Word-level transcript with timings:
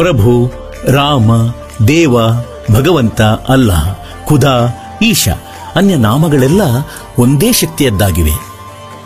ಪ್ರಭು, 0.00 0.52
ರಾಮ, 0.92 1.30
ದೇವ, 1.88 2.14
ಭಗವಂತ 2.72 3.22
ಅಲ್ಲಾಹ್ 3.22 3.96
ಖುದಾ, 4.26 4.54
ಈಶಾ. 5.02 5.32
ಅನ್ಯ 5.76 5.96
ನಾಮಗಳೆಲ್ಲ 5.96 6.62
ಒಂದೇ 7.18 7.52
ಶಕ್ತಿಯದ್ದಾಗಿವೆ. 7.52 8.32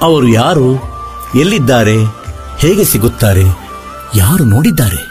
ಅವರು 0.02 0.28
ಯಾರು, 0.28 0.68
ಎಲ್ಲಿದ್ದಾರೆ, 1.34 1.96
ಹೇಗೆ 2.58 2.84
ಸಿಗುತ್ತಾರೆ, 2.84 3.44
ಯಾರು 4.14 4.44
ನೋಡಿದ್ದಾರೆ? 4.44 5.02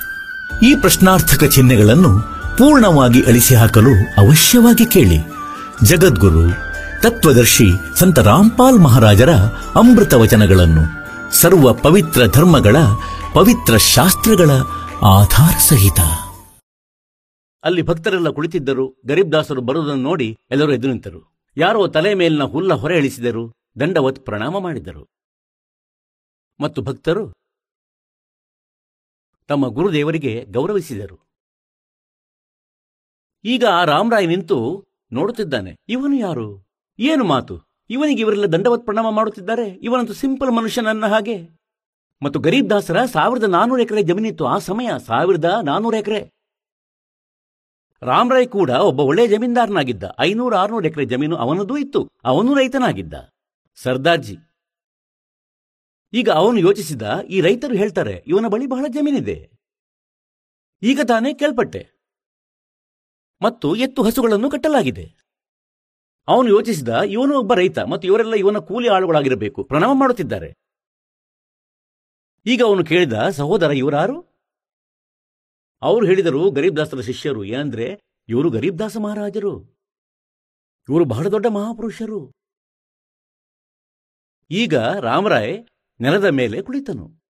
ಈ 0.63 0.75
ಪ್ರಶ್ನಾರ್ಥಕ 0.75 1.43
ಚಿಹ್ನೆಗಳನ್ನು 1.43 2.19
ಪೂರ್ಣವಾಗಿ 2.57 3.21
ಅಳಿಸಿ 3.21 3.55
ಹಾಕಲು 3.55 3.93
ಅವಶ್ಯವಾಗಿ 4.27 4.85
ಕೇಳಿ. 4.85 5.19
ಜಗದ್ಗುರು, 5.83 6.51
ತತ್ವದರ್ಶಿ 7.01 7.71
ಸಂತ 7.99 8.19
ರಾಮ್ಪಾಲ್ 8.19 8.79
ಮಹಾರಾಜರ 8.79 9.29
ಅಮೃತ 9.75 10.13
ವಚನಗಳನ್ನು, 10.13 10.83
ಸರ್ವ 11.41 11.73
ಪವಿತ್ರ 11.73 12.21
ಧರ್ಮಗಳ 12.27 12.75
ಪವಿತ್ರ 13.33 13.77
ಶಾಸ್ತ್ರಗಳ 13.77 14.49
ಆಧಾರ 15.05 15.57
ಸಹಿತ 15.57 15.99
ಅಲ್ಲಿ 17.63 17.81
ಭಕ್ತರೆಲ್ಲ 17.81 18.29
ಕುಳಿತಿದ್ದರು. 18.29 19.01
ಗರೀಬ್ 19.05 19.31
ದಾಸರು 19.31 19.61
ಬರುವುದನ್ನು 19.61 20.03
ನೋಡಿ 20.03 20.37
ಎಲ್ಲರೂ 20.51 20.73
ಎದ್ದು 20.73 20.87
ನಿಂತರು. 20.87 21.37
ಯಾರೋ 21.57 21.87
ತಲೆ 21.87 22.13
ಮೇಲಿನ 22.13 22.43
ಹುಲ್ಲ 22.43 22.73
ಹೊರೆ 22.73 22.97
ಇಳಿಸಿದರು 22.97 23.53
ದಂಡವತ್ 23.79 24.25
ಪ್ರಣಾಮ 24.25 24.59
ಮಾಡಿದರು. 24.59 25.09
ಮತ್ತು 26.59 26.81
ಭಕ್ತರು 26.81 27.33
ತಮ್ಮ 29.47 29.67
ಗುರುದೇವರಿಗೆ 29.67 30.45
ಗೌರವಿಸಿದರು. 30.45 31.17
ಈಗ 33.43 33.65
ಆ 33.65 33.83
ರಾಮರಾಯ್ 33.83 34.27
ನಿಂತು 34.27 34.85
ನೋಡುತ್ತಿದ್ದಾನೆ. 35.11 35.75
ಇವನು 35.87 36.15
ಯಾರು? 36.15 36.65
ಏನು 36.99 37.23
ಮಾತು? 37.23 37.61
ಇವನಿಗೆ 37.89 38.21
ಇವರೆಲ್ಲ 38.21 38.45
ದಂಡವತ್ 38.45 38.85
ಪ್ರಣಾಮ 38.85 39.09
ಮಾಡುತ್ತಿದ್ದಾರೆ. 39.09 39.69
ಇವನಂತೂ 39.69 40.13
ಸಿಂಪಲ್ 40.13 40.51
ಮನುಷ್ಯನನ್ನ 40.51 41.05
ಹಾಗೆ. 41.05 41.62
ಮತ್ತು 42.23 42.39
ಗರೀಬ್ 42.39 42.69
ದಾಸರ 42.69 43.05
ಸಾವಿರದ 43.05 43.43
ನಾನೂರು 43.43 43.81
ಎಕರೆ 43.81 44.03
ಜಮೀನಿತ್ತು 44.03 44.45
ಆ 44.45 44.57
ಸಮಯ 44.57 44.89
ಸಾವಿರದ 45.07 45.59
ನಾನೂರು 45.63 45.97
ಎಕರೆ. 45.97 46.33
ರಾಮರಾಯ್ 48.01 48.47
ಕೂಡ 48.47 48.69
ಒಬ್ಬ 48.69 48.99
ಒಳ್ಳೆಯ 48.99 49.27
ಜಮೀನ್ದಾರನಾಗಿದ್ದ. 49.27 50.03
ಐನೂರು 50.19 50.55
ಆರುನೂರು 50.55 50.87
ಎಕರೆ 50.87 51.05
ಜಮೀನು 51.05 51.35
ಅವನದೂ 51.35 51.77
ಇತ್ತು. 51.77 52.11
ಅವನು 52.23 52.53
ರೈತನಾಗಿದ್ದ. 52.53 53.13
ಸರ್ದಾರ್ಜಿ. 53.75 54.37
ಈಗ 56.13 56.29
ಅವನು 56.29 56.57
ಯೋಚಿಸಿದ, 56.57 57.19
ಈ 57.29 57.41
ರೈತರು 57.41 57.75
ಹೇಳ್ತಾರೆ, 57.75 58.23
ಇವನ 58.27 58.47
ಬಳಿ 58.47 58.67
ಬಹಳ 58.67 58.85
ಜಮೀನಿದೆ. 58.89 59.51
ಈಗ 60.81 60.99
ತಾನೇ 61.07 61.33
ಕೇಳ್ಪಟ್ಟೆ. 61.33 61.89
ಮತ್ತು 63.41 63.75
ಎತ್ತು 63.75 64.03
ಹಸುಗಳನ್ನು 64.03 64.51
ಕಟ್ಟಲಾಗಿದೆ. 64.51 65.15
ಅವನು 66.27 66.49
ಯೋಚಿಸಿದ, 66.49 66.89
ಇವನು 66.89 67.39
ಒಬ್ಬ 67.39 67.53
ರೈತ, 67.53 67.79
ಮತ್ತು 67.79 68.07
ಇವರೆಲ್ಲ 68.07 68.33
ಇವನ 68.33 68.57
ಕೂಲಿ 68.57 68.89
ಆಳುಗಳಾಗಿರಬೇಕು. 68.89 69.63
ಪ್ರಣಾಮ 69.63 69.99
ಮಾಡುತ್ತಿದ್ದಾರೆ. 69.99 70.62
ಈಗ 72.45 72.61
ಅವನು 72.63 72.85
ಕೇಳಿದ, 72.85 73.13
ಸಹೋದರ, 73.29 73.71
ಇವರಾರು? 73.71 74.21
ಅವರು 75.81 76.05
ಹೇಳಿದರು, 76.05 76.51
ಗರೀಬ್ 76.51 76.77
ದಾಸರ 76.77 77.01
ಶಿಷ್ಯರು. 77.01 77.43
ಏನಂದ್ರೆ 77.43 77.99
ಇವರು 78.29 78.49
ಗರೀಬ್ದಾಸ 78.49 78.97
ಮಹಾರಾಜರು. 78.97 79.61
ಇವರು 80.89 81.05
ಬಹಳ 81.05 81.27
ದೊಡ್ಡ 81.27 81.45
ಮಹಾಪುರುಷರು. 81.47 82.31
ಈಗ 84.51 84.75
ರಾಮರಾಯ್ 84.77 85.65
ನೆಲದ 86.01 86.25
ಮೇಲೆ 86.25 86.61
ಕುಳಿತನು. 86.61 87.21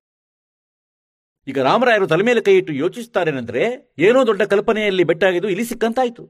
ಈಗ 1.48 1.59
ರಾಮರಾಯರು 1.59 2.08
ತಲೆ 2.08 2.23
ಮೇಲೆ 2.23 2.42
ಕೈ 2.42 2.58
ಇಟ್ಟು 2.58 2.73
ಏನೋ 3.99 4.26
ದೊಡ್ಡ 4.26 4.42
ಕಲ್ಪನೆಯಲ್ಲಿ 4.42 5.04
ಬೆಟ್ಟಾಗಿದ್ದು 5.04 5.49
ಇಲ್ಲಿ 5.49 5.65
ಸಿಕ್ಕಂತಾಯ್ತು. 5.65 6.30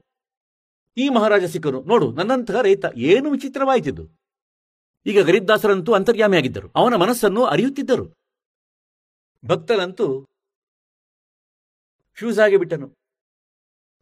ಈ 0.96 1.08
ಮಹಾರಾಜ 1.08 1.44
ಸಿಕ್ಕನು 1.44 1.82
ನೋಡು, 1.82 2.12
ನನ್ನಂತಹ 2.12 2.60
ರೈತ 2.60 2.84
ಏನು 2.96 3.30
ವಿಚಿತ್ರವಾಯಿತಿದ್ದು? 3.30 4.10
ಈಗ 5.06 5.20
ಗರೀಬ್ದಾಸರಂತೂ 5.20 5.92
ಅಂತರ್ಯಾಮಿಯಾಗಿದ್ದರು. 5.92 6.70
ಅವನ 6.76 6.94
ಮನಸ್ಸನ್ನು 6.94 7.44
ಅರಿಯುತ್ತಿದ್ದರು. 7.44 8.23
ಭಕ್ತರಂತೂ 9.46 10.06
ಫ್ಯೂಸ್ 12.18 12.38
ಆಗಿ 12.38 12.56
ಬಿಟ್ಟನು. 12.56 12.86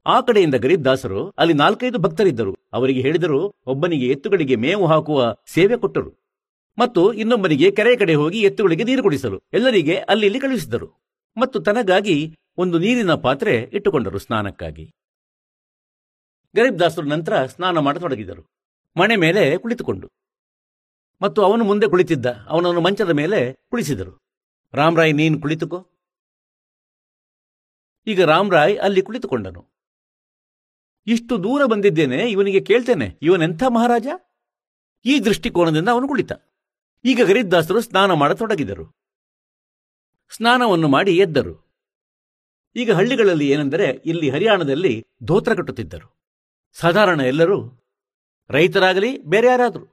ಆ 0.06 0.16
ಕಡೆಯಿಂದ 0.20 0.54
ಗರೀಬ್ದಾಸರು 0.54 1.20
ಅಲ್ಲಿ 1.38 1.54
ನಾಲ್ಕೈದು 1.54 1.98
ಭಕ್ತರಿದ್ದರು. 1.98 2.52
ಅವರಿಗೆ 2.72 3.00
ಹೇಳಿದರು, 3.00 3.40
ಒಬ್ಬನಿಗೆ 3.66 4.06
ಎತ್ತುಗಳಿಗೆ 4.06 4.56
ಮೇವು 4.56 4.86
ಹಾಕುವ 4.86 5.36
ಸೇವೆ 5.46 5.76
ಕೊಟ್ಟರು 5.76 6.10
ಮತ್ತು 6.78 7.02
ಇನ್ನೊಬ್ಬನಿಗೆ 7.12 7.70
ಕೆರೆ 7.70 7.96
ಕಡೆ 7.96 8.14
ಹೋಗಿ 8.14 8.38
ಎತ್ತುಗಳಿಗೆ 8.40 8.84
ನೀರು 8.84 9.02
ಕುಡಿಸಲು. 9.02 9.38
ಎಲ್ಲರಿಗೆ 9.52 9.96
ಅಲ್ಲಿ 9.96 10.26
ಇಲ್ಲಿ 10.26 10.40
ಕಳುಹಿಸಿದರು 10.40 10.88
ಮತ್ತು 11.36 11.60
ತನಗಾಗಿ 11.60 12.16
ಒಂದು 12.58 12.78
ನೀರಿನ 12.78 13.14
ಪಾತ್ರೆ 13.26 13.54
ಇಟ್ಟುಕೊಂಡರು 13.76 14.18
ಸ್ನಾನಕ್ಕಾಗಿ. 14.18 14.84
ಗರೀಬ್ 16.54 16.80
ದಾಸರು 16.80 17.06
ನಂತರ 17.06 17.34
ಸ್ನಾನ 17.46 17.78
ಮಾಡತೊಡಗಿದರು. 17.78 18.42
ಮಣೆ 18.96 19.16
ಮೇಲೆ 19.16 19.42
ಕುಳಿತುಕೊಂಡು 19.58 20.06
ಮತ್ತು 21.20 21.40
ಅವನು 21.42 21.64
ಮುಂದೆ 21.64 21.86
ಕುಳಿತಿದ್ದ, 21.86 22.26
ಅವನನ್ನು 22.26 22.80
ಮಂಚದ 22.80 23.10
ಮೇಲೆ 23.10 23.38
ಕುಳಿಸಿದರು. 23.70 24.12
ರಾಮರಾಯ್ 24.74 25.14
ನೀನು 25.14 25.40
ಕುಳಿತುಕೋ. 25.40 25.88
ಈಗ 28.06 28.24
ರಾಮರಾಯ್ 28.24 28.78
ಅಲ್ಲಿ 28.78 29.02
ಕುಳಿತುಕೊಂಡನು. 29.02 29.68
ಇಷ್ಟು 31.06 31.42
ದೂರ 31.42 31.64
ಬಂದಿದ್ದೇನೆ, 31.64 32.30
ಇವನಿಗೆ 32.30 32.60
ಕೇಳ್ತೇನೆ, 32.60 33.18
ಇವನೆಂಥ 33.22 33.62
ಮಹಾರಾಜ? 33.68 34.06
ಈ 35.04 35.20
ದೃಷ್ಟಿಕೋನದಿಂದ 35.20 35.88
ಅವನು 35.88 36.08
ಕುಳಿತ. 36.08 36.32
ಈಗ 37.04 37.20
ಗರೀಬ್ದಾಸರು 37.26 37.80
ಸ್ನಾನ 37.80 38.12
ಮಾಡತೊಡಗಿದರು. 38.12 38.96
ಸ್ನಾನವನ್ನು 40.36 40.88
ಮಾಡಿ 40.88 41.16
ಎದ್ದರು. 41.16 41.72
ಈಗ 42.76 42.92
ಹಳ್ಳಿಗಳಲ್ಲಿ 42.92 43.48
ಏನೆಂದರೆ, 43.48 43.84
ಇಲ್ಲಿ 43.84 44.30
ಹರಿಯಾಣದಲ್ಲಿ 44.30 45.06
ಧೋತ್ರ 45.24 45.54
ಕಟ್ಟುತ್ತಿದ್ದರು. 45.54 46.16
ಸಾಧಾರಣ 46.72 47.20
ಎಲ್ಲರೂ, 47.20 47.82
ರೈತರಾಗಲಿ, 48.50 49.22
ಬೇರೆ 49.22 49.46
ಯಾರಾದರೂ, 49.46 49.86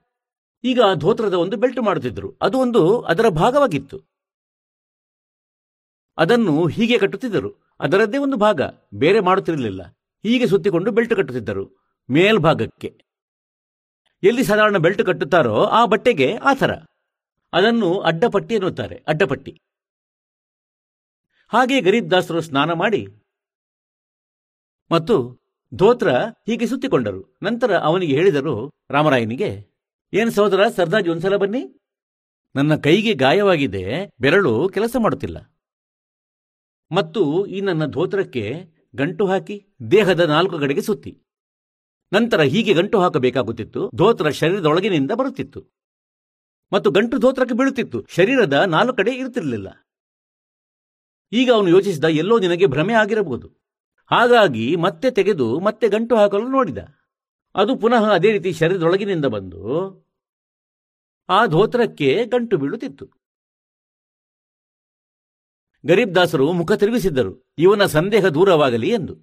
ಈಗ 0.64 0.82
ಆ 0.82 0.94
ಧೋತ್ರದ 0.94 1.34
ಒಂದು 1.34 1.58
ಬೆಲ್ಟ್ 1.58 1.80
ಮಾಡುತ್ತಿದ್ದರು. 1.80 2.38
ಅದು 2.42 2.60
ಒಂದು 2.60 3.02
ಅದರ 3.02 3.30
ಭಾಗವಾಗಿತ್ತು. 3.30 4.09
ಅದನ್ನು 6.20 6.68
ಹೀಗೆ 6.68 6.98
ಕಟ್ಟುತ್ತಿದ್ದರು. 6.98 7.76
ಅದರದ್ದೇ 7.80 8.18
ಒಂದು 8.18 8.38
ಭಾಗ. 8.38 8.62
ಬೇರೆ 8.94 9.20
ಮಾಡುತ್ತಿರಲಿಲ್ಲ. 9.20 9.84
ಹೀಗೆ 10.24 10.48
ಸುತ್ತಿಕೊಂಡು 10.48 10.92
ಬೆಲ್ಟ್ 10.92 11.16
ಕಟ್ಟುತ್ತಿದ್ದರು. 11.16 11.96
ಮೇಲ್ಭಾಗಕ್ಕೆ. 12.10 13.02
ಎಲ್ಲಿ 14.24 14.44
ಸಾಧಾರಣ 14.44 14.78
ಬೆಲ್ಟ್ 14.78 15.06
ಕಟ್ಟುತ್ತಾರೋ 15.06 15.64
ಆ 15.64 15.86
ಬಟ್ಟೆಗೆ 15.86 16.36
ಆ 16.36 16.54
ಥರ. 16.54 16.72
ಅದನ್ನು 17.54 18.00
ಅಡ್ಡಪಟ್ಟಿ 18.00 18.56
ಎನ್ನುತ್ತಾರೆ. 18.56 19.04
ಅಡ್ಡಪಟ್ಟಿ. 19.08 19.62
ಹಾಗೆ 21.48 21.82
ಗರೀಬ್ 21.82 22.12
ದಾಸರು 22.12 22.42
ಸ್ನಾನ 22.42 22.74
ಮಾಡಿ 22.74 23.08
ಮತ್ತು 24.92 25.40
ಧೋತ್ರ 25.74 26.14
ಹೀಗೆ 26.46 26.68
ಸುತ್ತಿಕೊಂಡರು. 26.68 27.40
ನಂತರ 27.44 27.78
ಅವನಿಗೆ 27.78 28.14
ಹೇಳಿದರು, 28.14 28.72
ರಾಮರಾಯನಿಗೆ, 28.90 29.68
ಏನು 30.14 30.32
ಸಹೋದರ, 30.32 30.68
ಸರ್ದಾಜ್ 30.76 31.10
ಒಂದ್ಸಲ 31.10 31.36
ಬನ್ನಿ. 31.36 31.80
ನನ್ನ 32.56 32.76
ಕೈಗೆ 32.76 33.14
ಗಾಯವಾಗಿದೆ. 33.14 34.10
ಬೆರಳು 34.20 34.70
ಕೆಲಸ 34.70 34.96
ಮಾಡುತ್ತಿಲ್ಲ. 35.00 35.59
ಮತ್ತು 36.92 37.46
ಈ 37.46 37.62
ನನ್ನ 37.62 37.86
ಧೋತ್ರಕ್ಕೆ 37.86 38.66
ಗಂಟು 38.96 39.26
ಹಾಕಿ 39.26 39.68
ದೇಹದ 39.92 40.20
ನಾಲ್ಕು 40.20 40.60
ಕಡೆಗೆ 40.60 40.82
ಸುತ್ತಿ. 40.82 41.22
ನಂತರ 42.14 42.42
ಹೀಗೆ 42.42 42.74
ಗಂಟು 42.74 43.00
ಹಾಕಬೇಕಾಗುತ್ತಿತ್ತು. 43.00 43.92
ಧೋತ್ರ 43.96 44.30
ಶರೀರದೊಳಗಿನಿಂದ 44.30 45.12
ಬರುತ್ತಿತ್ತು. 45.12 45.66
ಮತ್ತು 46.74 46.92
ಗಂಟು 46.92 47.18
ಧೋತ್ರಕ್ಕೆ 47.18 47.56
ಬೀಳುತ್ತಿತ್ತು. 47.56 48.06
ಶರೀರದ 48.10 48.54
ನಾಲ್ಕು 48.54 48.96
ಕಡೆ 48.96 49.12
ಇರುತ್ತಿರಲಿಲ್ಲ. 49.12 49.88
ಈಗ 51.32 51.52
ಅವನು 51.52 51.68
ಯೋಚಿಸಿದ 51.68 52.04
ಎಲ್ಲೋ 52.04 52.40
ನಿನಗೆ 52.40 52.66
ಭ್ರಮೆ 52.66 52.94
ಆಗಿರಬಹುದು. 52.94 53.48
ಹಾಗಾಗಿ 54.06 54.76
ಮತ್ತೆ 54.76 55.12
ತೆಗೆದು 55.12 55.60
ಮತ್ತೆ 55.60 55.88
ಗಂಟು 55.88 56.16
ಹಾಕಲು 56.16 56.48
ನೋಡಿದ. 56.48 56.78
ಅದು 57.56 57.76
ಪುನಃ 57.76 58.04
ಅದೇ 58.14 58.32
ರೀತಿ 58.32 58.54
ಶರೀರದೊಳಗಿನಿಂದ 58.54 59.26
ಬಂದು 59.26 59.62
ಆ 61.30 61.46
ಧೋತ್ರಕ್ಕೆ 61.46 62.26
ಗಂಟು 62.26 62.58
ಬೀಳುತ್ತಿತ್ತು. 62.58 63.19
ಗರೀಬ್ 65.86 66.16
ದಾಸರು 66.16 66.52
ಮುಖ 66.52 66.72
ತಿರುಗಿಸಿದ್ದರು. 66.72 67.54
ಇವನ 67.58 67.86
ಸಂದೇಹ 67.86 68.28
ದೂರವಾಗಲಿ 68.28 68.90
ಎಂದು. 68.90 69.18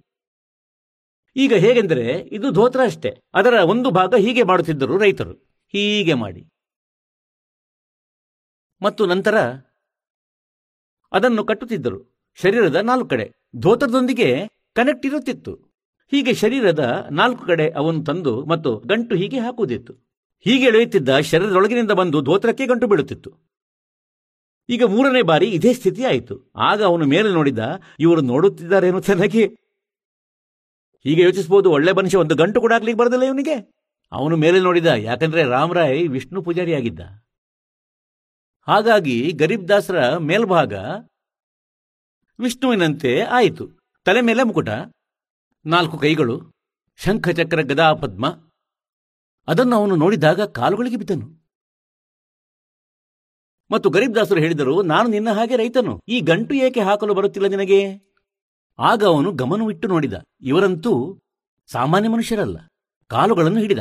ಈಗ 1.35 1.53
ಹೇಗೆಂದರೆ, 1.53 2.19
ಇದು 2.31 2.51
ಧೋತ್ರ 2.51 2.79
ಅಷ್ಟೇ. 2.83 3.21
ಅದರ 3.33 3.53
ಒಂದು 3.53 3.89
ಭಾಗ 3.91 4.15
ಹೀಗೆ 4.15 4.43
ಮಾಡುತ್ತಿದ್ದರು 4.43 4.97
ರೈತರು. 4.97 5.33
ಹೀಗೆ 5.67 6.13
ಮಾಡಿ. 6.13 6.47
ಮತ್ತು 8.81 9.05
ನಂತರ 9.05 9.37
ಅದನ್ನು 11.11 11.43
ಕಟ್ಟುತ್ತಿದ್ದರು. 11.43 12.31
ಶರೀರದ 12.35 12.75
ನಾಲ್ಕು 12.75 13.07
ಕಡೆ. 13.07 13.33
ಧೋತ್ರದೊಂದಿಗೆ 13.55 14.47
ಕನೆಕ್ಟ್ 14.73 15.05
ಇರುತ್ತಿತ್ತು. 15.05 15.53
ಹೀಗೆ 16.11 16.33
ಶರೀರದ 16.33 17.07
ನಾಲ್ಕು 17.11 17.45
ಕಡೆ 17.45 17.69
ಅವನು 17.69 18.03
ತಂದು 18.03 18.45
ಮತ್ತು 18.45 18.77
ಗಂಟು 18.77 19.15
ಹೀಗೆ 19.15 19.39
ಹಾಕುವುದಿತ್ತು. 19.39 19.93
ಹೀಗೆ 20.39 20.65
ಎಳೆಯುತ್ತಿದ್ದ 20.65 21.19
ಶರೀರದೊಳಗಿನಿಂದ 21.19 21.91
ಬಂದು 21.91 22.21
ಧೋತ್ರಕ್ಕೆ 22.21 22.65
ಗಂಟು 22.67 22.87
ಬೀಳುತ್ತಿತ್ತು. 22.87 23.46
ಈಗ 24.69 24.83
ಮೂರನೇ 24.83 25.21
ಬಾರಿ 25.21 25.47
ಇದೇ 25.49 25.73
ಸ್ಥಿತಿ 25.73 26.03
ಆಯಿತು. 26.03 26.51
ಆಗ 26.55 26.83
ಅವನು 26.83 27.05
ಮೇಲೆ 27.05 27.29
ನೋಡಿದ, 27.29 27.59
ಇವರು 27.99 28.21
ನೋಡುತ್ತಿದ್ದಾರೇನು 28.21 28.99
ಚೆನ್ನಾಗಿ. 28.99 29.45
ಹೀಗೆ 31.03 31.21
ಯೋಚಿಸಬಹುದು, 31.21 31.71
ಒಳ್ಳೆ 31.71 31.91
ಮನುಷ್ಯ 31.91 32.17
ಒಂದು 32.17 32.35
ಗಂಟು 32.35 32.61
ಕೂಡ 32.61 32.73
ಆಗ್ಲಿಕ್ಕೆ 32.73 32.99
ಬರದಿಲ್ಲ 32.99 33.23
ಇವನಿಗೆ. 33.23 33.55
ಅವನು 34.11 34.37
ಮೇಲೆ 34.37 34.59
ನೋಡಿದ, 34.59 34.85
ಯಾಕಂದ್ರೆ 34.85 35.43
ರಾಮರಾಯ್ 35.43 36.09
ವಿಷ್ಣು 36.09 36.43
ಪೂಜಾರಿಯಾಗಿದ್ದ. 36.43 36.99
ಹಾಗಾಗಿ 38.67 39.31
ಗರೀಬ್ 39.31 39.69
ದಾಸರ 39.69 40.17
ಮೇಲ್ಭಾಗ 40.17 40.73
ವಿಷ್ಣುವಿನಂತೆ 42.39 43.21
ಆಯಿತು. 43.21 43.65
ತಲೆ 44.05 44.21
ಮೇಲೆ 44.21 44.43
ಮುಕುಟ, 44.43 44.69
ನಾಲ್ಕು 45.65 45.97
ಕೈಗಳು, 45.97 46.51
ಶಂಖಚಕ್ರ 46.95 47.61
ಗದಾ 47.61 47.93
ಪದ್ಮ 47.93 48.25
ಅದನ್ನು 49.47 49.75
ಅವನು 49.75 49.95
ನೋಡಿದಾಗ 49.95 50.41
ಕಾಲುಗಳಿಗೆ 50.41 50.95
ಬಿದ್ದನು. 50.95 51.46
ಮತ್ತು 53.71 53.89
ಗರೀಬ್ 53.89 54.15
ದಾಸರು 54.15 54.39
ಹೇಳಿದರು, 54.39 54.81
ನಾನು 54.81 55.09
ನಿನ್ನ 55.09 55.29
ಹಾಗೆ 55.29 55.55
ರೈತನು. 55.55 56.01
ಈ 56.07 56.19
ಗಂಟು 56.21 56.55
ಏಕೆ 56.55 56.79
ಹಾಕಲು 56.79 57.13
ಬರುತ್ತಿಲ್ಲ 57.13 57.47
ನಿನಗೆ? 57.47 57.79
ಆಗ 58.79 59.03
ಅವನು 59.03 59.31
ಗಮನವಿಟ್ಟು 59.31 59.87
ನೋಡಿದ, 59.87 60.13
ಇವರಂತೂ 60.41 61.19
ಸಾಮಾನ್ಯ 61.67 62.09
ಮನುಷ್ಯರಲ್ಲ, 62.09 62.57
ಕಾಲುಗಳನ್ನು 63.07 63.59
ಹಿಡಿದ. 63.59 63.79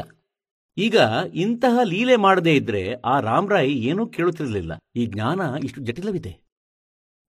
ಈಗ 0.76 0.96
ಇಂತಹ 1.34 1.78
ಲೀಲೆ 1.82 2.16
ಮಾಡದೇ 2.16 2.54
ಇದ್ರೆ 2.54 2.92
ಆ 2.92 3.20
ರಾಮರಾಯ್ 3.20 3.70
ಏನೂ 3.70 4.06
ಕೇಳುತ್ತಿರಲಿಲ್ಲ. 4.06 4.72
ಈ 4.96 5.06
ಜ್ಞಾನ 5.06 5.40
ಇಷ್ಟು 5.64 5.80
ಜಟಿಲವಿದೆ. 5.80 6.40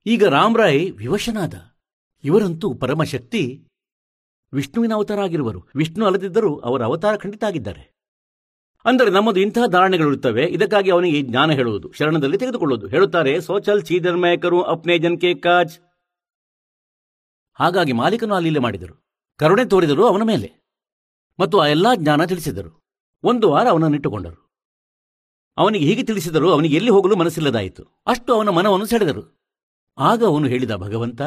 ಈಗ 0.06 0.24
ರಾಮರಾಯ್ 0.25 0.92
ವಿವಶನಾದ. 0.92 1.54
ಇವರಂತೂ 2.24 2.74
ಪರಮಶಕ್ತಿ 2.74 3.68
ವಿಷ್ಣುವಿನ 4.54 4.94
ಅವತಾರ 4.94 5.19
ಆಗಿರುವರು. 5.19 5.62
ವಿಷ್ಣು 5.75 6.06
ಅಲ್ಲದಿದ್ದರೂ 6.06 6.56
ಅವರ 6.60 6.84
ಅವತಾರ 6.84 7.16
ಖಂಡಿತ 7.16 7.44
ಆಗಿದ್ದಾರೆ. 7.44 7.94
ಅಂದರೆ 8.86 9.10
ನಮ್ಮದು 9.10 9.40
ಇಂತಹ 9.40 9.66
ಧಾರಣೆಗಳಿರುತ್ತವೆ 9.66 10.46
ಇದಕ್ಕಾಗಿ 10.46 10.92
ಅವನಿಗೆ 10.92 11.20
ಈ 11.20 11.22
ಜ್ಞಾನ 11.22 11.52
ಹೇಳುವುದು. 11.52 11.92
ಶರಣದಲ್ಲಿ 11.92 12.38
ತೆಗೆದುಕೊಳ್ಳುವುದು. 12.38 12.88
ಹೇಳುತ್ತಾರೆ, 12.88 13.42
ಸೋಚಲ್ 13.42 13.84
ಚೀಧರ್ಮಯಕರು 13.84 14.62
ಅಪ್ನೆ 14.62 14.98
ಜನಕೆ 14.98 15.36
ಕಾಜ್. 15.36 15.80
ಹಾಗಾಗಿ 17.54 17.92
ಮಾಲೀಕನು 17.92 18.34
ಅಲ್ಲಿ 18.34 18.50
ಲೀಲೆ 18.50 18.60
ಮಾಡಿದರು. 18.60 19.08
ಕರುಣೆ 19.38 19.66
ತೋರಿದರು 19.66 20.08
ಅವನ 20.08 20.24
ಮೇಲೆ. 20.24 20.66
ಮತ್ತು 21.40 21.60
ಆ 21.60 21.68
ಎಲ್ಲಾ 21.68 21.96
ಜ್ಞಾನ 21.96 22.26
ತಿಳಿಸಿದರು. 22.26 22.84
ಒಂದು 23.24 23.50
ವಾರ 23.50 23.68
ಅವನನ್ನಿಟ್ಟುಕೊಂಡರು 23.68 24.46
ಅವನಿಗೆ 25.58 25.86
ಹೀಗೆ 25.86 26.04
ತಿಳಿಸಿದರು, 26.04 26.52
ಅವನಿಗೆ 26.52 26.76
ಎಲ್ಲಿ 26.76 26.92
ಹೋಗಲು 26.92 27.16
ಮನಸ್ಸಿಲ್ಲದಾಯಿತು. 27.16 28.04
ಅಷ್ಟು 28.08 28.34
ಅವನ 28.34 28.50
ಮನವನ್ನು 28.50 28.86
ಸೆಳೆದರು. 28.86 29.52
ಆಗ 29.98 30.24
ಅವನು 30.26 30.48
ಹೇಳಿದ, 30.48 30.76
ಭಗವಂತ, 30.76 31.22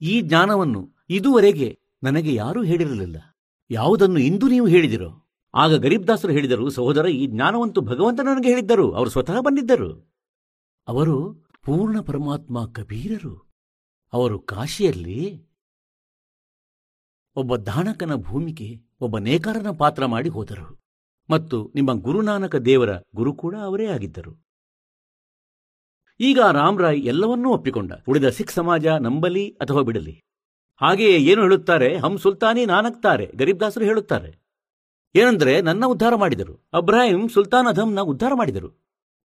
ಈ 0.00 0.20
ಜ್ಞಾನವನ್ನು 0.20 1.06
ಇದುವರೆಗೆ 1.10 1.78
ನನಗೆ 2.02 2.34
ಯಾರೂ 2.34 2.62
ಹೇಳಿರಲಿಲ್ಲ. 2.62 3.38
ಯಾವುದನ್ನು 3.70 4.18
ಇಂದು 4.18 4.48
ನೀವು 4.48 4.66
ಹೇಳಿದಿರೋ? 4.66 5.27
ಆಗ 5.54 5.74
ಗರೀಬ್ದಾಸರು 5.74 6.32
ಹೇಳಿದರು, 6.32 6.70
ಸಹೋದರ, 6.70 7.06
ಈ 7.06 7.26
ಜ್ಞಾನವಂತೂ 7.26 7.80
ಭಗವಂತ 7.80 8.20
ನನಗೆ 8.20 8.48
ಹೇಳಿದ್ದರು, 8.48 8.92
ಅವರು 8.92 9.10
ಸ್ವತಃ 9.10 9.40
ಬಂದಿದ್ದರು. 9.40 10.14
ಅವರು 10.88 11.44
ಪೂರ್ಣ 11.62 12.00
ಪರಮಾತ್ಮ 12.00 12.66
ಕಬೀರರು. 12.66 13.48
ಅವರು 14.12 14.38
ಕಾಶಿಯಲ್ಲಿ 14.38 15.48
ಒಬ್ಬ 17.36 17.56
ದಾನಕನ 17.56 18.14
ಭೂಮಿಗೆ 18.14 18.88
ಒಬ್ಬ 19.00 19.18
ನೇಕಾರನ 19.18 19.70
ಪಾತ್ರ 19.70 20.06
ಮಾಡಿ 20.06 20.28
ಹೋದರು. 20.28 20.80
ಮತ್ತು 21.30 21.72
ನಿಮ್ಮ 21.74 21.94
ಗುರುನಾನಕ 21.94 22.56
ದೇವರ 22.56 22.88
ಗುರು 23.14 23.32
ಕೂಡ 23.32 23.56
ಅವರೇ 23.56 23.86
ಆಗಿದ್ದರು. 23.86 24.46
ಈಗ 26.20 26.40
ರಾಮ್ರಾಯ್ 26.40 27.02
ಎಲ್ಲವನ್ನೂ 27.04 27.50
ಒಪ್ಪಿಕೊಂಡ. 27.50 27.92
ಉಳಿದ 28.08 28.28
ಸಿಖ್ 28.28 28.50
ಸಮಾಜ 28.50 28.86
ನಂಬಲಿ 28.86 29.50
ಅಥವಾ 29.50 29.82
ಬಿಡಲಿ? 29.82 30.20
ಹಾಗೆಯೇ 30.76 31.18
ಏನು 31.18 31.42
ಹೇಳುತ್ತಾರೆ? 31.42 31.96
ಹಂ 31.96 32.18
ಸುಲ್ತಾನಿ 32.18 32.66
ನಾನಕ್ತಾರೆ 32.66 33.26
ಗರೀಬ್ದಾಸರು 33.26 33.84
ಹೇಳುತ್ತಾರೆ. 33.84 34.47
ಏನಂದ್ರೆ 35.15 35.53
ನನ್ನ 35.61 35.83
ಉದ್ಧಾರ 35.85 36.13
ಮಾಡಿದರು 36.15 36.53
ಅಬ್ರಾಹಿಂ 36.73 37.23
ಸುಲ್ತಾನ್ 37.29 37.69
ಅಧಂನ 37.71 38.03
ಉದ್ಧಾರ 38.11 38.33
ಮಾಡಿದರು 38.35 38.69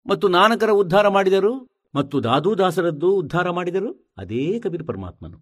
ಮತ್ತು 0.05 0.25
ನಾನಕರ 0.29 0.71
ಉದ್ಧಾರ 0.81 1.07
ಮಾಡಿದರು 1.09 1.53
ಮತ್ತು 1.93 2.15
ದಾದೂ 2.23 2.51
ದಾಸರದ್ದು 2.55 3.09
ಉದ್ಧಾರ 3.17 3.47
ಮಾಡಿದರು 3.51 3.91
ಅದೇ 4.17 4.43
ಕಬೀರ್ 4.65 4.87
ಪರಮಾತ್ಮನು 4.89 5.39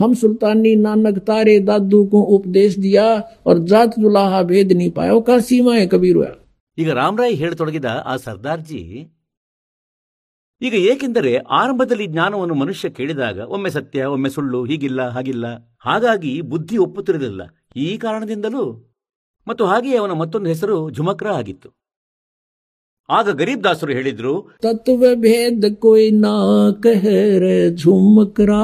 हम 0.00 0.12
सुल्तानी 0.14 0.70
नानक 0.76 1.16
तारे 1.20 1.54
दादू 1.60 1.98
को 2.04 2.18
उपदेश 2.34 2.76
दिया 2.78 3.06
और 3.46 3.58
जात 3.64 3.98
जुलाहा 3.98 4.42
भेद 4.44 4.72
नहीं 4.72 4.90
पाया 4.92 5.12
वो 5.12 5.20
का 5.22 5.38
सीमा 5.48 5.74
है 5.74 5.86
कबीर 5.88 6.16
हुआ 6.16 6.30
ಈಗ 6.78 6.90
ರಾಮರಾಯ್ 6.92 7.34
ಹೇಳತೊಡಗಿದ 7.36 7.88
ಆ 8.06 8.14
ಸರ್ದಾರ್ಜಿ 8.16 8.78
ಈಗ 10.62 10.74
ಏಕೆಂದರೆ 10.90 11.32
ಆರಂಭದಲ್ಲಿ 11.58 12.06
ಜ್ಞಾನವನ್ನು 12.06 12.54
ಮನುಷ್ಯ 12.54 12.90
ಕೇಳಿದಾಗ 12.90 13.38
ಒಮ್ಮೆ 13.48 13.70
ಸತ್ಯ 13.70 14.04
ಒಮ್ಮೆ 14.06 14.30
ಸುಳ್ಳು 14.30 14.60
ಹೀಗಿಲ್ಲ 14.64 15.08
ಹಾಗಿಲ್ಲ 15.08 15.46
ಹಾಗಾಗಿ 15.84 16.32
ಬುದ್ಧಿ 16.52 16.78
ಒಪ್ಪುತ್ತಿರಲಿಲ್ಲ 16.78 17.42
ಈ 17.78 17.88
ಕಾರಣದಿಂದಲೂ 17.96 18.64
ಮತ್ತು 19.46 19.62
ಹಾಗೆಯೇ 19.70 19.98
ಅವನ 20.00 20.14
ಮತ್ತೊಂದು 20.22 20.48
ಹೆಸರು 20.52 20.76
ಝುಮಕ್ರ 20.96 21.28
ಆಗಿತ್ತು 21.40 21.68
ಆಗ 23.08 23.28
ಗರೀಬ್ 23.38 23.62
ದಾಸರು 23.66 23.92
ಹೇಳಿದ್ರು 23.98 24.32
तत्व 24.64 25.00
भेद 25.22 25.62
कोई 25.84 26.04
ना 26.24 26.34
कह 26.84 27.04
रे 27.44 27.56
झुमकरा 27.80 28.60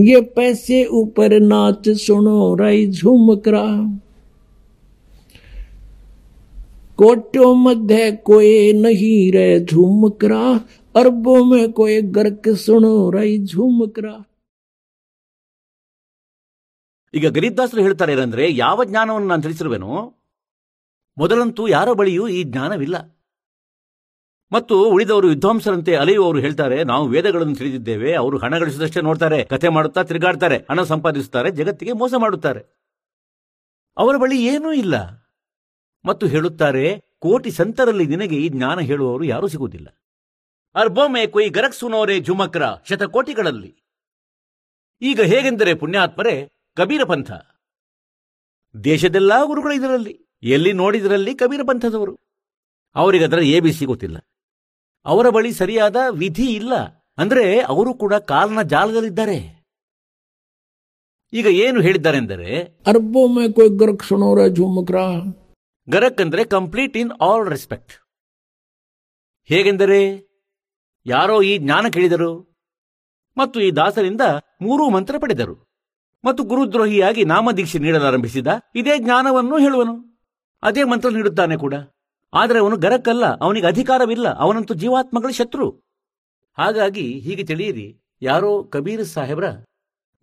ये 0.00 0.18
पैसे 0.36 0.78
ऊपर 0.98 1.32
नाच 1.48 1.88
सुनो 2.02 2.36
रई 2.60 2.78
झुमकरा 2.98 3.64
कोटो 6.98 7.46
मध्य 7.56 8.10
कोई 8.24 8.52
नहीं 8.80 9.16
रे 9.32 9.48
झुमकरा 9.62 10.42
अरबों 10.94 11.38
में 11.46 11.64
कोई 11.72 12.00
गर्क 12.16 12.48
सुनो 12.58 12.94
रई 13.10 13.32
झुमकरा 13.46 14.14
ಈಗ 17.17 17.27
ಗರೀಬ್ದಾಸರು 17.27 17.81
ಹೇಳ್ತಾರೆ 17.81 18.13
ಏನಂದ್ರೆ, 18.13 18.55
ಯಾವ 18.55 18.83
ಜ್ಞಾನವನ್ನು 18.83 19.27
ನಾನು 19.27 19.41
ತಿಳಿಸಿರುವೆನೋ, 19.41 20.13
ಮೊದಲಂತೂ 21.17 21.67
ಯಾರ 21.67 21.93
ಬಳಿಯೂ 21.93 22.27
ಈ 22.27 22.43
ಜ್ಞಾನವಿಲ್ಲ. 22.43 23.17
ಮತ್ತು 24.51 24.89
ಉಳಿದವರು 24.89 25.27
ವಿದ್ವಾಂಸರಂತೆ 25.27 25.95
ಅಲೆಯುವವರು 25.95 26.39
ಹೇಳ್ತಾರೆ, 26.39 26.83
ನಾವು 26.83 27.07
ವೇದಗಳನ್ನು 27.07 27.55
ತಿಳಿದಿದ್ದೇವೆ, 27.55 28.13
ಅವರು 28.13 28.37
ಹಣ 28.37 28.57
ಗಳಿಸಿದಷ್ಟೇ 28.57 29.01
ನೋಡ್ತಾರೆ, 29.01 29.43
ಕಥೆ 29.43 29.69
ಮಾಡುತ್ತಾ 29.69 30.03
ತಿರುಗಾಡ್ತಾರೆ, 30.03 30.57
ಹಣ 30.57 30.83
ಸಂಪಾದಿಸುತ್ತಾರೆ, 30.83 31.51
ಜಗತ್ತಿಗೆ 31.51 31.91
ಮೋಸ 31.91 32.13
ಮಾಡುತ್ತಾರೆ. 32.17 32.59
ಅವರ 33.97 34.17
ಬಳಿ 34.17 34.45
ಏನೂ 34.45 34.73
ಇಲ್ಲ. 34.73 34.95
ಮತ್ತು 36.05 36.27
ಹೇಳುತ್ತಾರೆ, 36.27 37.01
ಕೋಟಿ 37.19 37.51
ಸಂತರಲ್ಲಿ 37.51 38.05
ನಿನಗೆ 38.05 38.35
ಈ 38.35 38.49
ಜ್ಞಾನ 38.49 38.79
ಹೇಳುವವರು 38.79 39.23
ಯಾರೂ 39.23 39.47
ಸಿಗುವುದಿಲ್ಲ. 39.47 39.87
ಅರ್ಬೊಮ್ಮೆ 40.75 41.27
ಕೊಯ್ 41.27 41.51
ಗರಕ್ಸುನೋರೆ 41.51 42.19
ಜುಮಕ್ರ 42.19 42.63
ಶತಕೋಟಿಗಳಲ್ಲಿ. 42.89 43.83
ಈಗ 45.01 45.21
ಹೇಗೆಂದರೆ 45.21 45.73
ಪುಣ್ಯಾತ್ಮರೇ 45.73 46.51
ಕಬೀರ 46.77 47.03
ಪಂಥ. 47.03 47.31
ದೇಶದೆಲ್ಲ 48.83 49.31
ಗುರುಗಳು 49.43 49.73
ಇದರಲ್ಲಿ. 49.73 50.27
ಎಲ್ಲಿ 50.43 50.73
ನೋಡಿದರಲ್ಲಿ 50.73 51.35
ಕಬೀರ 51.35 51.59
ಪಂಥದವರು. 51.67 52.19
ಅವರಿಗದರ 52.95 53.39
ಎ 53.39 53.59
ಬಿ 53.59 53.73
ಸಿ 53.73 53.85
ಗೊತ್ತಿಲ್ಲ. 53.85 54.17
ಅವರ 55.05 55.29
ಬಳಿ 55.29 55.51
ಸರಿಯಾದ 55.51 55.95
ವಿಧಿ 56.09 56.53
ಇಲ್ಲ. 56.53 56.75
ಅಂದ್ರೆ 57.17 57.61
ಅವರು 57.61 57.93
ಕೂಡ 57.93 58.13
ಕಾಲನ 58.13 58.61
ಜಾಲದಲ್ಲಿದ್ದಾರೆ. 58.61 59.65
ಈಗ 61.33 61.45
ಏನು 61.45 61.81
ಹೇಳಿದ್ದಾರೆಂದರೆ 61.81 62.79
ಗರಕ್ 65.89 66.21
ಅಂದ್ರೆ 66.21 66.45
ಕಂಪ್ಲೀಟ್ 66.45 66.97
ಇನ್ 66.97 67.11
ಆಲ್ 67.21 67.49
ರೆಸ್ಪೆಕ್ಟ್. 67.49 67.93
ಹೇಗೆಂದರೆ 69.45 69.99
ಯಾರೋ 71.05 71.41
ಈ 71.41 71.57
ಜ್ಞಾನ 71.57 71.85
ಕೇಳಿದರು 71.93 72.59
ಮತ್ತು 73.37 73.61
ಈ 73.61 73.71
ದಾಸರಿಂದ 73.71 74.21
ಮೂರು 74.61 74.89
ಮಂತ್ರ 74.89 75.15
ಪಡೆದರು. 75.21 75.66
ಮತ್ತು 76.27 76.41
ಗುರುದ್ರೋಹಿಯಾಗಿ 76.43 77.23
ನಾಮದೀಕ್ಷೆ 77.25 77.79
ನೀಡಲಾರಂಭಿಸಿದ, 77.79 78.47
ಇದೇ 78.75 78.95
ಜ್ಞಾನವನ್ನು 78.97 79.57
ಹೇಳುವನು. 79.57 79.93
ಅದೇ 80.63 80.83
ಮಂತ್ರ 80.83 81.09
ನೀಡುತ್ತಾನೆ 81.09 81.55
ಕೂಡ. 81.57 81.75
ಆದರೆ 82.33 82.57
ಅವನು 82.59 82.77
ಗರಕ್ಕಲ್ಲ, 82.77 83.25
ಅವನಿಗೆ 83.35 83.67
ಅಧಿಕಾರವಿಲ್ಲ, 83.67 84.27
ಅವನಂತೂ 84.35 84.73
ಜೀವಾತ್ಮಗಳ 84.73 85.31
ಶತ್ರು. 85.31 85.67
ಹಾಗಾಗಿ 86.57 87.05
ಹೀಗೆ 87.25 87.43
ತಿಳಿಯಿರಿ, 87.43 87.87
ಯಾರೋ 88.21 88.51
ಕಬೀರ 88.73 89.01
ಸಾಹೇಬ್ರ? 89.15 89.47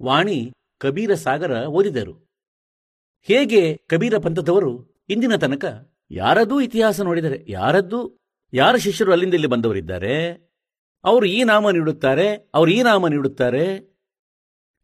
ವಾಣಿ 0.00 0.38
ಕಬೀರ 0.80 1.14
ಸಾಗರ 1.14 1.52
ಓದಿದರು. 1.78 2.14
ಹೇಗೆ 3.28 3.62
ಕಬೀರ 3.90 4.14
ಪಂಥದವರು 4.18 4.72
ಇಂದಿನ 5.08 5.36
ತನಕ 5.36 5.64
ಯಾರದ್ದೂ 6.10 6.56
ಇತಿಹಾಸ 6.60 7.00
ನೋಡಿದರೆ, 7.00 7.38
ಯಾರದ್ದು, 7.48 8.00
ಯಾರ 8.52 8.74
ಶಿಷ್ಯರು 8.76 9.12
ಅಲ್ಲಿಂದ 9.12 9.34
ಇಲ್ಲಿ 9.34 9.50
ಬಂದವರಿದ್ದಾರೆ? 9.54 10.16
ಅವರು 11.04 11.26
ಈ 11.26 11.40
ನಾಮ 11.44 11.70
ನೀಡುತ್ತಾರೆ, 11.70 12.26
ಅವರು 12.54 12.70
ಈ 12.70 12.80
ನಾಮ 12.82 13.08
ನೀಡುತ್ತಾರೆ? 13.08 13.64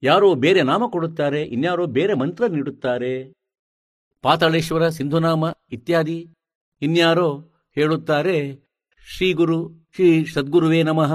ಯಾರೋ 0.03 0.35
ಬೇರೆ 0.35 0.63
ನಾಮ 0.63 0.87
ಕೊಡುತ್ತಾರೆ, 0.87 1.43
ಇನ್ಯಾರೋ 1.43 1.87
ಬೇರೆ 1.87 2.15
ಮಂತ್ರ 2.15 2.47
ನೀಡುತ್ತಾರೆ. 2.47 3.33
ಪಾತಾಳೇಶ್ವರ, 4.23 4.89
ಸಿಂಧುನಾಮ 4.89 5.45
ಇತ್ಯಾದಿ 5.73 6.35
ಇನ್ಯಾರೋ 6.83 7.49
ಹೇಳುತ್ತಾರೆ, 7.75 8.57
ಶ್ರೀ 9.17 9.33
ಗುರು, 9.33 9.89
ಶ್ರೀ 9.95 10.25
ಸದ್ಗುರುವೇ 10.25 10.83
ನಮಃ. 10.83 11.13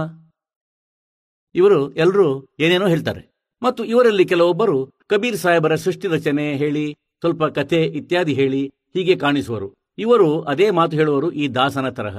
ಇವರು 1.56 1.94
ಎಲ್ಲರೂ 1.94 2.48
ಏನೇನೋ 2.60 2.88
ಹೇಳ್ತಾರೆ. 2.88 3.36
ಮತ್ತು 3.62 3.84
ಇವರಲ್ಲಿ 3.84 4.26
ಕೆಲವೊಬ್ಬರು 4.26 4.92
ಕಬೀರ್ 5.08 5.38
ಸಾಹೇಬರ 5.38 5.76
ಸೃಷ್ಟಿ 5.76 6.08
ರಚನೆ 6.08 6.56
ಹೇಳಿ, 6.56 6.98
ಸ್ವಲ್ಪ 7.20 7.44
ಕಥೆ 7.44 7.84
ಇತ್ಯಾದಿ 7.84 8.34
ಹೇಳಿ, 8.34 8.68
ಹೀಗೆ 8.68 9.16
ಕಾಣಿಸುವರು. 9.16 9.74
ಇವರು 9.98 10.42
ಅದೇ 10.42 10.70
ಮಾತು 10.70 10.98
ಹೇಳುವರು 10.98 11.32
ಈ 11.32 11.48
ದಾಸನ 11.48 11.90
ತರಹ. 11.90 12.18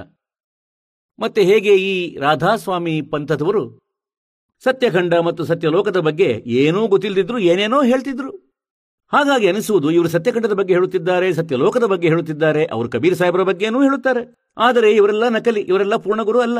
ಮತ್ತೆ 1.19 1.43
ಹೇಗೆ 1.43 1.77
ಈ 1.77 2.17
ರಾಧಾಸ್ವಾಮಿ 2.17 3.03
ಪಂಥದವರು 3.03 3.86
ಸತ್ಯಖಂಡ 4.65 5.15
ಮತ್ತು 5.15 5.45
ಸತ್ಯಲೋಕದ 5.45 5.97
ಬಗ್ಗೆ 5.97 6.43
ಏನೂ 6.47 6.87
ಗೊತ್ತಿಲ್ಲದಿದ್ರು 6.87 7.39
ಏನೇನೋ 7.39 7.83
ಹೇಳ್ತಿದ್ರು. 7.83 8.31
ಹಾಗಾಗಿ 9.13 9.49
ಅನಿಸುವುದು 9.49 9.91
ಇವರು 9.91 10.09
ಸತ್ಯಖಂಡದ 10.09 10.53
ಬಗ್ಗೆ 10.53 10.75
ಹೇಳುತ್ತಿದ್ದಾರೆ, 10.75 11.33
ಸತ್ಯಲೋಕದ 11.33 11.85
ಬಗ್ಗೆ 11.85 12.09
ಹೇಳುತ್ತಿದ್ದಾರೆ, 12.09 12.65
ಅವರು 12.65 12.89
ಕಬೀರ್ 12.89 13.15
ಸಾಹೇಬರ 13.15 13.43
ಬಗ್ಗೆನೂ 13.43 13.83
ಹೇಳುತ್ತಾರೆ. 13.83 14.53
ಆದರೆ 14.59 14.95
ಇವರೆಲ್ಲ 14.95 15.29
ನಕಲಿ, 15.29 15.61
ಇವರೆಲ್ಲ 15.61 15.97
ಪೂರ್ಣಗುರು 15.97 16.41
ಅಲ್ಲ. 16.41 16.59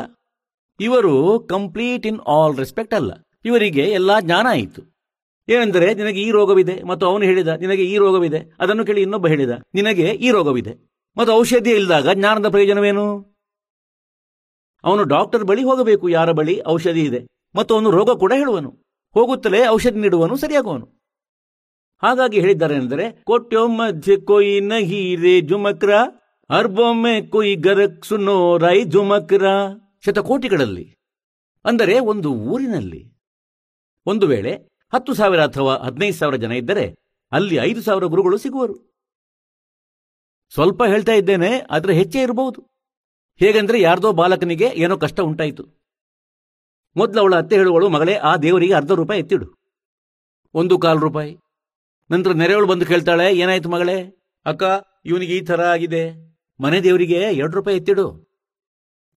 ಇವರು 0.81 1.41
ಕಂಪ್ಲೀಟ್ 1.41 2.07
ಇನ್ 2.07 2.21
ಆಲ್ 2.21 2.59
ರೆಸ್ಪೆಕ್ಟ್ 2.59 2.95
ಅಲ್ಲ. 2.95 3.13
ಇವರಿಗೆ 3.45 3.83
ಎಲ್ಲಾ 3.83 4.21
ಜ್ಞಾನ 4.21 4.47
ಆಯಿತು. 4.51 4.83
ಏನೆಂದರೆ 5.49 5.95
ನಿನಗೆ 5.95 6.21
ಈ 6.21 6.31
ರೋಗವಿದೆ 6.31 6.83
ಮತ್ತು 6.83 7.07
ಅವನು 7.07 7.25
ಹೇಳಿದ, 7.25 7.49
ನಿನಗೆ 7.49 7.85
ಈ 7.85 7.97
ರೋಗವಿದೆ, 7.97 8.57
ಅದನ್ನು 8.61 8.85
ಕೇಳಿ 8.85 9.03
ಇನ್ನೊಬ್ಬ 9.03 9.27
ಹೇಳಿದ, 9.27 9.51
ನಿನಗೆ 9.75 10.03
ಈ 10.03 10.31
ರೋಗವಿದೆ. 10.31 10.73
ಮತ್ತು 11.17 11.33
ಔಷಧಿ 11.33 11.71
ಇಲ್ಲದಾಗ 11.71 12.09
ಜ್ಞಾನದ 12.13 12.49
ಪ್ರಯೋಜನವೇನು? 12.49 13.07
ಅವನು 14.85 15.05
ಡಾಕ್ಟರ್ 15.05 15.45
ಬಳಿ 15.45 15.63
ಹೋಗಬೇಕು, 15.63 16.09
ಯಾರ 16.09 16.33
ಬಳಿ 16.33 16.63
ಔಷಧಿ 16.67 17.01
ಇದೆ. 17.01 17.36
ಮತ್ತು 17.57 17.75
ಅವನು 17.75 17.91
ರೋಗ 17.91 18.11
ಕೂಡ 18.11 18.33
ಹೇಳುವನು. 18.37 18.71
ಹೋಗುತ್ತಲೇ 19.15 19.67
ಔಷಧಿ 19.67 19.99
ನೀಡುವನು, 19.99 20.37
ಸರಿಯಾಗುವನು. 20.37 20.87
ಹಾಗಾಗಿ 22.03 22.41
ಹೇಳಿದ್ದಾರೆ 22.41 22.75
ಎಂದರೆ 22.75 23.11
ಮಧ್ಯ 23.11 23.59
ಮಧ್ಯೆ 23.67 24.17
ಕೊಯ್ 24.17 24.63
ನಹೀರೆ 24.63 25.41
ಜುಮಕ್ರ 25.41 25.91
ಅರ್ಬೊಮ್ಮೆ 26.51 27.23
ಕೊಯ್ 27.23 27.57
ಗರಕ್ 27.57 28.05
ಸುನೋ 28.05 28.59
ರೈ 28.59 28.85
ಜುಮಕ್ರ. 28.85 29.45
ಶತಕೋಟಿಗಳಲ್ಲಿ, 30.05 30.97
ಅಂದರೆ 31.65 31.99
ಒಂದು 31.99 32.33
ಊರಿನಲ್ಲಿ. 32.33 33.19
ಒಂದು 34.07 34.27
ವೇಳೆ 34.27 34.53
ಹತ್ತು 34.95 35.15
ಸಾವಿರ 35.15 35.41
ಅಥವಾ 35.41 35.77
ಹದಿನೈದು 35.77 36.17
ಸಾವಿರ 36.17 36.37
ಜನ 36.37 36.53
ಇದ್ದರೆ, 36.53 36.95
ಅಲ್ಲಿ 37.33 37.57
ಐದು 37.57 37.83
ಸಾವಿರ 37.83 38.05
ಗುರುಗಳು 38.05 38.37
ಸಿಗುವರು. 38.37 38.77
ಸ್ವಲ್ಪ 40.55 40.85
ಹೇಳ್ತಾ 40.85 41.13
ಇದ್ದೇನೆ, 41.13 41.59
ಆದರೆ 41.71 41.95
ಹೆಚ್ಚೇ 41.95 42.23
ಇರಬಹುದು. 42.23 42.61
ಹೇಗೆಂದ್ರೆ, 43.39 43.81
ಯಾರ್ದೋ 43.81 44.13
ಬಾಲಕನಿಗೆ 44.13 44.65
ಏನೋ 44.65 44.97
ಕಷ್ಟ 44.97 45.21
ಉಂಟಾಯಿತು. 45.21 45.76
ಮೊದಲು 46.97 47.21
ಅವಳ 47.21 47.35
ಅತ್ತೆ 47.35 47.57
ಹೇಳುವಳು 47.57 47.89
ಮಗಳೇ 47.89 48.15
ಆ 48.15 48.37
ದೇವರಿಗೆ 48.37 48.73
ಅರ್ಧ 48.73 48.93
ರೂಪಾಯಿ 48.93 49.21
ಎತ್ತಿಡು. 49.21 49.57
ಒಂದು 50.55 50.79
ಕಾಲು 50.79 51.01
ರೂಪಾಯಿ. 51.01 51.37
ನಂತರ 52.11 52.33
ನೆರೆಯವಳು 52.33 52.67
ಬಂದು 52.67 52.87
ಕೇಳ್ತಾಳೆ 52.87 53.37
ಏನಾಯ್ತು 53.37 53.69
ಮಗಳೇ? 53.69 54.17
ಅಕ್ಕ 54.47 54.63
ಇವನಿಗೆ 55.05 55.37
ಈ 55.37 55.41
ಥರ 55.41 55.61
ಆಗಿದೆ. 55.61 56.13
ಮನೆ 56.61 56.81
ದೇವರಿಗೆ 56.81 57.15
ಎರಡು 57.15 57.53
ರೂಪಾಯಿ 57.53 57.77
ಎತ್ತಿಡು. 57.77 58.27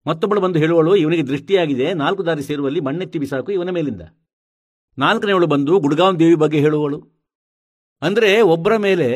ಮತ್ತೊಬ್ಬಳು 0.06 0.40
ಬಂದು 0.40 0.58
ಹೇಳುವಳು 0.58 0.96
ಇವನಿಗೆ 0.96 1.26
ದೃಷ್ಟಿಯಾಗಿದೆ 1.26 1.94
ನಾಲ್ಕು 1.94 2.26
ದಾರಿ 2.26 2.42
ಸೇರುವಲ್ಲಿ 2.42 2.80
ಮಣ್ಣೆತ್ತಿ 2.80 3.18
ಬಿಸಾಕು 3.18 3.52
ಇವನ 3.52 3.70
ಮೇಲಿಂದ. 3.70 4.00
ನಾಲ್ಕನೇವಳು 4.98 5.46
ಬಂದು 5.46 5.78
ಗುಡ್ಗಾಂವ್ 5.78 6.20
ದೇವಿ 6.20 6.34
ಬಗ್ಗೆ 6.34 6.60
ಹೇಳುವಳು 6.60 7.18
ಅಂದ್ರೆ 8.02 8.40
ಒಬ್ಬರ 8.40 8.76
ಮೇಲೆ 8.76 9.08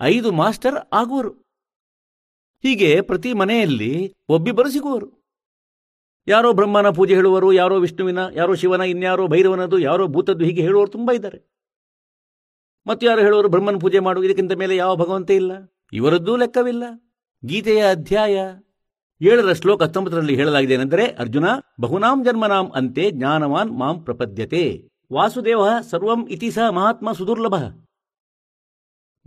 ಐದು 0.00 0.32
ಮಾಸ್ಟರ್ 0.32 0.74
ಆಗುವರು. 0.92 1.30
ಹೀಗೆ 2.62 3.00
ಪ್ರತಿ 3.00 3.32
ಮನೆಯಲ್ಲಿ 3.32 4.14
ಒಬ್ಬಿಬ್ಬರು 4.28 4.70
ಸಿಗುವರು. 4.70 5.17
ಯಾರೋ 6.28 6.52
ಬ್ರಹ್ಮನ 6.52 6.90
ಪೂಜೆ 6.90 7.14
ಹೇಳುವರು, 7.14 7.52
ಯಾರೋ 7.52 7.80
ವಿಷ್ಣುವಿನ, 7.80 8.18
ಯಾರೋ 8.34 8.54
ಶಿವನ, 8.54 8.80
ಇನ್ಯಾರೋ 8.80 9.28
ಭೈರವನದು, 9.28 9.78
ಯಾರೋ 9.78 10.06
ಭೂತದ್ದು 10.06 10.44
ಹೀಗೆ 10.44 10.62
ಹೇಳುವವರು 10.62 10.90
ತುಂಬಾ 10.90 11.14
ಇದ್ದಾರೆ. 11.14 11.42
ಮತ್ತು 12.86 13.06
ಯಾರು 13.06 13.20
ಹೇಳುವರು, 13.20 13.48
ಬ್ರಹ್ಮನ 13.48 13.76
ಪೂಜೆ 13.76 13.98
ಮಾಡು, 13.98 14.24
ಇದಕ್ಕಿಂತ 14.24 14.52
ಮೇಲೆ 14.52 14.76
ಯಾವ 14.76 14.96
ಭಗವಂತ 14.96 15.30
ಇಲ್ಲ. 15.30 15.52
ಇವರದ್ದೂ 15.92 16.36
ಲೆಕ್ಕವಿಲ್ಲ. 16.36 16.84
ಗೀತೆಯ 17.44 17.82
ಅಧ್ಯಾಯ 17.90 18.38
ಏಳರ 19.20 19.52
ಶ್ಲೋಕ 19.52 19.82
ಹತ್ತೊಂಬತ್ತರಲ್ಲಿ 19.82 20.34
ಹೇಳಲಾಗಿದೆ 20.36 20.74
ಏನೆಂದರೆ, 20.74 21.06
ಅರ್ಜುನ, 21.06 21.44
ಬಹುನಾಂ 21.80 22.24
ಜನ್ಮನಾಂ 22.24 22.72
ಅಂತೆ 22.74 23.10
ಜ್ಞಾನವಾನ್ 23.10 23.78
ಮಾಂ 23.78 24.04
ಪ್ರಪದ್ಯತೆ. 24.04 24.88
ವಾಸುದೇವ 25.12 25.60
ಸರ್ವಂ 25.90 26.28
ಇತಿ 26.28 26.50
ಸಹ 26.50 26.70
ಮಹಾತ್ಮ 26.70 27.12
ಸುದುರ್ಲಭ. 27.12 27.54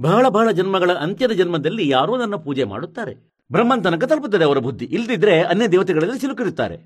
ಬಹಳ 0.01 0.27
ಬಹಳ 0.29 0.51
ಜನ್ಮಗಳ 0.51 0.91
ಅಂತ್ಯದ 0.93 1.31
ಜನ್ಮದಲ್ಲಿ 1.31 1.89
ಯಾರೋ 1.89 2.17
ನನ್ನ 2.17 2.35
ಪೂಜೆ 2.35 2.63
ಮಾಡುತ್ತಾರೆ. 2.63 3.31
ಬ್ರಹ್ಮನ್ 3.51 3.83
ತನಕ 3.83 4.03
ತಲುಪುತ್ತದೆ 4.03 4.43
ಅವರ 4.43 4.57
ಬುದ್ಧಿ. 4.57 4.85
ಇಲ್ಲದಿದ್ರೆ 4.85 5.43
ಅನ್ಯ 5.43 5.67
ದೇವತೆಗಳಲ್ಲಿ 5.67 6.19
ಸಿಲುಕಿರುತ್ತಾರೆ. 6.19 6.77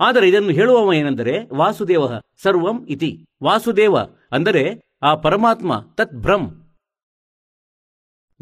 ಆದರೆ 0.00 0.28
ಇದನ್ನು 0.28 0.50
ಹೇಳುವವ 0.50 0.92
ಏನೆಂದರೆ, 0.92 1.48
ವಾಸುದೇವ 1.54 2.02
ಸರ್ವಂ 2.42 2.86
ಇತಿ. 2.86 3.26
ವಾಸುದೇವ 3.42 3.96
ಅಂದರೆ 4.32 4.62
ಆ 5.02 5.14
ಪರಮಾತ್ಮ 5.14 5.80
ತತ್ 5.94 6.14
ಭ್ರಂ 6.14 6.44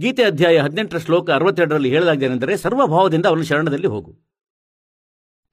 ಗೀತೆ 0.01 0.23
ಅಧ್ಯಾಯ 0.23 0.59
ಹದಿನೆಂಟರ 0.59 0.99
ಶ್ಲೋಕ 0.99 1.31
ಅರವತ್ತೆರಡರಲ್ಲಿ 1.31 1.91
ಹೇಳಲಾಗಿದೆನೆಂದರೆ 1.91 2.57
ಸರ್ವಭಾವದಿಂದ 2.57 3.27
ಅವನ 3.27 3.41
ಶರಣದಲ್ಲಿ 3.41 3.87
ಹೋಗು. 3.87 4.11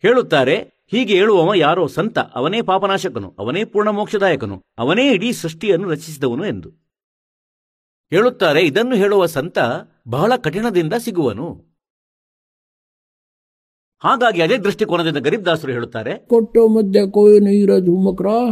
ಹೇಳುತ್ತಾರೆ, 0.04 0.56
ಹೀಗೆ 0.92 1.14
ಹೇಳುವವ 1.16 1.54
ಯಾರೋ 1.54 1.88
ಸಂತ, 1.88 2.20
ಅವನೇ 2.20 2.62
ಪಾಪನಾಶಕನು, 2.62 3.36
ಅವನೇ 3.40 3.64
ಪೂರ್ಣ 3.64 3.90
ಮೋಕ್ಷದಾಯಕನು, 3.90 4.64
ಅವನೇ 4.78 5.14
ಇಡೀ 5.14 5.32
ಸೃಷ್ಟಿಯನ್ನು 5.32 5.90
ರಚಿಸಿದವನು 5.90 6.46
ಎಂದು. 6.46 6.70
ಹೇಳುತ್ತಾರೆ, 8.10 8.62
ಇದನ್ನು 8.62 8.96
ಹೇಳುವ 8.96 9.26
ಸಂತ 9.26 9.60
ಬಹಳ 10.07 10.31
ಕಠಿಣದಿಂದ 10.47 10.95
ಸಿಗುವನು 11.07 11.49
ಹಾಗಾಗಿ 14.03 14.41
ಅದೇ 14.45 14.57
ದೃಷ್ಟಿಕೋನದಿಂದ 14.65 15.21
ಗರೀಬ್ದಾಸರು 15.27 15.71
ಹೇಳುತ್ತಾರೆ 15.77 16.13
कोटो 16.31 16.63
मध्य 16.75 16.99
कोई 17.15 17.33
नहीं 17.41 17.63
रह 17.71 17.79
झुमक 17.87 18.21
रहा 18.23 18.43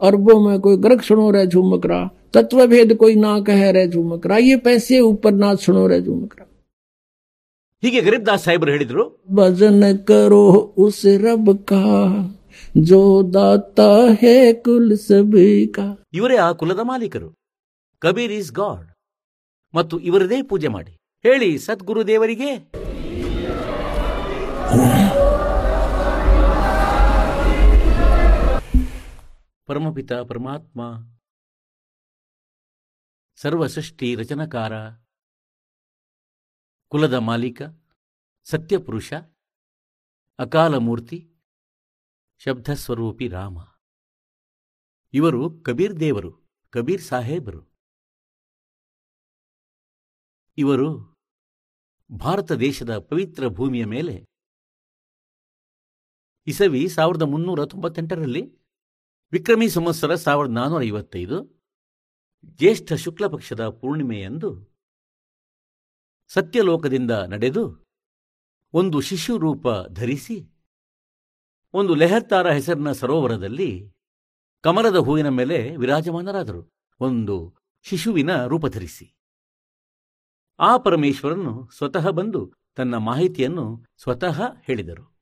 अरबों 0.00 0.38
में 0.40 0.56
कोई 0.60 0.76
ग्रक 0.84 1.02
सुनो 1.04 1.26
रहे 1.30 1.46
झुमक 1.48 1.84
रहा 1.86 2.00
तत्व 2.34 2.58
भेद 2.72 2.90
कोई 2.96 3.14
ना 3.18 3.32
कह 3.46 3.62
रहे 3.70 3.86
झुमक 3.88 4.26
रहा 4.26 4.38
ये 4.42 4.56
पैसे 4.64 5.00
ऊपर 5.04 5.32
ना 5.36 5.50
सुनो 5.62 5.84
रहे 5.88 6.02
झुमक 6.02 6.32
रहा 6.32 6.46
ಹೀಗೆ 7.82 8.00
ಗರೀಬ್ದಾಸ್ 8.06 8.44
ಸಾಹೇಬರು 8.44 8.70
ಹೇಳಿದ್ರು 8.74 9.02
भजन 9.38 9.76
करो 10.08 10.40
उस 10.84 10.96
रब 11.22 11.46
का 11.68 11.82
जो 12.82 12.98
दाता 13.34 13.86
है 14.22 14.32
कुल 14.64 14.86
सभी 15.04 15.44
का 15.76 15.86
ಇವರೇ 16.18 16.36
ಆ 16.38 16.50
ಕುಲದ 16.60 16.82
ಮಾಲೀಕರು 16.88 17.28
ಕಬೀರ್ 18.02 18.32
ಈಸ್ 18.38 18.50
ಗಾಡ್ 18.52 18.86
ಮತ್ತು 19.75 19.99
ಇವರದೇ 19.99 20.41
ಪೂಜೆ 20.41 20.67
ಮಾಡಿ. 20.67 20.91
ಹೇಳಿ 21.23 21.57
ಸದ್ಗುರು 21.57 22.07
ದೇವರಿಗೆ 22.07 22.57
ಪರಮಪಿತ 29.67 30.13
ಪರಮಾತ್ಮ, 30.13 30.81
ಸರ್ವಸೃಷ್ಟಿ 33.35 34.15
ರಚನಕಾರ, 34.15 34.73
ಕುಲದ 36.87 37.13
ಮಾಲೀಕ, 37.13 37.61
ಸತ್ಯಪುರುಷ, 38.43 39.13
ಅಕಾಲ 40.39 40.77
ಮೂರ್ತಿ, 40.77 41.19
ಶಬ್ದಸ್ವರೂಪಿ 42.37 43.27
ರಾಮ. 43.27 43.57
ಇವರು 45.13 45.49
ಕಬೀರ್ 45.61 45.99
ದೇವರು, 45.99 46.31
ಕಬೀರ್ 46.69 47.01
ಸಾಹೇಬರು. 47.01 47.72
ಇವರು 50.57 50.87
ಭಾರತ 52.19 52.51
ದೇಶದ 52.51 52.97
ಪವಿತ್ರ 52.97 53.47
ಭೂಮಿಯ 53.47 53.85
ಮೇಲೆ 53.85 54.25
ಇಸವಿ 56.47 56.87
ಸಾವಿರದ 56.87 57.21
ಮುನ್ನೂರ 57.21 57.65
ತೊಂಬತ್ತೆಂಟರಲ್ಲಿ 57.65 58.41
ವಿಕ್ರಮಿ 59.31 59.69
ಸಂವತ್ಸರ 59.69 60.15
ಸಾವಿರದ 60.15 60.51
ನಾನ್ನೂರ 60.51 60.83
ಐವತ್ತೈದು 60.83 61.37
ಜ್ಯೇಷ್ಠ 62.45 62.93
ಶುಕ್ಲ 62.93 63.27
ಪಕ್ಷದ 63.27 63.69
ಪೂರ್ಣಿಮೆಯಂದು 63.69 64.49
ಸತ್ಯಲೋಕದಿಂದ 66.27 67.11
ನಡೆದು 67.11 67.63
ಒಂದು 68.73 69.01
ಶಿಶು 69.01 69.37
ರೂಪ 69.37 69.67
ಧರಿಸಿ 69.89 70.37
ಒಂದು 71.73 71.93
ಲೆಹರ್ತಾರ 71.95 72.51
ಹೆಸರಿನ 72.51 72.91
ಸರೋವರದಲ್ಲಿ 72.91 73.91
ಕಮಲದ 74.61 74.95
ಹೂವಿನ 74.95 75.29
ಮೇಲೆ 75.29 75.75
ವಿರಾಜಮಾನರಾದರು. 75.75 76.73
ಒಂದು 76.99 77.55
ಶಿಶುವಿನ 77.81 78.45
ರೂಪ 78.45 78.65
ಧರಿಸಿ. 78.65 79.13
ಆ 80.59 80.77
ಪರಮೇಶ್ವರನು 80.77 81.69
ಸ್ವತಃ 81.69 82.09
ಬಂದು 82.09 82.53
ತನ್ನ 82.75 82.95
ಮಾಹಿತಿಯನ್ನು 82.95 83.85
ಸ್ವತಃ 83.97 84.41
ಹೇಳಿದರು. 84.61 85.13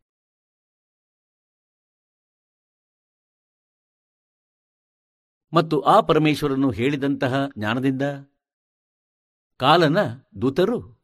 ಮತ್ತು 5.53 5.81
ಆ 5.81 6.01
ಪರಮೇಶ್ವರನು 6.01 6.71
ಹೇಳಿದಂತಹ 6.71 7.47
ಜ್ಞಾನದಿಂದ 7.57 8.01
ಕಾಲನ 9.57 9.97
ದೂತರು 10.41 11.01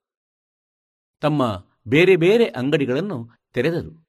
ತಮ್ಮ 1.22 1.65
ಬೇರೆ 1.88 2.15
ಬೇರೆ 2.15 2.46
ಅಂಗಡಿಗಳನ್ನು 2.46 3.29
ತೆರೆದರು. 3.53 4.07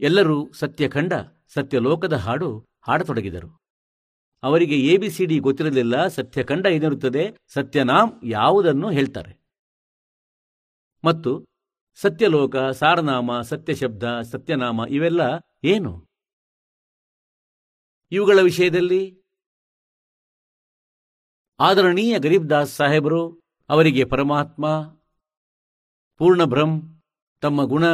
ಎಲ್ಲರೂ 0.00 0.52
ಸತ್ಯಖಂಡ, 0.52 1.12
ಸತ್ಯಲೋಕದ 1.48 2.12
ಹಾಡು 2.12 2.66
ಹಾಡತೊಡಗಿದರು. 2.80 3.59
ಅವರಿಗೆ 4.42 4.76
ಎ 4.76 4.96
ಬಿ 4.96 5.10
ಸಿ 5.10 5.26
ಡಿ 5.26 5.38
ಗೊತ್ತಿರಲಿಲ್ಲ. 5.38 6.06
ಸತ್ಯ 6.06 6.42
ಕಂಡ 6.42 6.66
ಏನಿರುತ್ತದೆ? 6.66 7.36
ಸತ್ಯನಾಮ್ 7.48 8.12
ಯಾವುದನ್ನು 8.24 8.90
ಹೇಳ್ತಾರೆ? 8.90 9.40
ಮತ್ತು 11.04 11.46
ಸತ್ಯಲೋಕ, 11.94 12.56
ಸಾರನಾಮ, 12.56 13.40
ಸತ್ಯಶಬ್ದ, 13.40 14.20
ಸತ್ಯನಾಮ 14.20 14.80
ಇವೆಲ್ಲ 14.90 15.20
ಏನು? 15.64 16.08
ಇವುಗಳ 18.12 18.38
ವಿಷಯದಲ್ಲಿ 18.40 19.22
ಆದರಣೀಯ 21.60 22.18
ಗರೀಬ್ 22.18 22.50
ದಾಸ್ 22.50 22.72
ಸಾಹೇಬರು, 22.72 23.40
ಅವರಿಗೆ 23.68 24.04
ಪರಮಾತ್ಮ, 24.04 24.84
ಪೂರ್ಣ 26.18 26.44
ಬ್ರಹ್ಮ್, 26.44 26.82
ತಮ್ಮ 27.40 27.64
ಗುಣ, 27.64 27.84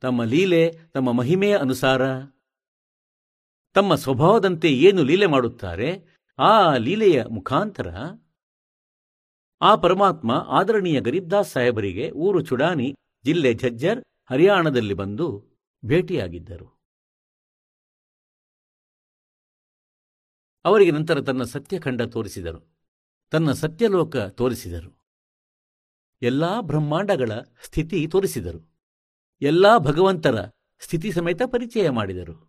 ತಮ್ಮ 0.00 0.24
ಲೀಲೆ, 0.24 0.70
ತಮ್ಮ 0.94 1.12
ಮಹಿಮೆಯ 1.12 1.58
ಅನುಸಾರ 1.58 2.02
ತಮ್ಮ 3.74 3.94
ಸ್ವಭಾವದಂತೆ 3.94 4.68
ಏನು 4.68 5.02
ಲೀಲೆ 5.02 5.26
ಮಾಡುತ್ತಾರೆ, 5.26 6.18
ಆ 6.38 6.76
ಲೀಲೆಯ 6.76 7.24
ಮುಖಾಂತರ 7.24 7.88
ಆ 9.60 9.76
ಪರಮಾತ್ಮ 9.76 10.32
ಆದರಣೀಯ 10.32 11.00
ಗರೀಬ್ದಾಸ್ 11.00 11.52
ಸಾಹೇಬರಿಗೆ 11.52 12.10
ಊರು 12.10 12.44
ಚುಡಾನಿ 12.44 12.94
ಜಿಲ್ಲೆ 13.24 13.54
ಝಜ್ಜರ್, 13.54 14.04
ಹರಿಯಾಣದಲ್ಲಿ 14.30 14.94
ಬಂದು 14.94 15.46
ಭೇಟಿಯಾಗಿದ್ದರು. 15.84 16.78
ಅವರಿಗೆ 20.64 20.90
ನಂತರ 20.90 21.20
ತನ್ನ 21.20 21.42
ಸತ್ಯಖಂಡ 21.42 22.02
ತೋರಿಸಿದರು. 22.02 22.78
ತನ್ನ 23.30 23.52
ಸತ್ಯಲೋಕ 23.52 24.16
ತೋರಿಸಿದರು. 24.16 24.98
ಎಲ್ಲಾ 26.22 26.60
ಬ್ರಹ್ಮಾಂಡಗಳ 26.60 27.32
ಸ್ಥಿತಿ 27.64 28.08
ತೋರಿಸಿದರು. 28.08 28.78
ಎಲ್ಲಾ 29.42 29.78
ಭಗವಂತರ 29.78 30.46
ಸ್ಥಿತಿ 30.80 31.12
ಸಮೇತ 31.12 31.42
ಪರಿಚಯ 31.42 31.90
ಮಾಡಿದರು. 31.90 32.47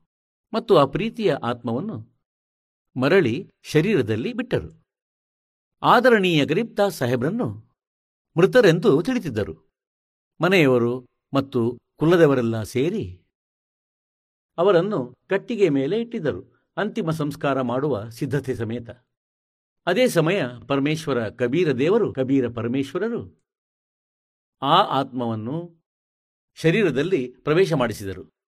ಮತ್ತು 0.54 0.78
ಆ 0.78 0.86
ಪ್ರೀತಿಯ 0.86 1.36
ಆತ್ಮವನ್ನು 1.44 2.20
ಮರಳಿ 3.02 3.50
ಶರೀರದಲ್ಲಿ 3.62 4.34
ಬಿಟ್ಟರು. 4.34 4.86
ಆದರಣೀಯ 5.82 6.46
ಗರೀಬ್ತಾ 6.46 6.90
ಸಾಹೇಬ್ರನ್ನು 6.90 7.70
ಮೃತರೆಂದು 8.38 9.02
ತಿಳಿದಿದ್ದರು 9.02 9.74
ಮನೆಯವರು 10.42 11.06
ಮತ್ತು 11.34 11.80
ಕುಲದವರೆಲ್ಲ 11.98 12.64
ಸೇರಿ 12.64 13.24
ಅವರನ್ನು 14.58 15.16
ಕಟ್ಟಿಗೆ 15.28 15.70
ಮೇಲೆ 15.70 16.02
ಇಟ್ಟಿದ್ದರು. 16.02 16.72
ಅಂತಿಮ 16.78 17.12
ಸಂಸ್ಕಾರ 17.12 17.62
ಮಾಡುವ 17.62 18.10
ಸಿದ್ಧತೆ 18.10 18.56
ಸಮೇತ. 18.56 18.90
ಅದೇ 19.86 20.08
ಸಮಯ 20.08 20.44
ಪರಮೇಶ್ವರ 20.68 21.30
ಕಬೀರ 21.30 21.72
ದೇವರು, 21.72 22.14
ಕಬೀರ 22.14 22.50
ಪರಮೇಶ್ವರರು 22.50 23.44
ಆ 24.62 24.82
ಆತ್ಮವನ್ನು 24.82 25.86
ಶರೀರದಲ್ಲಿ 26.56 27.36
ಪ್ರವೇಶ 27.40 27.74
ಮಾಡಿಸಿದರು. 27.74 28.39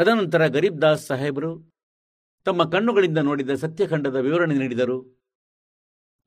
ತದನಂತರ 0.00 0.46
ಗರೀಬ್ 0.46 0.82
ದಾಸ್ 0.82 1.06
ಸಾಹೇಬರು 1.06 1.48
ತಮ್ಮ 2.44 2.70
ಕಣ್ಣುಗಳಿಂದ 2.70 3.18
ನೋಡಿದ 3.18 3.54
ಸತ್ಯಖಂಡದ 3.54 4.16
ವಿವರಣೆ 4.16 4.54
ನೀಡಿದರು. 4.54 4.96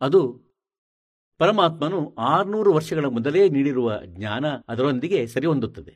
ಅದು 0.01 0.21
ಪರಮಾತ್ಮನು 1.37 2.15
ಆರುನೂರು 2.19 2.73
ವರ್ಷಗಳ 2.73 3.05
ಮೊದಲೇ 3.05 3.49
ನೀಡಿರುವ 3.49 3.99
ಜ್ಞಾನ 4.05 4.45
ಅದರೊಂದಿಗೆ 4.69 5.27
ಸರಿಹೊಂದುತ್ತದೆ. 5.27 5.93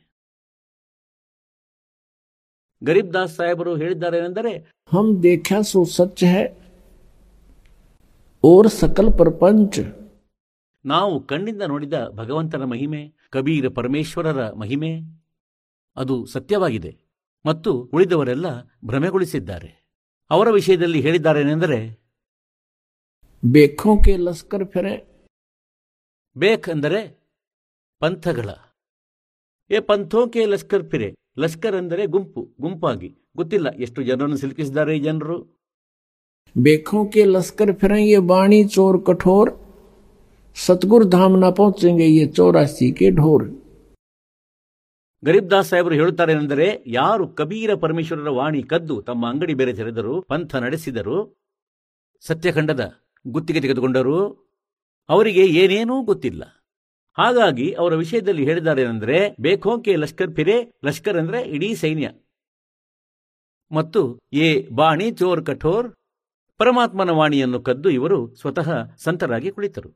ಗರೀಬ್ 2.82 3.14
ದಾಸ್ 3.14 3.36
ಸಾಹೇಬರು 3.36 3.76
ಹೇಳಿದ್ದಾರೆನೆಂದರೆ 3.76 4.52
ಹಮ್ 4.92 5.22
ದೇಖ್ಯಾ 5.22 5.60
ಸೋ 5.60 5.84
ಸಚ್ 5.84 6.24
ಹೇ 6.24 6.44
ಓರ್ 8.44 8.68
ಸಕಲ್ 8.68 9.12
ಪ್ರಪಂಚ. 9.12 9.78
ನಾವು 10.84 11.20
ಕಣ್ಣಿಂದ 11.20 11.62
ನೋಡಿದ 11.62 12.08
ಭಗವಂತನ 12.10 12.64
ಮಹಿಮೆ 12.64 13.12
ಕಬೀರ 13.30 13.68
ಪರಮೇಶ್ವರರ 13.68 14.50
ಮಹಿಮೆ 14.52 14.92
ಅದು 15.96 16.26
ಸತ್ಯವಾಗಿದೆ. 16.26 17.07
ಮತ್ತು 17.46 17.82
ಉಳಿದವರೆಲ್ಲ 17.94 18.46
ಭ್ರಮೆಗೊಳಿಸಿದ್ದಾರೆ. 18.84 19.70
ಅವರ 20.30 20.48
ವಿಷಯದಲ್ಲಿ 20.50 21.00
ಹೇಳಿದ್ದಾರೇನೆಂದರೆ 21.00 21.78
ಬೇಕೋಕೆ 23.44 24.16
ಲಸ್ಕರ್ 24.16 24.66
ಫೆರೆ. 24.66 24.94
ಬೇಕ್ 26.36 26.68
ಅಂದರೆ 26.68 27.00
ಪಂಥಗಳ. 28.00 28.48
ಏ 29.70 29.80
ಪಂಥೋಕೆ 29.80 30.46
ಲಸ್ಕರ್ 30.46 30.84
ಫಿರೆ. 30.90 31.08
ಲಸ್ಕರ್ 31.38 31.74
ಅಂದರೆ 31.74 32.06
ಗುಂಪು 32.06 32.42
ಗುಂಪಾಗಿ. 32.60 33.08
ಗೊತ್ತಿಲ್ಲ 33.36 33.68
ಎಷ್ಟು 33.78 34.02
ಜನರನ್ನು 34.02 34.36
ಸಿಲುಕಿಸಿದ್ದಾರೆ 34.36 34.96
ಈ 34.96 35.00
ಜನರು. 35.00 35.38
ಬೇಕೋಕೆ 36.56 37.24
ಲಸ್ಕರ್ 37.24 37.74
ಫಿರೆ 37.76 38.08
ಎ 38.08 38.18
ಬಾಣಿ 38.18 38.68
ಚೋರ್ 38.68 39.06
ಕಠೋರ್. 39.06 39.50
ಸತ್ಗುರ್ 40.56 41.06
ಧಾಮ್ನ 41.10 41.48
ಪಹಂಚೆಂಗೆ 41.50 42.06
ಈ 42.06 42.26
ಚೌರಾಸಿ 42.26 42.92
ಕೆ 42.92 43.10
ಢೋರ್. 43.10 43.46
ಗರೀಬ್ 45.24 45.50
ದಾಸ್ 45.50 45.68
ಸಾಹೇಬರು 45.68 45.94
ಹೇಳುತ್ತಾರೆನೆಂದರೆ, 45.94 46.82
ಯಾರು 46.86 47.28
ಕಬೀರ 47.28 47.74
ಪರಮೇಶ್ವರರ 47.74 48.28
ವಾಣಿ 48.28 48.62
ಕದ್ದು 48.62 49.02
ತಮ್ಮ 49.02 49.30
ಅಂಗಡಿ 49.30 49.54
ಬೇರೆ 49.54 49.72
ತೆರೆದರು, 49.72 50.22
ಪಂಥ 50.22 50.56
ನಡೆಸಿದರು, 50.56 51.46
ಸತ್ಯಖಂಡದ 52.20 52.92
ಗುತ್ತಿಗೆ 53.26 53.60
ತೆಗೆದುಕೊಂಡರು, 53.60 54.48
ಅವರಿಗೆ 55.08 55.46
ಏನೇನೂ 55.46 56.02
ಗೊತ್ತಿಲ್ಲ. 56.02 56.42
ಹಾಗಾಗಿ 57.18 57.72
ಅವರ 57.72 57.94
ವಿಷಯದಲ್ಲಿ 57.94 58.44
ಹೇಳಿದ್ದಾರೇನೆಂದರೆ, 58.44 59.36
ಬೇಖೋಕೆ 59.40 59.96
ಲಷ್ಕರ್ 59.96 60.34
ಫಿರೆ, 60.34 60.80
ಲಷ್ಕರ್ 60.84 61.16
ಅಂದ್ರೆ 61.16 61.42
ಇಡೀ 61.42 61.74
ಸೈನ್ಯ. 61.74 62.10
ಮತ್ತು 63.72 64.20
ಏ 64.32 64.66
ಬಾಣಿ 64.68 65.10
ಚೋರ್ 65.10 65.46
ಕಠೋರ್, 65.46 65.94
ಪರಮಾತ್ಮನ 66.58 67.10
ವಾಣಿಯನ್ನು 67.10 67.60
ಕದ್ದು 67.60 67.90
ಇವರು 67.90 68.34
ಸ್ವತಃ 68.34 68.94
ಸಂತರಾಗಿ 68.96 69.50
ಕುಳಿತರು. 69.50 69.90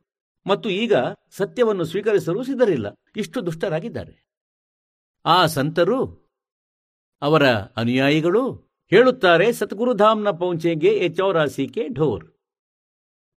ಮತ್ತು 0.47 0.71
ಈಗ 0.71 0.93
ಸತ್ಯವನ್ನು 1.31 1.85
ಸ್ವೀಕರಿಸಲು 1.85 2.43
ಸಿದ್ಧರಿಲ್ಲ. 2.43 2.87
ಇಷ್ಟು 3.17 3.47
ದುಷ್ಟರಾಗಿದ್ದಾರೆ. 3.47 4.32
ಆ 5.25 5.47
ಸಂತರು 5.47 6.31
ಅವರ 7.23 7.49
ಅನುಯಾಯಿಗಳು 7.53 8.53
ಹೇಳುತ್ತಾರೆ 8.91 9.53
ಸತ್ಗುರುಧಾಮ್ನ 9.53 10.31
ಪೌಂಚೆಗೆ 10.31 10.89
ಎ 10.89 11.09
ಕೆ 11.69 11.89
ಢೋರ್. 11.89 12.35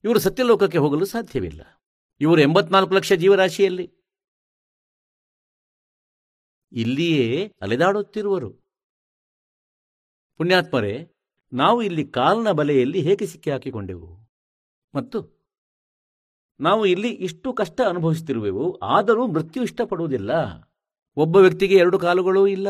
ಇವರು 0.04 0.20
ಸತ್ಯಲೋಕಕ್ಕೆ 0.20 0.78
ಹೋಗಲು 0.78 1.06
ಸಾಧ್ಯವಿಲ್ಲ. 1.06 1.84
ಇವರು 2.22 2.42
ಎಂಬತ್ನಾಲ್ಕು 2.42 2.94
ಲಕ್ಷ 2.94 3.14
ಜೀವರಾಶಿಯಲ್ಲಿ. 3.14 3.94
ಇಲ್ಲಿಯೇ 6.72 7.54
ಅಲೆದಾಡುತ್ತಿರುವರು. 7.62 8.52
ಪುಣ್ಯಾತ್ಮರೇ, 10.38 11.14
ನಾವು 11.54 11.82
ಇಲ್ಲಿ 11.82 12.08
ಕಾಲ್ನ 12.08 12.52
ಬಲೆಯಲ್ಲಿ 12.52 13.02
ಹೇಗೆ 13.02 13.26
ಸಿಕ್ಕಿ 13.26 13.52
ಹಾಕಿಕೊಂಡೆವು? 13.52 14.32
ಮತ್ತು 14.96 15.44
ನಾವು 16.60 16.86
ಇಲ್ಲಿ 16.86 17.10
ಇಷ್ಟು 17.10 17.54
ಕಷ್ಟ 17.54 17.82
ಅನುಭವಿಸುತ್ತಿರುವೆವು, 17.88 18.78
ಆದರೂ 18.78 19.28
ಮೃತ್ಯು 19.28 19.64
ಇಷ್ಟಪಡುವುದಿಲ್ಲ. 19.64 20.32
ಒಬ್ಬ 21.16 21.36
ವ್ಯಕ್ತಿಗೆ 21.36 21.76
ಎರಡು 21.76 22.00
ಕಾಲುಗಳೂ 22.00 22.48
ಇಲ್ಲ. 22.48 22.68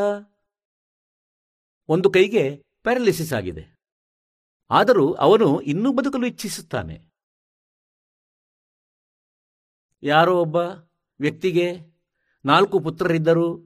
ಒಂದು 1.87 2.11
ಕೈಗೆ 2.11 2.63
ಪ್ಯಾರಲಿಸಿಸ್ 2.83 3.33
ಆಗಿದೆ. 3.33 3.75
ಆದರೂ 4.69 5.13
ಅವನು 5.13 5.61
ಇನ್ನೂ 5.61 5.93
ಬದುಕಲು 5.93 6.27
ಇಚ್ಛಿಸುತ್ತಾನೆ. 6.27 7.13
ಯಾರೋ 10.03 10.41
ಒಬ್ಬ 10.41 10.55
ವ್ಯಕ್ತಿಗೆ 11.19 11.77
ನಾಲ್ಕು 12.45 12.79
ಪುತ್ರರಿದ್ದರು. 12.79 13.65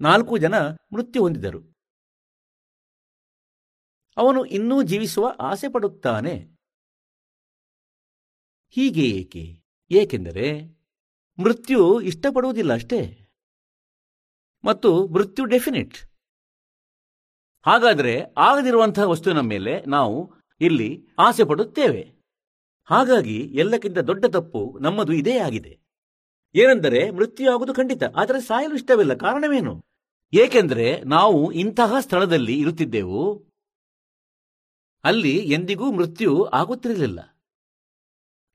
ನಾಲ್ಕು 0.00 0.38
ಜನ 0.38 0.54
ಮೃತ್ಯು 0.68 1.22
ಹೊಂದಿದರು. 1.22 1.78
ಅವನು 4.16 4.44
ಇನ್ನೂ 4.44 4.82
ಜೀವಿಸುವ 4.82 5.34
ಆಸೆ 5.40 5.72
ಪಡುತ್ತಾನೆ. 5.72 6.58
ಹೀಗೆ 8.70 9.00
ಏಕೆ? 9.00 9.62
ಏಕೆಂದರೆ 9.90 10.62
ಮೃತ್ಯು 11.42 12.00
ಇಷ್ಟಪಡುವುದಿಲ್ಲ 12.00 12.72
ಅಷ್ಟೇ. 12.72 13.27
ಮತ್ತು 14.64 15.06
ಮೃತ್ಯು 15.06 15.44
ಡೆಫಿನಿಟ್. 15.44 15.94
ಹಾಗಾದರೆ 17.66 18.20
ಆಗದಿರುವಂತಹ 18.36 19.02
ವಸ್ತುವಿನ 19.02 19.40
ಮೇಲೆ 19.40 19.84
ನಾವು 19.84 20.32
ಇಲ್ಲಿ 20.60 21.08
ಆಸೆ 21.18 21.44
ಪಡುತ್ತೇವೆ. 21.44 22.12
ಹಾಗಾಗಿ 22.84 23.40
ಎಲ್ಲಕ್ಕಿಂತ 23.40 23.98
ದೊಡ್ಡ 23.98 24.24
ತಪ್ಪು 24.24 24.78
ನಮ್ಮದು 24.80 25.12
ಇದೇ 25.12 25.38
ಆಗಿದೆ. 25.38 25.80
ಏನೆಂದರೆ 26.54 27.10
ಮೃತ್ಯು 27.10 27.50
ಆಗುವುದು 27.50 27.74
ಖಂಡಿತ, 27.74 28.02
ಆದರೆ 28.16 28.40
ಸಾಯಲು 28.40 28.74
ಇಷ್ಟವಿಲ್ಲ. 28.74 29.14
ಕಾರಣವೇನು? 29.14 29.84
ಏಕೆಂದರೆ 30.32 31.00
ನಾವು 31.04 31.52
ಇಂತಹ 31.52 31.92
ಸ್ಥಳದಲ್ಲಿ 32.00 32.58
ಇರುತ್ತಿದ್ದೆವು. 32.58 33.48
ಅಲ್ಲಿ 35.04 35.36
ಎಂದಿಗೂ 35.38 35.92
ಮೃತ್ಯು 35.92 36.44
ಆಗುತ್ತಿರಲಿಲ್ಲ. 36.44 37.38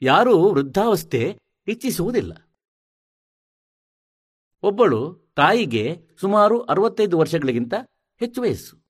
ಯಾರೂ 0.02 0.54
ವೃದ್ಧಾವಸ್ಥೆ 0.54 1.38
ಇಚ್ಛಿಸುವುದಿಲ್ಲ. 1.68 2.54
ಒಬ್ಬಳು 4.63 5.23
ತಾಯಿಗೆ 5.36 6.02
ಸುಮಾರು 6.22 6.62
ಅರವತ್ತೈದು 6.62 7.17
ವರ್ಷಗಳಿಗಿಂತ 7.17 7.74
ಹೆಚ್ಚು 8.19 8.41
ವಯಸ್ಸು. 8.41 8.84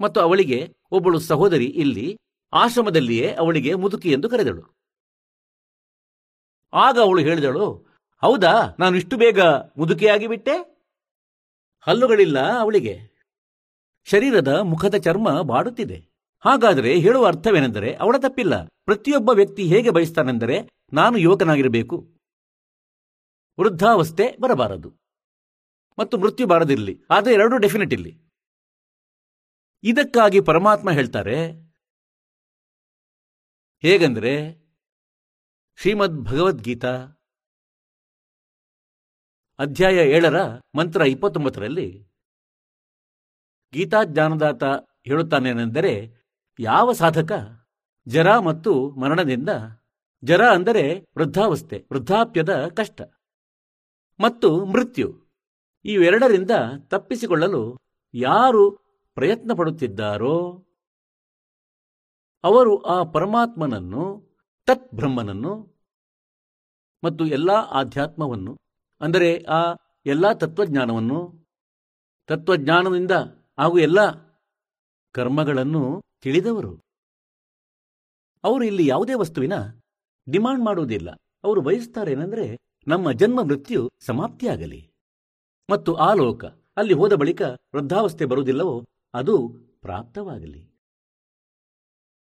ಮತ್ತು 0.00 0.20
ಅವಳಿಗೆ 0.20 0.76
ಒಬ್ಬಳು 0.90 1.18
ಸಹೋದರಿ 1.18 1.64
ಇಲ್ಲಿ 1.64 2.18
ಆಶ್ರಮದಲ್ಲಿಯೇ 2.52 3.34
ಅವಳಿಗೆ 3.34 3.74
ಮುದುಕಿ 3.74 4.12
ಎಂದು 4.12 4.28
ಕರೆದಳು. 4.28 4.76
ಆಗ 6.72 6.98
ಅವಳು 6.98 7.22
ಹೇಳಿದಳು, 7.22 7.86
ಹೌದಾ, 8.20 8.76
ನಾನು 8.78 8.96
ಇಷ್ಟು 8.96 9.16
ಬೇಗ 9.16 9.40
ಮುದುಕಿಯಾಗಿ 9.40 10.26
ಬಿಟ್ಟೆ 10.26 10.84
ಹಲ್ಲುಗಳಿಲ್ಲ 11.80 12.38
ಅವಳಿಗೆ. 12.60 13.18
ಶರೀರದ 14.04 14.48
ಮುಖದ 14.48 14.94
ಚರ್ಮ 14.94 15.42
ಬಾಡುತ್ತಿದೆ. 15.42 16.08
ಹಾಗಾದರೆ 16.40 16.98
ಹೇಳುವ 16.98 17.26
ಅರ್ಥವೇನೆಂದರೆ 17.26 17.94
ಅವಳ 17.94 18.16
ತಪ್ಪಿಲ್ಲ. 18.18 18.64
ಪ್ರತಿಯೊಬ್ಬ 18.64 19.30
ವ್ಯಕ್ತಿ 19.30 19.64
ಹೇಗೆ 19.64 19.90
ಬಯಸ್ತಾನೆಂದರೆ 19.90 20.68
ನಾನು 20.92 21.18
ಯುವಕನಾಗಿರಬೇಕು. 21.18 22.17
ವೃದ್ಧಾವಸ್ಥೆ 23.60 24.36
ಬರಬಾರದು. 24.40 24.90
ಮತ್ತು 25.98 26.18
ಮೃತ್ಯು 26.18 26.46
ಬಾರದಿರಲಿ. 26.46 26.94
ಆದರೆ 27.10 27.32
ಎರಡೂ 27.34 27.58
ಡೆಫಿನೆಟ್ 27.58 27.92
ಇಲ್ಲಿ. 27.92 28.12
ಇದಕ್ಕಾಗಿ 29.84 30.40
ಪರಮಾತ್ಮ 30.40 30.90
ಹೇಳ್ತಾರೆ, 30.90 31.38
ಹೇಗೆಂದರೆ 33.82 34.32
ಶ್ರೀಮದ್ 35.78 36.24
ಭಗವದ್ಗೀತಾ 36.24 36.92
ಅಧ್ಯಾಯ 39.58 39.94
ಏಳರ 39.94 40.38
ಮಂತ್ರ 40.74 41.00
ಇಪ್ಪತ್ತೊಂಬತ್ತರಲ್ಲಿ 41.00 41.88
ಗೀತಾಜ್ಞಾನದಾತ 43.72 44.64
ಹೇಳುತ್ತಾನೇನೆಂದರೆ, 45.04 45.92
ಯಾವ 46.58 46.92
ಸಾಧಕ 46.92 47.32
ಜರ 48.06 48.38
ಮತ್ತು 48.38 48.72
ಮರಣದಿಂದ, 48.90 49.50
ಜರ 50.24 50.42
ಅಂದರೆ 50.48 50.82
ವೃದ್ಧಾವಸ್ಥೆ, 51.16 51.78
ವೃದ್ಧಾಪ್ಯದ 51.92 52.66
ಕಷ್ಟ. 52.76 53.00
ಮತ್ತು 54.20 54.64
ಮೃತ್ಯು. 54.64 55.08
ಇವೆರಡರಿಂದ 55.84 56.50
ತಪ್ಪಿಸಿಕೊಳ್ಳಲು 56.88 57.78
ಯಾರು 58.14 58.70
ಪ್ರಯತ್ನ 59.14 59.52
ಪಡುತ್ತಿದ್ದಾರೋ 59.52 60.64
ಅವರು 62.44 62.82
ಆ 62.82 63.02
ಪರಮಾತ್ಮನನ್ನು 63.02 64.04
ತತ್ 64.66 64.94
ಬ್ರಹ್ಮನನ್ನು 64.94 65.52
ಮತ್ತು 67.04 67.26
ಎಲ್ಲ 67.26 67.50
ಆಧ್ಯಾತ್ಮವನ್ನು, 67.50 68.56
ಅಂದರೆ 69.00 69.44
ಆ 69.44 69.74
ಎಲ್ಲ 70.06 70.32
ತತ್ವಜ್ಞಾನವನ್ನು, 70.32 71.18
ತತ್ವಜ್ಞಾನದಿಂದ 72.26 73.10
ಹಾಗೂ 73.58 73.78
ಎಲ್ಲ 73.78 74.00
ಕರ್ಮಗಳನ್ನು 75.14 76.02
ತಿಳಿದವರು. 76.22 76.72
ಅವರು 78.44 78.64
ಇಲ್ಲಿ 78.64 78.86
ಯಾವುದೇ 78.86 79.14
ವಸ್ತುವಿನ 79.14 79.52
ಡಿಮಾಂಡ್ 80.30 80.64
ಮಾಡುವುದಿಲ್ಲ. 80.64 81.10
ಅವರು 81.44 81.60
ಬಯಸುತ್ತಾರೇನೆಂದರೆ 81.60 82.46
ನಮ್ಮ 82.88 83.12
ಜನ್ಮ 83.12 83.42
ಮೃತ್ಯು 83.42 83.90
ಸಮಾಪ್ತಿಯಾಗಲಿ. 84.00 84.90
ಮತ್ತು 85.70 85.94
ಆ 85.94 86.14
ಲೋಕ 86.14 86.44
ಅಲ್ಲಿ 86.76 86.94
ಹೋದ 86.94 87.12
ಬಳಿಕ 87.12 87.42
ವೃದ್ಧಾವಸ್ಥೆ 87.42 88.24
ಬರುವುದಿಲ್ಲವೋ, 88.24 88.86
ಅದು 89.14 89.48
ಪ್ರಾಪ್ತವಾಗಲಿ. 89.80 90.70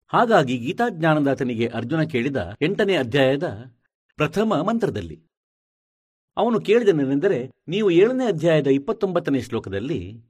ಹಾಗಾಗಿ 0.06 0.58
ಗೀತಾಜ್ಞಾನದಾತನಿಗೆ 0.58 1.66
ಅರ್ಜುನ 1.66 2.02
ಕೇಳಿದ 2.02 2.36
ಎಂಟನೇ 2.62 2.96
ಅಧ್ಯಾಯದ 2.96 3.74
ಪ್ರಥಮ 4.16 4.54
ಮಂತ್ರದಲ್ಲಿ. 4.54 5.26
ಅವನು 6.36 6.60
ಕೇಳಿದನೆಂದರೆ, 6.60 7.50
ನೀವು 7.68 7.90
ಏಳನೇ 7.90 8.26
ಅಧ್ಯಾಯದ 8.26 8.66
ಇಪ್ಪತ್ತೊಂಬತ್ತನೇ 8.66 9.40
ಶ್ಲೋಕದಲ್ಲಿ 9.40 10.22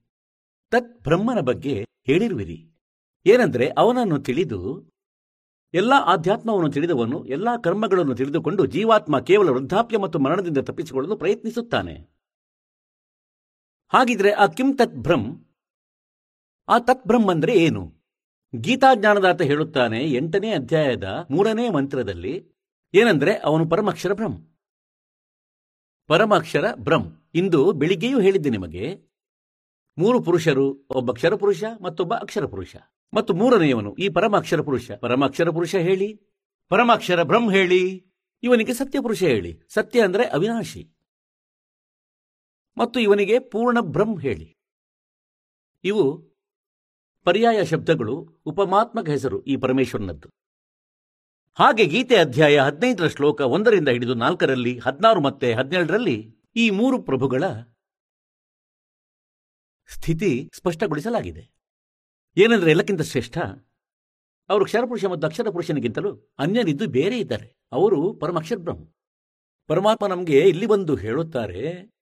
ತತ್ 0.71 1.03
ಬ್ರಹ್ಮನ 1.03 1.41
ಬಗ್ಗೆ 1.41 1.87
ಹೇಳಿರುವಿರಿ. 2.07 2.71
ಏನೆಂದರೆ, 3.27 3.69
ಅವನನ್ನು 3.69 4.19
ತಿಳಿದು 4.19 4.91
ಎಲ್ಲ 5.75 5.93
ಆಧ್ಯಾತ್ಮವನ್ನು 6.01 6.73
ತಿಳಿದವನು 6.73 7.25
ಎಲ್ಲಾ 7.25 7.57
ಕರ್ಮಗಳನ್ನು 7.57 8.15
ತಿಳಿದುಕೊಂಡು 8.15 8.67
ಜೀವಾತ್ಮ 8.67 9.21
ಕೇವಲ 9.21 9.49
ವೃದ್ಧಾಪ್ಯ 9.49 9.99
ಮತ್ತು 9.99 10.19
ಮರಣದಿಂದ 10.19 10.59
ತಪ್ಪಿಸಿಕೊಳ್ಳಲು 10.59 11.17
ಪ್ರಯತ್ನಿಸುತ್ತಾನೆ. 11.17 12.17
ಹಾಗಿದ್ರೆ 13.89 14.31
ಆ 14.31 14.47
ಕಿಂ 14.47 14.77
ತತ್ 14.77 14.97
ಭ್ರಂ 14.97 15.47
ಆ 16.69 16.79
ತತ್ಬ್ರಹ್ಮ 16.79 17.31
ಅಂದ್ರೆ 17.31 17.57
ಏನು? 17.59 17.95
ಗೀತಾಜ್ಞಾನದಾತ 18.57 19.43
ಹೇಳುತ್ತಾನೆ 19.43 20.05
ಎಂಟನೇ 20.05 20.53
ಅಧ್ಯಾಯದ 20.53 21.27
ಮೂರನೇ 21.31 21.71
ಮಂತ್ರದಲ್ಲಿ 21.71 22.49
ಏನಂದ್ರೆ 22.95 23.39
ಅವನು 23.39 23.69
ಪರಮಾಕ್ಷರ 23.69 24.13
ಬ್ರಹ್ಮ. 24.13 24.39
ಪರಮಾಕ್ಷರ 26.07 26.65
ಬ್ರಹ್ಮ. 26.75 27.13
ಇಂದು 27.35 27.73
ಬೆಳಿಗ್ಗೆಯೂ 27.73 28.21
ಹೇಳಿದ್ದೆ 28.21 28.51
ನಿಮಗೆ, 28.51 29.01
ಮೂರು 29.99 30.23
ಪುರುಷರು, 30.23 30.87
ಒಬ್ಬ 30.91 31.13
ಕ್ಷರ 31.13 31.35
ಪುರುಷ 31.35 31.65
ಮತ್ತೊಬ್ಬ 31.81 32.15
ಅಕ್ಷರ 32.15 32.47
ಪುರುಷ 32.47 32.77
ಮತ್ತು 33.15 33.35
ಮೂರನೆಯವನು, 33.35 33.95
ಈ 33.95 34.09
ಪರಮಾಕ್ಷರ 34.09 34.61
ಪುರುಷ. 34.61 34.91
ಪರಮಾಕ್ಷರ 34.91 35.51
ಪುರುಷ 35.51 35.75
ಹೇಳಿ. 35.75 36.21
ಪರಮಾಕ್ಷರ 36.69 37.23
ಬ್ರಹ್ಮ 37.23 37.51
ಹೇಳಿ. 37.51 38.07
ಇವನಿಗೆ 38.43 38.75
ಸತ್ಯ 38.75 39.01
ಪುರುಷ 39.01 39.23
ಹೇಳಿ. 39.23 39.61
ಸತ್ಯ 39.69 40.01
ಅಂದರೆ 40.01 40.25
ಅವಿನಾಶಿ. 40.25 40.93
ಮತ್ತು 42.79 43.01
ಇವನಿಗೆ 43.01 43.39
ಪೂರ್ಣ 43.39 43.81
ಬ್ರಹ್ಮ 43.81 44.21
ಹೇಳಿ. 44.21 44.55
ಇವು 45.85 46.37
ಪರ್ಯಾಯ 47.25 47.65
ಶಬ್ದಗಳು, 47.65 48.43
ಉಪಮಾತ್ಮಕ 48.47 49.09
ಹೆಸರು 49.09 49.43
ಈ 49.43 49.57
ಪರಮೇಶ್ವರನದ್ದು. 49.57 50.29
ಹಾಗೆ 51.55 51.85
ಗೀತೆ 51.85 52.17
ಅಧ್ಯಾಯ 52.17 52.61
ಹದಿನೈದರ 52.61 53.07
ಶ್ಲೋಕ 53.07 53.41
ಒಂದರಿಂದ 53.41 53.89
ಹಿಡಿದು 53.89 54.15
ನಾಲ್ಕರಲ್ಲಿ, 54.15 54.79
ಹದಿನಾರು 54.79 55.21
ಮತ್ತೆ 55.21 55.55
ಹದಿನೇಳರಲ್ಲಿ 55.55 56.37
ಈ 56.57 56.71
ಮೂರು 56.71 57.03
ಪ್ರಭುಗಳ 57.03 57.45
ಸ್ಥಿತಿ 59.89 60.51
ಸ್ಪಷ್ಟಗೊಳಿಸಲಾಗಿದೆ. 60.57 61.56
ಏನಂದ್ರೆ 62.39 62.71
ಎಲ್ಲಕ್ಕಿಂತ 62.71 63.03
ಶ್ರೇಷ್ಠ 63.03 63.39
ಅವರು 64.49 64.65
ಕ್ಷರಪುರುಷ 64.65 65.05
ಮತ್ತು 65.05 65.27
ಅಕ್ಷರ 65.27 65.51
ಪುರುಷನಿಗಿಂತಲೂ 65.51 66.35
ಅನ್ಯನಿದ್ದು 66.39 66.87
ಬೇರೆ 66.87 67.19
ಇದ್ದಾರೆ. 67.19 67.57
ಅವರು 67.73 68.13
ಪರಮಾಕ್ಷರ 68.13 68.57
ಬ್ರಹ್ಮ. 68.57 68.85
ಪರಮಾತ್ಮ 69.67 70.07
ನಮಗೆ 70.07 70.39
ಇಲ್ಲಿ 70.39 70.67
ಬಂದು 70.67 70.95
ಹೇಳುತ್ತಾರೆ 70.95 71.93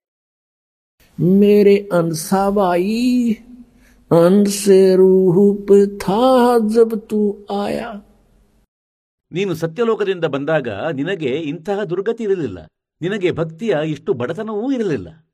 ಮೇರೆ 1.19 1.89
ಅನ್ಸಾವಾಯಿ 1.89 3.33
ಜಬ್ 6.67 7.09
ತೂ 7.09 7.47
ಆಯಾ. 7.51 7.93
ನೀನು 9.31 9.53
ಸತ್ಯಲೋಕದಿಂದ 9.55 10.25
ಬಂದಾಗ 10.25 10.67
ನಿನಗೆ 10.93 11.29
ಇಂತಹ 11.29 11.83
ದುರ್ಗತಿ 11.83 12.23
ಇರಲಿಲ್ಲ. 12.23 12.67
ನಿನಗೆ 13.01 13.31
ಭಕ್ತಿಯ 13.31 13.75
ಇಷ್ಟು 13.85 14.13
ಬಡತನವೂ 14.13 14.71
ಇರಲಿಲ್ಲ. 14.71 15.27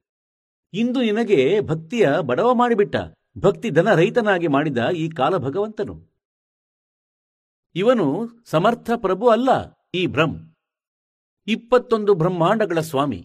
ಇಂದು 0.74 1.02
ನಿನಗೆ 1.02 1.60
ಭಕ್ತಿಯ 1.62 2.10
ಬಡವ 2.22 2.54
ಮಾಡಿಬಿಟ್ಟ. 2.54 2.96
ಭಕ್ತಿ 3.38 3.70
ರಹಿತನಾಗಿ 3.70 4.48
ಮಾಡಿದ 4.48 4.90
ಈ 4.96 5.10
ಕಾಲ 5.10 5.38
ಭಗವಂತನು 5.38 5.96
ಇವನು 7.76 8.06
ಸಮರ್ಥ 8.46 8.90
ಪ್ರಭು 8.96 9.30
ಅಲ್ಲ, 9.30 9.50
ಈ 9.96 10.06
ಬ್ರಹ್ಮ. 10.06 10.36
ಇಪ್ಪತ್ತೊಂದು 11.48 12.14
ಬ್ರಹ್ಮಾಂಡಗಳ 12.14 12.80
ಸ್ವಾಮಿ. 12.80 13.22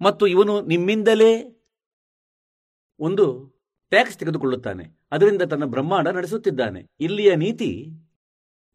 ಮತ್ತು 0.00 0.26
ಇವನು 0.26 0.60
ನಿಮ್ಮಿಂದಲೇ 0.60 1.30
ಒಂದು 3.00 3.24
ಟ್ಯಾಕ್ಸ್ 3.90 4.18
ತೆಗೆದುಕೊಳ್ಳುತ್ತಾನೆ. 4.18 4.84
ಅದರಿಂದ 5.12 5.42
ತನ್ನ 5.42 5.64
ಬ್ರಹ್ಮಾಂಡ 5.64 6.08
ನಡೆಸುತ್ತಿದ್ದಾನೆ. 6.08 6.86
ಇಲ್ಲಿಯ 7.00 7.34
ನೀತಿ 7.34 7.70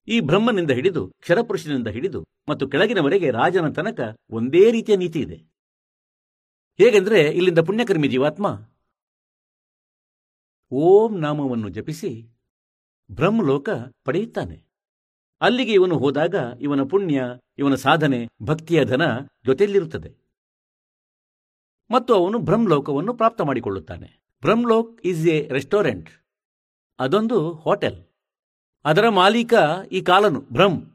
ಈ 0.07 0.19
ಬ್ರಹ್ಮನಿಂದ 0.19 0.71
ಹಿಡಿದು 0.71 1.07
ಕ್ಷರಪುರುಷನಿಂದ 1.07 1.87
ಹಿಡಿದು 1.87 2.21
ಮತ್ತು 2.49 2.67
ಕೆಳಗಿನವರೆಗೆ 2.67 3.31
ರಾಜನ 3.31 3.69
ತನಕ 3.69 3.99
ಒಂದೇ 4.29 4.71
ರೀತಿಯ 4.71 4.95
ನೀತಿ 4.95 5.19
ಇದೆ. 5.19 5.37
ಹೇಗೆಂದರೆ 6.79 7.21
ಇಲ್ಲಿಂದ 7.21 7.59
ಪುಣ್ಯಕರ್ಮಿ 7.59 8.07
ಜೀವಾತ್ಮ 8.07 8.47
ಓಂ 10.75 11.19
ನಾಮವನ್ನು 11.19 11.69
ಜಪಿಸಿ 11.69 12.29
ಬ್ರಹ್ಮಲೋಕ 13.11 13.69
ಪಡೆಯುತ್ತಾನೆ. 14.05 14.63
ಅಲ್ಲಿಗೆ 15.41 15.71
ಇವನು 15.71 15.97
ಹೋದಾಗ 15.97 16.35
ಇವನ 16.61 16.83
ಪುಣ್ಯ, 16.83 17.23
ಇವನ 17.57 17.75
ಸಾಧನೆ, 17.75 18.27
ಭಕ್ತಿಯ 18.43 18.85
ಧನ 18.85 19.01
ಜೊತೆಯಲ್ಲಿರುತ್ತದೆ. 19.45 20.15
ಮತ್ತು 21.91 22.15
ಅವನು 22.15 22.39
ಬ್ರಹ್ಮಲೋಕವನ್ನು 22.39 23.13
ಪ್ರಾಪ್ತ 23.13 23.41
ಮಾಡಿಕೊಳ್ಳುತ್ತಾನೆ. 23.41 24.23
ಬ್ರಹ್ಮಲೋಕ್ 24.41 25.01
ಈಸ್ 25.01 25.27
ಎ 25.27 25.49
ರೆಸ್ಟೋರೆಂಟ್ 25.49 26.09
ಅದೊಂದು 26.99 27.53
ಹೋಟೆಲ್. 27.53 28.03
ಅದರ 28.85 29.09
ಮಾಲೀಕ 29.09 29.53
ಈ 29.91 30.01
ಕಾಲನು, 30.01 30.41
ಬ್ರಹ್ಮ್. 30.41 30.85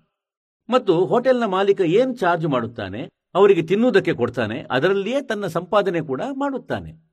ಮತ್ತು 0.70 1.06
ಹೋಟೆಲ್ನ 1.06 1.44
ಮಾಲೀಕ 1.44 1.80
ಏನು 1.80 2.16
ಚಾರ್ಜ್ 2.16 2.46
ಮಾಡುತ್ತಾನೆ, 2.46 3.10
ಅವರಿಗೆ 3.34 3.62
ತಿನ್ನುವುದಕ್ಕೆ 3.62 4.14
ಕೊಡ್ತಾನೆ, 4.14 4.66
ಅದರಲ್ಲಿಯೇ 4.70 5.22
ತನ್ನ 5.22 5.46
ಸಂಪಾದನೆ 5.46 6.00
ಕೂಡ 6.00 6.22
ಮಾಡುತ್ತಾನೆ. 6.36 7.07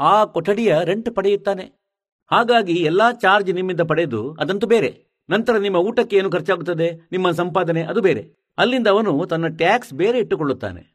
ಆ 0.00 0.24
ಕೊಠಡಿಯ 0.24 0.76
ರೆಂಟ್ 0.84 1.14
ಪಡೆಯುತ್ತಾನೆ. 1.14 1.72
ಹಾಗಾಗಿ 2.30 2.72
ಎಲ್ಲಾ 2.72 3.12
ಚಾರ್ಜ್ 3.12 3.54
ನಿಮ್ಮಿಂದ 3.54 3.80
ಪಡೆದು 3.80 4.32
ಅದಂತೂ 4.32 4.66
ಬೇರೆ. 4.66 5.06
ನಂತರ 5.30 5.56
ನಿಮ್ಮ 5.56 5.76
ಊಟಕ್ಕೆ 5.76 6.16
ಏನು 6.16 6.30
ಖರ್ಚಾಗುತ್ತದೆ? 6.30 7.08
ನಿಮ್ಮ 7.12 7.30
ಸಂಪಾದನೆ 7.30 7.82
ಅದು 7.82 8.00
ಬೇರೆ. 8.00 8.34
ಅಲ್ಲಿಂದ 8.58 8.86
ಅವನು 8.86 9.26
ತನ್ನ 9.26 9.46
ಟ್ಯಾಕ್ಸ್ 9.46 9.94
ಬೇರೆ 9.94 10.18
ಇಟ್ಟುಕೊಳ್ಳುತ್ತಾನೆ. 10.18 10.94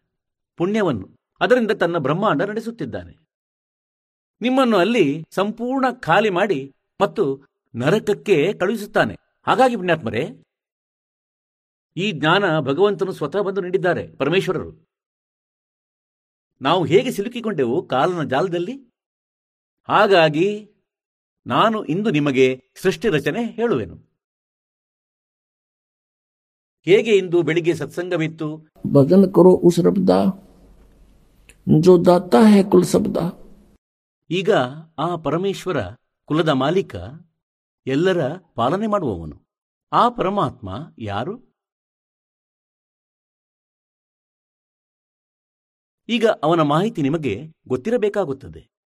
ಪುಣ್ಯವನ್ನು. 0.57 1.19
ಅದರಿಂದ 1.39 1.71
ತನ್ನ 1.71 1.97
ಬ್ರಹ್ಮಾಂಡ 1.97 2.41
ನಡೆಸುತ್ತಿದ್ದಾನೆ. 2.41 3.29
ನಿಮ್ಮನ್ನು 4.41 4.77
ಅಲ್ಲಿ 4.77 5.25
ಸಂಪೂರ್ಣ 5.31 5.85
ಖಾಲಿ 5.99 6.29
ಮಾಡಿ 6.29 6.75
ಮತ್ತು 7.01 7.41
ನರಕಕ್ಕೆ 7.75 8.53
ಕಳುಹಿಸುತ್ತಾನೆ. 8.53 9.15
ಹಾಗಾಗಿ 9.47 9.75
ಪುಣ್ಯಾತ್ಮರೇ, 9.75 10.43
ಈ 11.97 12.11
ಜ್ಞಾನ 12.11 12.59
ಭಗವಂತನು 12.59 13.11
ಸ್ವತಃ 13.11 13.39
ಬಂದು 13.39 13.61
ನೀಡಿದ್ದಾರೆ, 13.61 14.15
ಪರಮೇಶ್ವರರು. 14.15 14.89
ನಾವು 16.61 16.85
ಹೇಗೆ 16.85 17.11
ಸಿಲುಕಿಕೊಂಡೆವು 17.11 17.87
ಕಾಲನ 17.87 18.23
ಜಾಲದಲ್ಲಿ? 18.23 18.88
ಹಾಗಾಗಿ 19.83 20.71
ನಾನು 21.47 21.85
ಇಂದು 21.85 22.09
ನಿಮಗೆ 22.09 22.63
ಸೃಷ್ಟಿ 22.81 23.09
ರಚನೆ 23.09 23.45
ಹೇಳುವೆನು. 23.45 23.95
ಹೇಗೆ 26.81 27.17
ಇಂದು 27.17 27.41
ಬೆಳಿಗ್ಗೆ 27.41 27.73
ಸತ್ಸಂಗವಿತ್ತು? 27.73 28.57
ಭಜನ್ 28.87 29.33
ಕರೋ 29.33 29.49
ಉಸ್ 29.49 29.79
ಜೋ 31.79 31.97
ಹೇ 32.45 32.63
ಕುಲ್ 32.63 32.85
ಸಬ್ದ 32.85 33.17
ಈಗ 34.31 34.51
ಆ 34.97 35.15
ಪರಮೇಶ್ವರ 35.15 35.77
ಕುಲದ 36.25 36.49
ಮಾಲೀಕ 36.49 36.95
ಎಲ್ಲರ 37.87 38.35
ಪಾಲನೆ 38.55 38.87
ಮಾಡುವವನು. 38.87 39.47
ಆ 39.93 40.09
ಪರಮಾತ್ಮ 40.09 40.69
ಯಾರು? 40.99 41.49
ಈಗ 46.09 46.25
ಅವನ 46.27 46.61
ಮಾಹಿತಿ 46.61 47.01
ನಿಮಗೆ 47.01 47.47
ಗೊತ್ತಿರಬೇಕಾಗುತ್ತದೆ. 47.67 48.78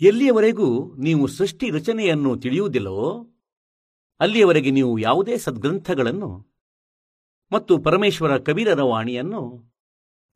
ಎಲ್ಲಿಯವರೆಗೂ 0.00 0.94
ನೀವು 0.94 1.26
ಸೃಷ್ಟಿ 1.26 1.70
ರಚನೆಯನ್ನು 1.70 2.36
ತಿಳಿಯುವುದಿಲ್ಲವೋ, 2.36 3.26
ಅಲ್ಲಿಯವರೆಗೆ 4.20 4.70
ನೀವು 4.70 4.98
ಯಾವುದೇ 4.98 5.36
ಸದ್ಗ್ರಂಥಗಳನ್ನು 5.36 6.54
ಮತ್ತು 7.52 7.78
ಪರಮೇಶ್ವರ 7.78 8.38
ಕಬೀರರ 8.38 8.82
ವಾಣಿಯನ್ನು 8.82 9.72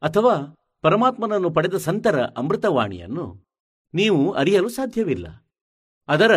ಅಥವಾ 0.03 0.57
ಪರಮಾತ್ಮನನ್ನು 0.81 1.51
ಪಡೆದ 1.51 1.75
ಸಂತರ 1.77 2.23
ಅಮೃತವಾಣಿಯನ್ನು 2.23 3.49
ನೀವು 3.95 4.33
ಅರಿಯಲು 4.33 4.69
ಸಾಧ್ಯವಿಲ್ಲ. 4.69 5.27
ಅದರ 6.09 6.37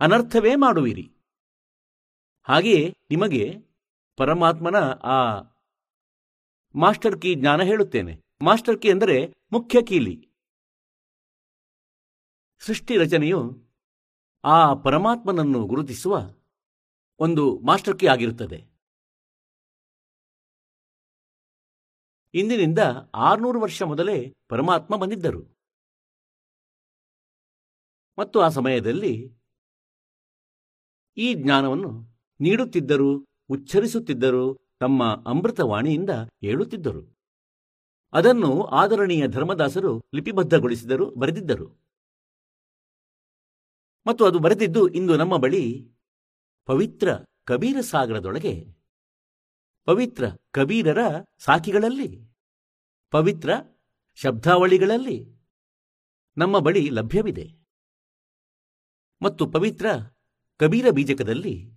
ಅನರ್ಥವೇ 0.00 0.54
ಮಾಡುವಿರಿ. 0.54 1.12
ಹಾಗೆಯೇ 2.42 2.96
ನಿಮಗೆ 3.10 3.56
ಪರಮಾತ್ಮನ 4.16 4.76
ಆ 5.04 5.40
ಮಾಸ್ಟರ್ 6.74 7.20
ಕೀ 7.20 7.34
ಜ್ಞಾನ 7.34 7.62
ಹೇಳುತ್ತೇನೆ. 7.62 8.20
ಮಾಸ್ಟರ್ 8.42 8.78
ಕೀ 8.78 8.90
ಅಂದರೆ 8.90 9.34
ಮುಖ್ಯ 9.52 9.82
ಕೀಲಿ. 9.82 10.27
ಸೃಷ್ಟಿ 12.60 12.96
ರಚನೆಯು 12.96 13.64
ಆ 14.44 14.74
ಪರಮಾತ್ಮನನ್ನು 14.74 15.64
ಗುರುತಿಸುವ 15.64 16.30
ಒಂದು 17.18 17.58
ಮಾಸ್ಟರ್ 17.58 17.98
ಕೀ 17.98 18.06
ಆಗಿರುತ್ತದೆ. 18.06 18.78
ಇಂದಿನಿಂದ 22.34 22.78
ಆರುನೂರು 23.14 23.60
ವರ್ಷ 23.60 23.82
ಮೊದಲೇ 23.82 24.34
ಪರಮಾತ್ಮ 24.48 24.96
ಬಂದಿದ್ದರು. 24.96 25.58
ಮತ್ತು 28.18 28.40
ಆ 28.40 28.48
ಸಮಯದಲ್ಲಿ 28.48 29.38
ಈ 31.16 31.34
ಜ್ಞಾನವನ್ನು 31.34 32.20
ನೀಡುತ್ತಿದ್ದರು, 32.40 33.26
ಉಚ್ಚರಿಸುತ್ತಿದ್ದರು, 33.48 34.58
ತಮ್ಮ 34.80 35.04
ಅಮೃತವಾಣಿಯಿಂದ 35.26 36.10
ಹೇಳುತ್ತಿದ್ದರು. 36.44 37.18
ಅದನ್ನು 38.12 38.64
ಆದರಣೀಯ 38.64 39.28
ಧರ್ಮದಾಸರು 39.28 40.02
ಲಿಪಿಬದ್ಧಗೊಳಿಸಿದರು, 40.14 41.14
ಬರೆದಿದ್ದರು. 41.14 41.87
ಮತ್ತು 44.08 44.24
ಅದು 44.24 44.38
ಬರೆದಿದ್ದು 44.38 44.88
ಇಂದು 44.88 45.16
ನಮ್ಮ 45.16 45.36
ಬಳಿ 45.36 45.92
ಪವಿತ್ರ 46.66 47.08
ಕಬೀರ 47.44 47.80
ಸಾಗರದೊಳಗೆ. 47.80 48.66
ಪವಿತ್ರ 49.84 50.24
ಕಬೀರರ 50.50 50.98
ಸಾಕಿಗಳಲ್ಲಿ. 51.38 52.28
ಪವಿತ್ರ 53.10 53.50
ಶಬ್ದಾವಳಿಗಳಲ್ಲಿ 54.14 55.36
ನಮ್ಮ 56.36 56.58
ಬಳಿ 56.58 56.88
ಲಭ್ಯವಿದೆ. 56.88 57.52
ಮತ್ತು 59.22 59.46
ಪವಿತ್ರ 59.46 59.86
ಕಬೀರ 60.56 60.86
ಬೀಜಕದಲ್ಲಿ. 60.90 61.72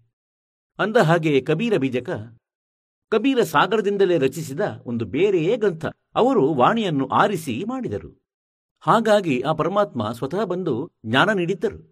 ಅಂದ 0.80 0.98
ಹಾಗೆ 0.98 1.42
ಕಬೀರ 1.42 1.78
ಬೀಜಕ 1.78 2.10
ಕಬೀರ 3.10 3.44
ಸಾಗರದಿಂದಲೇ 3.44 4.18
ರಚಿಸಿದ 4.18 4.60
ಒಂದು 4.86 5.06
ಬೇರೆಯೇ 5.06 5.58
ಗ್ರಂಥ. 5.58 5.86
ಅವರು 6.16 6.54
ವಾಣಿಯನ್ನು 6.54 7.08
ಆರಿಸಿ 7.08 7.64
ಮಾಡಿದರು. 7.68 8.28
ಹಾಗಾಗಿ 8.80 9.42
ಆ 9.42 9.54
ಪರಮಾತ್ಮ 9.54 10.12
ಸ್ವತಃ 10.12 10.44
ಬಂದು 10.44 10.92
ಜ್ಞಾನ 11.06 11.32
ನೀಡಿದ್ದರು. 11.32 11.91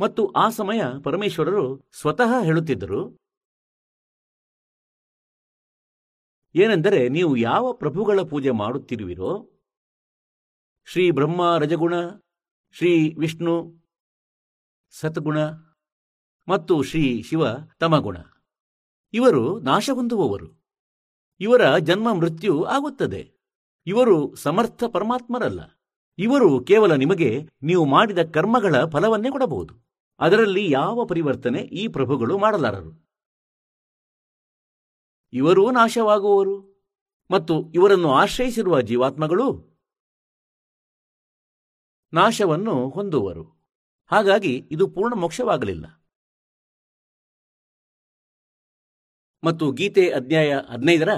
ಮತ್ತು 0.00 0.26
ಆ 0.26 0.50
ಸಮಯ 0.50 0.82
ಪರಮೇಶ್ವರರು 1.04 1.90
ಸ್ವತಃ 1.92 2.44
ಹೇಳುತ್ತಿದ್ದರು, 2.44 3.24
ಏನೆಂದರೆ 6.54 7.08
ನೀವು 7.08 7.36
ಯಾವ 7.36 7.72
ಪ್ರಭುಗಳ 7.72 8.20
ಪೂಜೆ 8.30 8.50
ಮಾಡುತ್ತಿರುವಿರೋ? 8.50 9.50
ಶ್ರೀ 10.84 11.10
ಬ್ರಹ್ಮ 11.10 11.58
ರಜಗುಣ, 11.58 11.94
ಶ್ರೀ 12.72 13.14
ವಿಷ್ಣು 13.18 13.84
ಸತ್ಗುಣ 14.90 15.38
ಮತ್ತು 16.48 16.82
ಶ್ರೀ 16.82 17.22
ಶಿವ 17.22 17.42
ತಮಗುಣ. 17.80 18.16
ಇವರು 19.12 19.60
ನಾಶ 19.60 19.90
ಹೊಂದುವವರು. 19.94 20.64
ಇವರ 21.40 21.78
ಜನ್ಮ 21.78 22.12
ಮೃತ್ಯು 22.12 22.64
ಆಗುತ್ತದೆ. 22.64 23.32
ಇವರು 23.86 24.34
ಸಮರ್ಥ 24.34 24.84
ಪರಮಾತ್ಮರಲ್ಲ. 24.84 25.73
ಇವರು 26.18 26.64
ಕೇವಲ 26.64 26.94
ನಿಮಗೆ 26.94 27.40
ನೀವು 27.62 27.84
ಮಾಡಿದ 27.84 28.18
ಕರ್ಮಗಳ 28.34 28.84
ಫಲವನ್ನೇ 28.92 29.30
ಕೊಡಬಹುದು. 29.30 29.74
ಅದರಲ್ಲಿ 30.20 30.70
ಯಾವ 30.70 31.06
ಪರಿವರ್ತನೆ 31.08 31.58
ಈ 31.58 31.88
ಪ್ರಭುಗಳು 31.88 32.38
ಮಾಡಲಾರರು? 32.38 33.04
ಇವರೂ 35.32 35.70
ನಾಶವಾಗುವವರು 35.70 36.74
ಮತ್ತು 37.30 37.72
ಇವರನ್ನು 37.74 38.12
ಆಶ್ರಯಿಸಿರುವ 38.12 38.80
ಜೀವಾತ್ಮಗಳು 38.80 39.74
ನಾಶವನ್ನು 42.12 42.88
ಹೊಂದುವರು. 42.88 43.44
ಹಾಗಾಗಿ 44.06 44.68
ಇದು 44.70 44.88
ಪೂರ್ಣ 44.88 45.14
ಮೋಕ್ಷವಾಗಲಿಲ್ಲ. 45.14 45.86
ಮತ್ತು 49.44 49.72
ಗೀತೆ 49.72 50.10
ಅಧ್ಯಾಯ 50.10 50.54
ಹದಿನೈದರ 50.54 51.08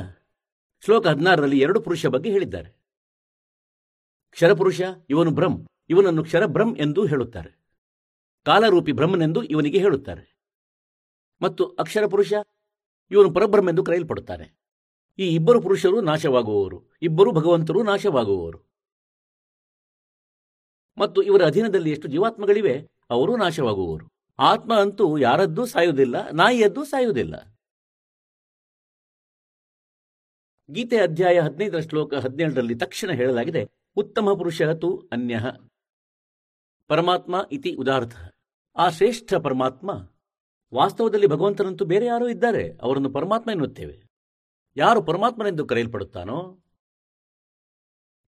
ಶ್ಲೋಕ 0.80 1.06
ಹದಿನಾರರಲ್ಲಿ 1.06 1.58
ಎರಡು 1.58 1.80
ಪುರುಷ 1.80 2.06
ಬಗ್ಗೆ 2.06 2.30
ಹೇಳಿದ್ದಾರೆ. 2.30 2.75
ಕ್ಷರಪುರುಷ, 4.36 4.80
ಇವನು 5.10 5.30
ಬ್ರಹ್ಮ್. 5.30 5.66
ಇವನನ್ನು 5.90 6.24
ಕ್ಷರಬ್ರಹ್ಮ್ 6.24 6.76
ಎಂದು 6.76 7.06
ಹೇಳುತ್ತಾರೆ. 7.06 7.58
ಕಾಲರೂಪಿ 8.44 8.92
ಬ್ರಹ್ಮನೆಂದು 8.92 9.42
ಇವನಿಗೆ 9.42 9.78
ಹೇಳುತ್ತಾರೆ. 9.78 10.36
ಮತ್ತು 11.42 11.64
ಅಕ್ಷರ 11.66 12.06
ಪುರುಷ 12.06 12.32
ಇವನು 13.10 13.34
ಪರಬ್ರಹ್ಮೆಂದು 13.34 13.84
ಕರೆಯಲ್ಪಡುತ್ತಾನೆ. 13.84 14.58
ಈ 15.18 15.34
ಇಬ್ಬರು 15.34 15.62
ಪುರುಷರು 15.62 16.00
ನಾಶವಾಗುವವರು. 16.00 16.82
ಇಬ್ಬರು 17.02 17.32
ಭಗವಂತರು 17.32 17.82
ನಾಶವಾಗುವವರು. 17.82 18.60
ಮತ್ತು 20.98 21.22
ಇವರ 21.22 21.44
ಅಧೀನದಲ್ಲಿ 21.44 21.90
ಎಷ್ಟು 21.90 22.08
ಜೀವಾತ್ಮಗಳಿವೆ, 22.08 22.90
ಅವರು 23.10 23.36
ನಾಶವಾಗುವವರು 23.36 24.12
ಆತ್ಮ 24.38 24.80
ಅಂತೂ 24.80 25.18
ಯಾರದ್ದೂ 25.18 25.66
ಸಾಯುವುದಿಲ್ಲ, 25.66 26.30
ನಾಯಿಯದ್ದು 26.30 26.84
ಸಾಯುವುದಿಲ್ಲ. 26.84 27.58
ಗೀತೆ 30.70 30.98
ಅಧ್ಯಾಯ 30.98 31.40
ಹದಿನೈದರ 31.40 31.78
ಶ್ಲೋಕ 31.78 32.14
ಹದಿನೇಳರಲ್ಲಿ 32.14 32.74
ತಕ್ಷಣ 32.74 33.10
ಹೇಳಲಾಗಿದೆ 33.10 33.85
ಉತ್ತಮ 33.96 34.28
ಪುರುಷ 34.38 34.62
ತು 34.62 35.08
ಅನ್ಯ. 35.12 35.40
ಪರಮಾತ್ಮ 36.88 37.48
ಇತಿ 37.52 37.74
ಉದಾರ್ಥ. 37.74 38.16
ಆ 38.76 38.88
ಶ್ರೇಷ್ಠ 38.88 39.34
ಪರಮಾತ್ಮ, 39.34 39.90
ವಾಸ್ತವದಲ್ಲಿ 40.74 41.26
ಭಗವಂತನಂತೂ 41.26 41.84
ಬೇರೆ 41.84 42.06
ಯಾರೋ 42.06 42.28
ಇದ್ದಾರೆ, 42.28 42.78
ಅವರನ್ನು 42.82 43.10
ಪರಮಾತ್ಮ 43.10 43.50
ಎನ್ನುತ್ತೇವೆ. 43.50 44.02
ಯಾರು 44.76 45.02
ಪರಮಾತ್ಮನೆಂದು 45.02 45.66
ಕರೆಯಲ್ಪಡುತ್ತಾನೋ? 45.66 46.58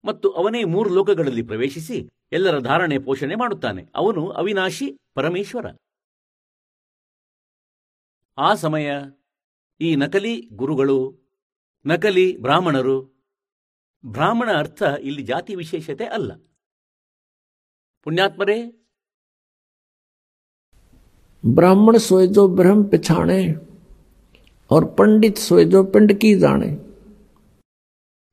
ಮತ್ತು 0.04 0.30
ಅವನೇ 0.30 0.64
ಮೂರು 0.64 0.90
ಲೋಕಗಳಲ್ಲಿ 0.90 1.42
ಪ್ರವೇಶಿಸಿ 1.42 2.08
ಎಲ್ಲರ 2.32 2.58
ಧಾರಣೆ 2.58 2.98
ಪೋಷಣೆ 2.98 3.34
ಮಾಡುತ್ತಾನೆ. 3.34 3.82
ಅವನು 3.94 4.30
ಅವಿನಾಶಿ 4.30 4.98
ಪರಮೇಶ್ವರ. 5.14 5.66
ಆ 8.38 8.54
ಸಮಯ 8.54 8.90
ಈ 9.80 9.96
ನಕಲಿ 9.96 10.40
ಗುರುಗಳು, 10.40 11.18
ನಕಲಿ 11.86 12.36
ಬ್ರಾಹ್ಮಣರು 12.36 13.15
ಬ್ರಾಹ್ಮಣ 14.05 14.49
ಅರ್ಥ 14.57 14.81
ಇಲ್ಲಿ 15.01 15.23
ಜಾತಿ 15.23 15.55
ವಿಶೇಷತೆ 15.55 16.07
ಅಲ್ಲ 16.17 16.31
ಪುಣ್ಯಾತ್ಮರೇ 18.05 18.59
ब्राह्मण 21.43 21.97
सोए 21.99 22.25
जो 22.29 22.47
ब्रह्म 22.49 22.83
पिछाणे 22.85 23.37
और 24.71 24.85
पंडित 24.95 25.37
सोए 25.39 25.63
जो 25.67 25.83
पिंड 25.93 26.11
की 26.19 26.31
जाने 26.39 26.69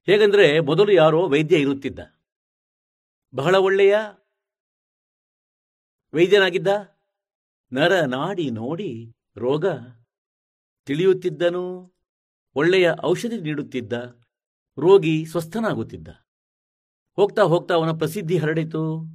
ಹೇಗೆಂದ್ರೆ 0.08 0.44
ಮೊದಲು 0.68 0.92
ಯಾರೋ 0.92 1.18
ವೈದ್ಯ 1.28 1.56
ಇರುತ್ತಿದ್ದ 1.58 2.00
ಬಹಳ 3.34 3.54
ಒಳ್ಳೆಯ 3.64 3.94
ವೈದ್ಯನಾಗಿದ್ದ 6.14 6.70
ನರ 7.72 7.94
ನಾಡಿ 8.14 8.46
ನೋಡಿ 8.58 8.90
ರೋಗ 9.36 9.64
ತಿಳಿಯುತ್ತಿದ್ದನು 10.88 11.64
ಒಳ್ಳೆಯ 12.56 12.86
ಔಷಧಿ 13.04 13.38
ನೀಡುತ್ತಿದ್ದ 13.40 13.94
ರೋಗಿ 14.77 15.25
ಸ್ವಸ್ಥನಾಗುತ್ತಿದ್ದ. 15.25 16.07
ಹೋಗ್ತಾ 17.15 17.41
ಹೋಗ್ತಾ 17.41 17.73
ಅವನ 17.73 17.91
ಪ್ರಸಿದ್ಧಿ 17.91 18.37
ಹರಡಿತು. 18.37 19.05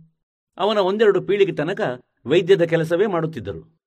ಅವನ 0.58 0.78
ಒಂದೆರಡು 0.78 1.22
ಪೀಳಿಗೆ 1.22 1.52
ತನಕ 1.52 1.80
ವೈದ್ಯದ 2.26 2.64
ಕೆಲಸವೇ 2.64 3.06
ಮಾಡುತ್ತಿದ್ದರು. 3.06 3.80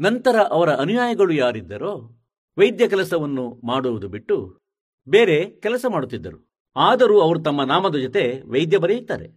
ನಂತರ 0.00 0.36
ಅವರ 0.42 0.74
ಅನುಯಾಯಿಗಳು 0.76 1.32
ಯಾರಿದ್ದರೋ 1.32 2.16
ವೈದ್ಯ 2.58 2.88
ಕೆಲಸವನ್ನು 2.88 3.60
ಮಾಡುವುದು 3.66 4.08
ಬಿಟ್ಟು 4.08 4.60
ಬೇರೆ 5.08 5.50
ಕೆಲಸ 5.50 5.84
ಮಾಡುತ್ತಿದ್ದರು. 5.88 6.50
ಆದರೂ 6.76 7.20
ಅವರು 7.20 7.42
ತಮ್ಮ 7.42 7.62
ನಾಮದ 7.62 7.96
ಜೊತೆ 7.96 8.42
ವೈದ್ಯ 8.42 8.78
ಬರೆಯುತ್ತಾರೆ. 8.78 9.28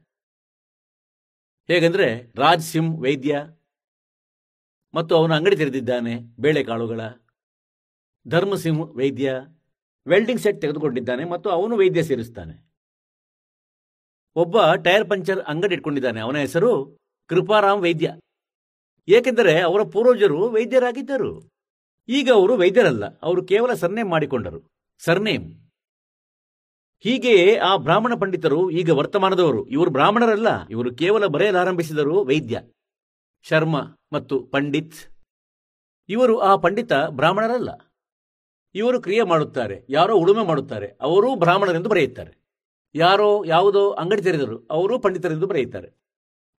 ಹೇಗೆಂದ್ರೆ 1.67 2.33
ರಾಜ್ 2.35 2.61
ಸಿಂಗ್ 2.61 3.01
ವೈದ್ಯ 3.01 3.43
ಮತ್ತು 4.93 5.15
ಅವನ 5.15 5.35
ಅಂಗಡಿ 5.35 5.55
ತೆರೆದಿದ್ದಾನೆ, 5.55 6.15
ಬೇಳೆಕಾಳುಗಳ. 6.39 7.01
ಧರ್ಮಸಿಂಹ 8.27 8.81
ವೈದ್ಯ. 8.81 9.41
ವೆಲ್ಡಿಂಗ್ 10.07 10.41
ಸೆಟ್ 10.41 10.61
ತೆಗೆದುಕೊಂಡಿದ್ದಾನೆ 10.61 11.23
ಮತ್ತು 11.23 11.49
ಅವನು 11.49 11.77
ವೈದ್ಯ 11.77 12.03
ಸೇರಿಸ್ತಾನೆ. 12.03 12.71
ಒಬ್ಬ 14.35 14.73
ಟೈರ್ 14.73 15.09
ಪಂಚರ್ 15.09 15.39
ಅಂಗಡಿ 15.39 15.75
ಇಟ್ಕೊಂಡಿದ್ದಾನೆ. 15.75 16.19
ಅವನ 16.19 16.37
ಹೆಸರು 16.37 16.97
ಕೃಪಾರಾಮ್ 17.27 17.81
ವೈದ್ಯ. 17.81 18.13
ಏಕೆಂದರೆ 19.07 19.61
ಅವರ 19.61 19.81
ಪೂರ್ವಜರು 19.83 20.49
ವೈದ್ಯರಾಗಿದ್ದರು. 20.49 21.51
ಈಗ 22.09 22.31
ಅವರು 22.33 22.57
ವೈದ್ಯರಲ್ಲ. 22.57 23.19
ಅವರು 23.19 23.45
ಕೇವಲ 23.45 23.73
ಸರ್ನೇಮ್ 23.73 24.09
ಮಾಡಿಕೊಂಡರು. 24.09 24.71
ಸರ್ನೇಮ್. 24.99 25.53
ಹೀಗೆಯೇ 26.99 27.57
ಆ 27.57 27.75
ಬ್ರಾಹ್ಮಣ 27.75 28.13
ಪಂಡಿತರು 28.15 28.71
ಈಗ 28.71 28.89
ವರ್ತಮಾನದವರು. 28.89 29.67
ಇವರು 29.67 29.91
ಬ್ರಾಹ್ಮಣರಲ್ಲ. 29.91 30.67
ಇವರು 30.67 30.95
ಕೇವಲ 30.95 31.25
ಬರೆಯಲಾರಂಭಿಸಿದರು 31.25 32.25
ವೈದ್ಯ. 32.25 32.61
ಶರ್ಮ 33.41 33.97
ಮತ್ತು 34.13 34.39
ಪಂಡಿತ್. 34.39 34.95
ಇವರು 36.09 36.39
ಆ 36.39 36.55
ಪಂಡಿತ 36.55 36.93
ಬ್ರಾಹ್ಮಣರಲ್ಲ. 36.93 37.69
ಇವರು 38.73 39.01
ಕ್ರಿಯೆ 39.01 39.23
ಮಾಡುತ್ತಾರೆ, 39.23 39.85
ಯಾರೋ 39.89 40.15
ಉಳುಮೆ 40.15 40.43
ಮಾಡುತ್ತಾರೆ, 40.43 40.87
ಅವರೂ 41.01 41.35
ಬ್ರಾಹ್ಮಣರೆಂದು 41.35 41.89
ಬರೆಯುತ್ತಾರೆ. 41.89 42.41
ಯಾರೋ 42.95 43.43
ಯಾವುದೋ 43.43 43.91
ಅಂಗಡಿ 43.91 44.21
ತೆರೆದರು 44.21 44.67
ಅವರೂ 44.67 44.99
ಪಂಡಿತರೆಂದು 44.99 45.47
ಬರೆಯುತ್ತಾರೆ. 45.47 45.89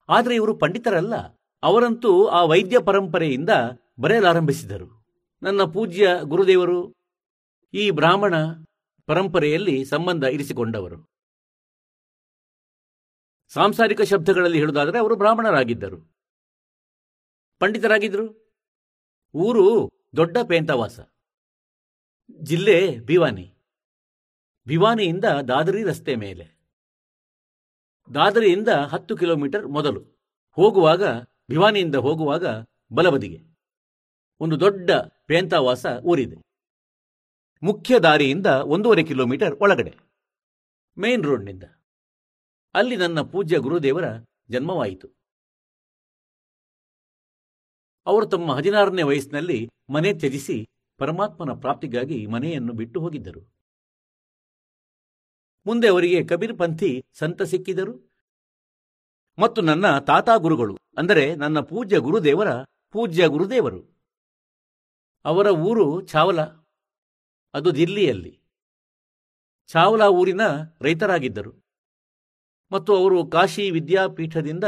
ಆದರೆ 0.09 0.35
ಇವರು 0.35 0.57
ಪಂಡಿತರಲ್ಲ, 0.57 1.15
ಅವರಂತೂ 1.63 2.27
ಆ 2.27 2.45
ವೈದ್ಯ 2.45 2.79
ಪರಂಪರೆಯಿಂದ 2.79 3.51
ಬರೆಯಲಾರಂಭಿಸಿದರು. 4.01 5.07
ನನ್ನ 5.43 5.63
ಪೂಜ್ಯ 5.65 6.09
ಗುರುದೇವರು, 6.23 6.93
ಈ 7.75 7.91
ಬ್ರಾಹ್ಮಣ 7.91 8.35
ಪರಂಪರೆಯಲ್ಲಿ 9.07 9.85
ಸಂಬಂಧ 9.85 10.25
ಇರಿಸಿಕೊಂಡವರು. 10.25 11.13
ಸಾಂಸಾರಿಕ 13.49 14.03
ಶಬ್ದಗಳಲ್ಲಿ 14.03 14.59
ಹೇಳುವುದಾದರೆ 14.59 14.99
ಅವರು 14.99 15.17
ಬ್ರಾಹ್ಮಣರಾಗಿದ್ದರು. 15.17 15.99
ಪಂಡಿತರಾಗಿದ್ದರು. 17.59 18.55
ಊರು 19.35 19.91
ದೊಡ್ಡ 20.17 20.39
ಪೇಂತವಾಸ. 20.39 21.01
ಜಿಲ್ಲೆ 22.31 23.01
ಭಿವಾನಿ. 23.01 23.55
ಭಿವಾನಿಯಿಂದ 24.67 25.25
ದಾದರಿ 25.25 25.83
ರಸ್ತೆ 25.83 26.15
ಮೇಲೆ. 26.15 26.63
ದಾದರಿಯಿಂದ 28.15 28.69
ಹತ್ತು 28.69 29.17
ಕಿಲೋಮೀಟರ್ 29.17 29.67
ಮೊದಲು. 29.67 30.01
ಹೋಗುವಾಗ, 30.53 31.03
ಭಿವಾನಿಯಿಂದ 31.51 31.95
ಹೋಗುವಾಗ 31.95 32.47
ಬಲಬದಿಗೆ. 32.93 33.39
ಒಂದು 34.41 34.61
ದೊಡ್ಡ 34.61 34.91
ಪೇಂತಾವಾಸ 35.27 35.87
ಊರಿದೆ. 36.05 36.37
ಮುಖ್ಯ 37.63 37.99
ದಾರಿಯಿಂದ 37.99 38.47
ಒಂದೂವರೆ 38.47 39.05
ಕಿಲೋಮೀಟರ್ 39.05 39.57
ಒಳಗಡೆ. 39.61 39.95
ಮೇನ್ 40.99 41.25
ರೋಡ್ನಿಂದ. 41.25 41.63
ಅಲ್ಲಿ 42.75 42.97
ನನ್ನ 42.97 43.21
ಪೂಜ್ಯ 43.21 43.59
ಗುರುದೇವರ 43.59 44.05
ಜನ್ಮವಾಯಿತು. 44.51 45.09
ಅವರು 48.07 48.27
ತಮ್ಮ 48.27 48.53
ಹದಿನಾರನೇ 48.55 49.03
ವಯಸ್ಸಿನಲ್ಲಿ 49.03 49.69
ಮನೆ 49.91 50.15
ತ್ಯಜಿಸಿ 50.15 50.69
ಪರಮಾತ್ಮನ 50.99 51.53
ಪ್ರಾಪ್ತಿಗಾಗಿ 51.61 52.27
ಮನೆಯನ್ನು 52.27 52.73
ಬಿಟ್ಟು 52.73 53.01
ಹೋಗಿದ್ದರು. 53.01 53.53
ಮುಂದೆ 55.67 55.89
ಅವರಿಗೆ 55.89 56.25
ಕಬೀರ್ 56.25 56.59
ಪಂಥಿ 56.59 57.05
ಸಂತ 57.13 57.43
ಸಿಕ್ಕಿದರು. 57.43 58.13
ಮತ್ತು 59.39 59.63
ನನ್ನ 59.63 59.99
ತಾತ 59.99 60.29
ಗುರುಗಳು, 60.37 60.79
ಅಂದರೆ 60.99 61.35
ನನ್ನ 61.35 61.61
ಪೂಜ್ಯ 61.61 61.99
ಗುರುದೇವರ 61.99 62.63
ಪೂಜ್ಯ 62.91 63.27
ಗುರುದೇವರು. 63.27 63.93
ಅವರ 65.25 65.47
ಊರು 65.47 66.01
ಚಾವಲ, 66.01 66.41
ಅದು 67.55 67.77
ದಿಲ್ಲಿಯಲ್ಲಿ. 67.77 68.41
ಚಾವಲಾ 69.67 70.09
ಊರಿನ 70.09 70.41
ರೈತರಾಗಿದ್ದರು. 70.81 71.63
ಮತ್ತು 72.73 72.97
ಅವರು 72.97 73.27
ಕಾಶಿ 73.27 73.71
ವಿದ್ಯಾಪೀಠದಿಂದ 73.71 74.65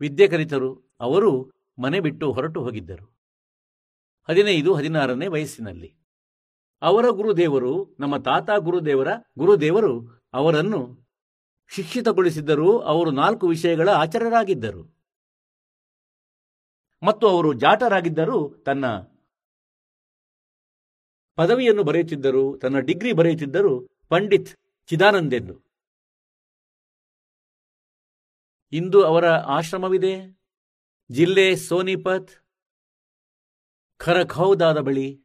ವಿದ್ಯೆ 0.00 0.28
ಕಲಿತರು. 0.28 0.96
ಅವರು 1.00 1.52
ಮನೆ 1.78 2.00
ಬಿಟ್ಟು 2.00 2.32
ಹೊರಟು 2.32 2.60
ಹೋಗಿದ್ದರು. 2.62 3.15
ಹದಿನೈದು, 4.28 4.74
ಹದಿನಾರನೇ 4.74 5.26
ವಯಸ್ಸಿನಲ್ಲಿ. 5.26 5.96
ಅವರ 6.82 7.08
ಗುರುದೇವರು, 7.08 7.96
ನಮ್ಮ 8.00 8.16
ತಾತ 8.16 8.50
ಗುರುದೇವರ 8.58 9.08
ಗುರುದೇವರು 9.38 10.24
ಅವರನ್ನು 10.32 11.06
ಶಿಕ್ಷಿತಗೊಳಿಸಿದ್ದರೂ 11.68 12.78
ಅವರು 12.78 13.10
ನಾಲ್ಕು 13.10 13.48
ವಿಷಯಗಳ 13.48 13.88
ಆಚಾರ್ಯರಾಗಿದ್ದರು. 13.88 14.96
ಮತ್ತು 17.02 17.28
ಅವರು 17.28 17.52
ಜಾಟರಾಗಿದ್ದರೂ 17.52 18.48
ತನ್ನ 18.48 18.86
ಪದವಿಯನ್ನು 21.36 21.82
ಬರೆಯುತ್ತಿದ್ದರು, 21.82 22.58
ತನ್ನ 22.58 22.78
ಡಿಗ್ರಿ 22.78 23.12
ಬರೆಯುತ್ತಿದ್ದರು 23.12 23.88
ಪಂಡಿತ್ 24.08 24.48
ಚಿದಾನಂದೆಂದು. 24.86 25.66
ಇಂದು 28.72 29.04
ಅವರ 29.04 29.28
ಆಶ್ರಮವಿದೆ. 29.30 30.40
ಜಿಲ್ಲೆ 31.10 31.56
ಸೋನಿಪತ್ 31.56 32.45
ಖರಖೌದಾದ 33.98 34.78
ಬಳಿ 34.78 35.22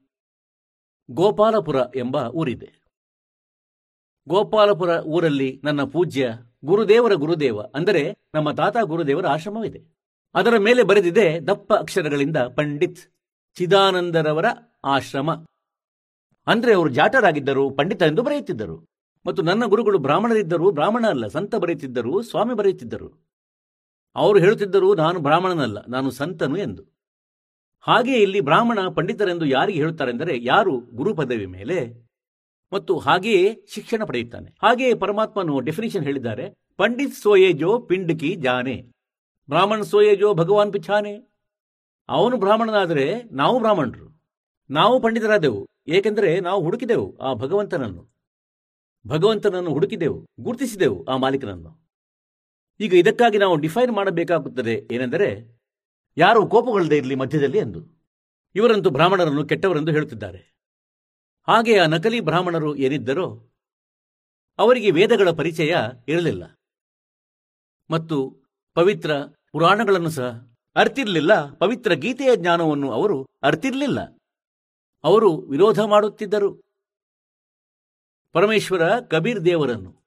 ಗೋಪಾಲಪುರ 1.09 1.75
ಎಂಬ 1.95 2.15
ಊರಿದೆ. 2.15 2.69
ಗೋಪಾಲಪುರ 4.27 4.89
ಊರಲ್ಲಿ 4.89 5.61
ನನ್ನ 5.63 5.83
ಪೂಜ್ಯ 5.83 6.33
ಗುರುದೇವರ 6.65 7.13
ಗುರುದೇವ 7.13 7.61
ಅಂದರೆ 7.61 8.17
ನಮ್ಮ 8.35 8.51
ತಾತ 8.51 8.77
ಗುರುದೇವರ 8.83 9.27
ಆಶ್ರಮವಿದೆ. 9.27 9.81
ಅದರ 10.35 10.57
ಮೇಲೆ 10.57 10.83
ಬರೆದಿದೆ 10.83 11.39
ದಪ್ಪ 11.47 11.73
ಅಕ್ಷರಗಳಿಂದ 11.73 12.37
ಪಂಡಿತ್ 12.37 13.01
ಚಿದಾನಂದರವರ 13.57 14.45
ಆಶ್ರಮ. 14.85 15.31
ಅಂದ್ರೆ 16.47 16.73
ಅವರು 16.73 16.89
ಜಾಟರಾಗಿದ್ದರು 16.89 17.69
ಪಂಡಿತ 17.69 18.01
ಎಂದು 18.01 18.21
ಬರೆಯುತ್ತಿದ್ದರು. 18.21 18.77
ಮತ್ತು 19.25 19.41
ನನ್ನ 19.41 19.65
ಗುರುಗಳು 19.65 19.97
ಬ್ರಾಹ್ಮಣರಿದ್ದರು 19.97 20.71
ಬ್ರಾಹ್ಮಣ 20.71 21.05
ಅಲ್ಲ, 21.07 21.27
ಸಂತ 21.27 21.55
ಬರೆಯುತ್ತಿದ್ದರು 21.55 22.21
ಸ್ವಾಮಿ 22.21 22.53
ಬರೆಯುತ್ತಿದ್ದರು. 22.53 23.09
ಅವರು 24.15 24.39
ಹೇಳುತ್ತಿದ್ದರು, 24.39 24.95
ನಾನು 24.95 25.19
ಬ್ರಾಹ್ಮಣನಲ್ಲ, 25.19 25.77
ನಾನು 25.89 26.11
ಸಂತನು 26.11 26.57
ಎಂದು. 26.57 27.00
ಹಾಗೆ 27.81 28.15
ಇಲ್ಲಿ 28.21 28.39
ಬ್ರಾಹ್ಮಣ 28.41 28.79
ಪಂಡಿತರೆಂದು 28.87 29.45
ಯಾರಿಗೆ 29.45 29.79
ಹೇಳುತ್ತಾರೆಂದರೆ 29.79 30.43
ಯಾರು 30.43 30.79
ಗುರು 30.79 31.15
ಪದವಿ 31.15 31.45
ಮೇಲೆ 31.45 31.77
ಮತ್ತು 32.73 32.99
ಹಾಗೆಯೇ 32.99 33.65
ಶಿಕ್ಷಣ 33.73 34.03
ಪಡೆಯುತ್ತಾನೆ. 34.03 34.49
ಹಾಗೆಯೇ 34.63 34.93
ಪರಮಾತ್ಮನು 34.93 35.59
ಡೆಫಿನಿಷನ್ 35.59 36.03
ಹೇಳಿದ್ದಾರೆ. 36.03 36.53
ಪಂಡಿತ್ 36.77 37.13
ಸೋಯೇಜೋ 37.13 37.79
ಪಿಂಡ್ 37.79 38.19
ಕಿ 38.19 38.35
ಜಾನೆ. 38.35 38.75
ಬ್ರಾಹ್ಮಣ 39.49 39.81
ಸೋಯೇಜೋ 39.81 40.33
ಭಗವಾನ್ 40.33 40.73
ಪಿಛಾನೆ 40.73 41.13
ಅವನು 42.09 42.37
ಬ್ರಾಹ್ಮಣನಾದರೆ 42.37 43.23
ನಾವು 43.23 43.59
ಬ್ರಾಹ್ಮಣರು. 43.59 44.07
ನಾವು 44.69 45.01
ಪಂಡಿತರಾದೆವು. 45.01 45.67
ಏಕೆಂದರೆ 45.87 46.39
ನಾವು 46.39 46.63
ಹುಡುಕಿದೆವು 46.63 47.17
ಆ 47.17 47.33
ಭಗವಂತನನ್ನು. 47.33 48.03
ಭಗವಂತನನ್ನು 49.07 49.69
ಹುಡುಕಿದೆವು, 49.69 50.25
ಗುರುತಿಸಿದೆವು 50.39 51.05
ಆ 51.05 51.17
ಮಾಲೀಕನನ್ನು. 51.17 51.71
ಈಗ 52.79 52.93
ಇದಕ್ಕಾಗಿ 52.93 53.37
ನಾವು 53.37 53.55
ಡಿಫೈನ್ 53.55 53.91
ಮಾಡಬೇಕಾಗುತ್ತದೆ 53.91 54.87
ಏನೆಂದರೆ 54.91 55.60
ಯಾರು 56.17 56.47
ಕೋಪಗೊಳ್ಳದೆ 56.47 56.97
ಇರಲಿ 56.97 57.15
ಮಧ್ಯದಲ್ಲಿ 57.15 57.57
ಎಂದು. 57.57 57.81
ಇವರಂತೂ 58.55 58.89
ಬ್ರಾಹ್ಮಣರನ್ನು 58.89 59.47
ಕೆಟ್ಟವರೆಂದು 59.47 59.91
ಹೇಳುತ್ತಿದ್ದಾರೆ. 59.91 60.55
ಹಾಗೆ 61.47 61.77
ಆ 61.77 61.85
ನಕಲಿ 61.85 62.19
ಬ್ರಾಹ್ಮಣರು 62.19 62.75
ಏನಿದ್ದರೋ 62.75 63.47
ಅವರಿಗೆ 64.57 64.91
ವೇದಗಳ 64.91 65.29
ಪರಿಚಯ 65.31 65.75
ಇರಲಿಲ್ಲ. 66.07 66.59
ಮತ್ತು 67.91 68.35
ಪವಿತ್ರ 68.73 69.11
ಪುರಾಣಗಳನ್ನು 69.51 70.09
ಸಹ 70.09 70.51
ಅರ್ತಿರಲಿಲ್ಲ. 70.75 71.53
ಪವಿತ್ರ 71.53 71.93
ಗೀತೆಯ 71.93 72.35
ಜ್ಞಾನವನ್ನು 72.35 72.91
ಅವರು 72.91 73.27
ಅರ್ತಿರಲಿಲ್ಲ. 73.43 74.17
ಅವರು 75.03 75.37
ವಿರೋಧ 75.37 75.79
ಮಾಡುತ್ತಿದ್ದರು. 75.79 76.71
ಪರಮೇಶ್ವರ 78.31 78.99
ಕಬೀರ್ 78.99 79.45
ದೇವರನ್ನು, 79.45 80.03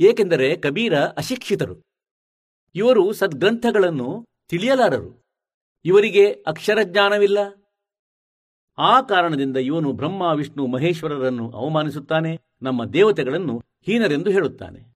ಏಕೆಂದರೆ 0.00 0.56
ಕಬೀರ 0.56 0.98
ಅಶಿಕ್ಷಿತರು. 1.00 1.82
ಇವರು 2.74 3.12
ಸದ್ಗ್ರಂಥಗಳನ್ನು 3.12 4.26
ತಿಳಿಯಲಾರರು. 4.48 5.24
ಇವರಿಗೆ 5.84 6.32
ಅಕ್ಷರಜ್ಞಾನವಿಲ್ಲ. 6.32 7.38
ಆ 8.78 9.00
ಕಾರಣದಿಂದ 9.00 9.56
ಇವನು 9.56 9.92
ಬ್ರಹ್ಮ, 9.92 10.22
ವಿಷ್ಣು, 10.22 10.66
ಮಹೇಶ್ವರರನ್ನು 10.66 11.50
ಅವಮಾನಿಸುತ್ತಾನೆ, 11.50 12.40
ನಮ್ಮ 12.62 12.84
ದೇವತೆಗಳನ್ನು 12.84 13.62
ಹೀನರೆಂದು 13.82 14.30
ಹೇಳುತ್ತಾನೆ. 14.30 14.94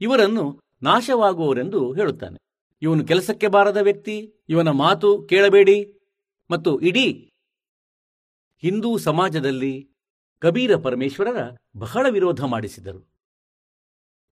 ಇವರನ್ನು 0.00 0.60
ನಾಶವಾಗುವವರೆಂದು 0.82 1.92
ಹೇಳುತ್ತಾನೆ. 1.92 2.38
ಇವನು 2.82 3.06
ಕೆಲಸಕ್ಕೆ 3.06 3.48
ಬಾರದ 3.48 3.76
ವ್ಯಕ್ತಿ, 3.76 4.34
ಇವನ 4.48 4.68
ಮಾತು 4.68 5.22
ಕೇಳಬೇಡಿ. 5.22 6.00
ಮತ್ತು 6.50 6.80
ಇಡೀ 6.80 7.30
ಹಿಂದೂ 8.58 8.98
ಸಮಾಜದಲ್ಲಿ 8.98 9.90
ಕಬೀರ 10.38 10.76
ಪರಮೇಶ್ವರರ 10.76 11.56
ಬಹಳ 11.76 12.06
ವಿರೋಧ 12.10 12.44
ಮಾಡಿಸಿದರು. 12.44 13.12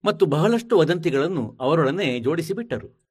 ಮತ್ತು 0.04 0.26
ಬಹಳಷ್ಟು 0.26 0.78
ವದಂತಿಗಳನ್ನು 0.78 1.56
ಅವರೊಡನೆ 1.60 2.18
ಜೋಡಿಸಿಬಿಟ್ಟರು. 2.18 3.09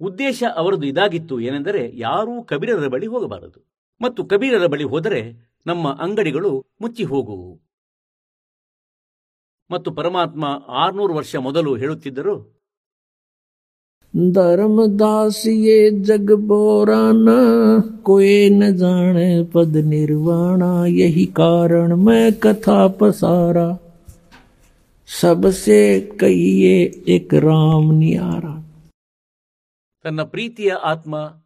ಉದ್ದೇಶ 0.00 0.42
ಅವರದು 0.56 0.84
ಇದಾಗಿತ್ತು 0.86 1.34
ಏನೆಂದರೆ 1.40 1.82
ಯಾರೂ 1.96 2.34
ಕಬೀರರ 2.42 2.86
ಬಳಿ 2.88 3.06
ಹೋಗಬಾರದು 3.06 3.60
ಮತ್ತು 4.00 4.20
ಕಬೀರರ 4.24 4.66
ಬಳಿ 4.66 4.84
ಹೋದರೆ 4.84 5.20
ನಮ್ಮ 5.66 5.88
ಅಂಗಡಿಗಳು 6.00 6.52
ಮುಚ್ಚಿ 6.80 7.04
ಹೋಗುವು 7.04 7.50
ಮತ್ತು 9.70 9.88
ಪರಮಾತ್ಮ 9.92 10.44
ಆರ್ನೂರು 10.84 11.14
ವರ್ಷ 11.14 11.36
ಮೊದಲು 11.48 11.76
ಹೇಳುತ್ತಿದ್ದರು 11.76 12.34
धर्मदास 14.14 15.42
ये 15.46 15.74
जग 16.02 16.30
बोराना 16.46 17.34
कोई 18.02 18.48
न 18.50 18.70
जाने 18.76 19.26
पद 19.44 19.76
निर्वाणा 19.86 20.70
यही 20.86 21.24
कारण 21.32 21.94
मैं 22.00 22.32
कथा 22.42 22.86
पसारा 23.00 23.68
सबसे 25.08 25.78
कहिए 26.20 26.74
एक 27.08 27.34
राम 27.36 27.90
नियारा 27.92 28.54
ತನ್ನ 30.05 30.23
ಪ್ರೀತಿಯ 30.23 30.73
ಆತ್ಮ 30.73 31.43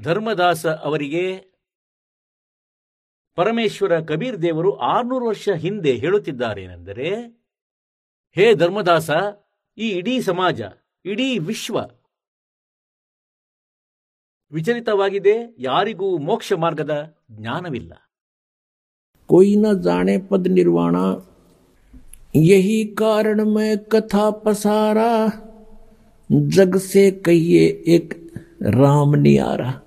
ಧರ್ಮದಾಸ 0.00 0.66
ಅವರಿಗೆ 0.66 1.36
ಪರಮೇಶ್ವರ 3.34 4.00
ಕಬೀರ್ 4.00 4.42
ದೇವರು 4.42 4.76
ಆರ್ನೂರು 4.76 5.26
ವರ್ಷ 5.26 5.48
ಹಿಂದೆ 5.48 5.92
ಹೇಳುತ್ತಿದ್ದಾರೆನೆಂದರೆ, 5.96 7.26
ಹೇ 8.34 8.54
ಧರ್ಮದಾಸ, 8.54 9.10
ಈ 9.78 9.88
ಇಡೀ 9.90 10.20
ಸಮಾಜ, 10.20 10.60
ಇಡೀ 11.04 11.38
ವಿಶ್ವ 11.38 11.78
ವಿಚಲಿತವಾಗಿದೆ, 14.52 15.54
ಯಾರಿಗೂ 15.58 16.18
ಮೋಕ್ಷ 16.18 16.52
ಮಾರ್ಗದ 16.52 17.18
ಜ್ಞಾನವಿಲ್ಲ. 17.32 17.92
ಕೊಯ್ನ 19.26 19.66
ಜಾಣೆ 19.80 20.18
ಪದ 20.18 20.46
ನಿರ್ವಾಣ, 20.50 20.96
ಯಹಿ 22.34 22.94
ಕಾರಣ 22.96 23.40
ಮೇ 23.44 23.76
ಕಥಾ 23.76 24.30
ಪಸಾರ. 24.30 24.96
जग 26.31 26.77
से 26.77 27.09
कहिए 27.25 27.65
एक 27.87 28.13
राम 28.75 29.15
नियारा 29.15 29.81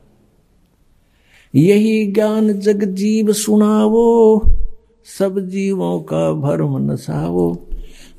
यही 1.54 2.06
ज्ञान 2.12 2.52
जग 2.60 2.84
जीव 2.94 3.32
सुनावो 3.32 4.06
सब 5.06 5.38
जीवों 5.48 6.00
का 6.02 6.32
भरम 6.32 6.76
नसावो 6.90 7.48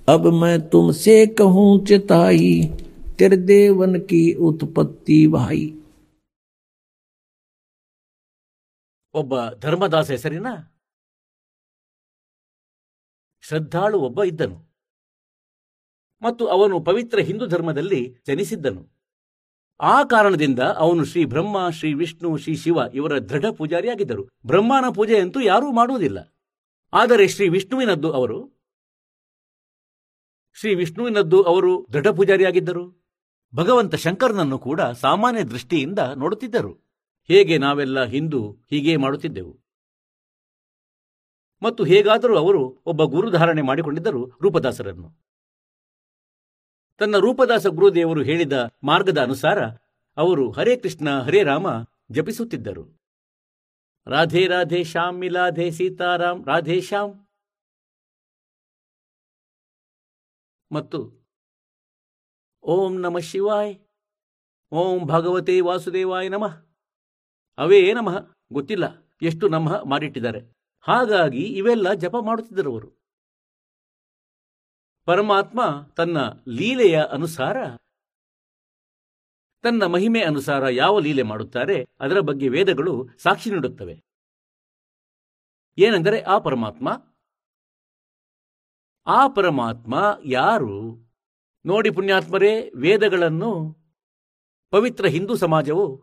अब 0.10 0.28
मैं 0.34 0.58
तुमसे 0.70 1.26
कहूं 1.40 1.68
चिताई 1.86 2.54
त्रिदेवन 3.18 4.00
की 4.00 4.24
उत्पत्ति 4.34 5.26
भाई 5.28 5.78
ಒಬ್ಬ 9.16 9.36
ಧರ್ಮದಾಸ 9.60 10.08
ಹೆಸರಿನ 10.10 10.50
ಶ್ರದ್ಧಾಳು 13.44 13.98
ಒಬ್ಬ 14.00 14.20
ಇದ್ದನು 14.24 14.58
ಮತ್ತು 16.23 16.47
ಅವನು 16.47 16.81
ಪವಿತ್ರ 16.81 17.19
ಹಿಂದೂ 17.19 17.47
ಧರ್ಮದಲ್ಲಿ 17.47 18.17
ಜನಿಸಿದ್ದನು. 18.27 18.97
ಆ 19.81 20.03
ಕಾರಣದಿಂದ 20.03 20.59
ಅವನು 20.59 21.05
ಶ್ರೀ 21.05 21.25
ಬ್ರಹ್ಮ, 21.25 21.71
ಶ್ರೀ 21.71 21.93
ವಿಷ್ಣು, 21.93 22.37
ಶ್ರೀ 22.37 22.57
ಶಿವ 22.57 22.79
ಇವರ 22.95 23.19
ದೃಢ 23.19 23.47
ಪೂಜಾರಿಯಾಗಿದ್ದರು. 23.47 24.25
ಬ್ರಹ್ಮನ 24.47 24.85
ಪೂಜೆಯಂತೂ 24.95 25.41
ಯಾರೂ 25.41 25.73
ಮಾಡುವುದಿಲ್ಲ. 25.73 26.37
ಆದರೆ 26.93 27.29
ಶ್ರೀ 27.29 27.49
ವಿಷ್ಣುವಿನದ್ದು 27.49 28.13
ಅವರು? 28.13 28.63
ಶ್ರೀ 30.55 30.75
ವಿಷ್ಣುವಿನದ್ದು 30.75 31.43
ಅವರು 31.43 31.87
ದೃಢ 31.93 32.09
ಪೂಜಾರಿಯಾಗಿದ್ದರು? 32.09 33.07
ಭಗವಂತ 33.55 33.95
ಶಂಕರನನ್ನು 33.95 34.59
ಕೂಡ 34.59 34.81
ಸಾಮಾನ್ಯ 34.81 35.45
ದೃಷ್ಟಿಯಿಂದ 35.45 35.99
ನೋಡುತ್ತಿದ್ದರು. 35.99 36.87
ಹೇಗೆ 37.29 37.59
ನಾವೆಲ್ಲ 37.59 38.05
ಹಿಂದೂ 38.05 38.53
ಹೀಗೆ 38.71 38.97
ಮಾಡುತ್ತಿದ್ದೆವು? 38.97 39.61
ಮತ್ತು 41.63 41.85
ಹೇಗಾದರೂ 41.85 42.39
ಅವರು 42.39 42.83
ಒಬ್ಬ 42.87 43.03
ಗುರುಧಾರಣೆ 43.03 43.63
ಮಾಡಿಕೊಂಡಿದ್ದರು 43.63 44.31
ರೂಪದಾಸರನ್ನು. 44.43 45.26
ತನ್ನ 46.99 47.17
ರೂಪದಾಸ 47.17 47.67
ಗುರುದೇವರು 47.67 48.23
ಹೇಳಿದ 48.23 48.53
ಮಾರ್ಗದ 48.85 49.23
ಅನುಸಾರ 49.23 49.59
ಅವರು 50.17 50.51
ಹರೇ 50.51 50.77
ಕೃಷ್ಣ, 50.77 51.21
ಹರೇ 51.21 51.43
ರಾಮ 51.43 51.67
ಜಪಿಸುತ್ತಿದ್ದರು. 52.11 52.85
ರಾಧೆ 54.07 54.47
ರಾಧೆ 54.47 54.85
ಶ್ಯಾಮ್, 54.85 55.19
ಮಿಲಾಧೆ 55.19 55.71
ಸೀತಾರಾಮ್, 55.71 56.47
ರಾಧೆ 56.47 56.81
ಶ್ಯಾಮ್. 56.81 57.15
ಮತ್ತು 60.73 61.27
ಓಂ 62.63 63.01
ನಮ 63.01 63.19
ಶಿವಾಯ್, 63.19 63.75
ಓಂ 64.73 65.07
ಭಗವತೆ 65.07 65.61
ವಾಸುದೇವಾಯ 65.61 66.29
ನಮಃ. 66.29 66.55
ಅವೇ 67.59 67.93
ನಮಃ, 67.93 68.31
ಗೊತ್ತಿಲ್ಲ, 68.53 68.85
ಎಷ್ಟು 69.23 69.49
ನಮಃ 69.49 69.83
ಮಾಡಿಟ್ಟಿದ್ದಾರೆ. 69.83 70.41
ಹಾಗಾಗಿ 70.81 71.43
ಇವೆಲ್ಲ 71.43 71.93
ಜಪ 71.93 72.17
ಮಾಡುತ್ತಿದ್ದರು 72.21 72.73
ಅವರು 72.73 73.06
ಪರಮಾತ್ಮ 75.07 75.61
ತನ್ನ 75.97 76.19
ಲೀಲೆಯ 76.49 77.03
ಅನುಸಾರ, 77.03 77.57
ತನ್ನ 79.63 79.83
ಮಹಿಮೆ 79.87 80.21
ಅನುಸಾರ 80.23 80.69
ಯಾವ 80.69 80.99
ಲೀಲೆ 80.99 81.23
ಮಾಡುತ್ತಾರೆ, 81.23 81.85
ಅದರ 82.01 82.21
ಬಗ್ಗೆ 82.21 82.49
ವೇದಗಳು 82.49 83.09
ಸಾಕ್ಷಿ 83.19 83.51
ನೀಡುತ್ತವೆ. 83.51 84.03
ಏನೆಂದರೆ 85.79 86.21
ಆ 86.21 86.39
ಪರಮಾತ್ಮ 86.39 86.89
ಆ 89.07 89.29
ಪರಮಾತ್ಮ 89.29 90.19
ಯಾರು? 90.25 90.97
ನೋಡಿ 91.67 91.91
ಪುಣ್ಯಾತ್ಮರೇ, 91.91 92.71
ವೇದಗಳನ್ನು 92.71 93.51
ಪವಿತ್ರ 94.71 95.07
ಹಿಂದೂ 95.07 95.37
ಸಮಾಜವು 95.37 96.03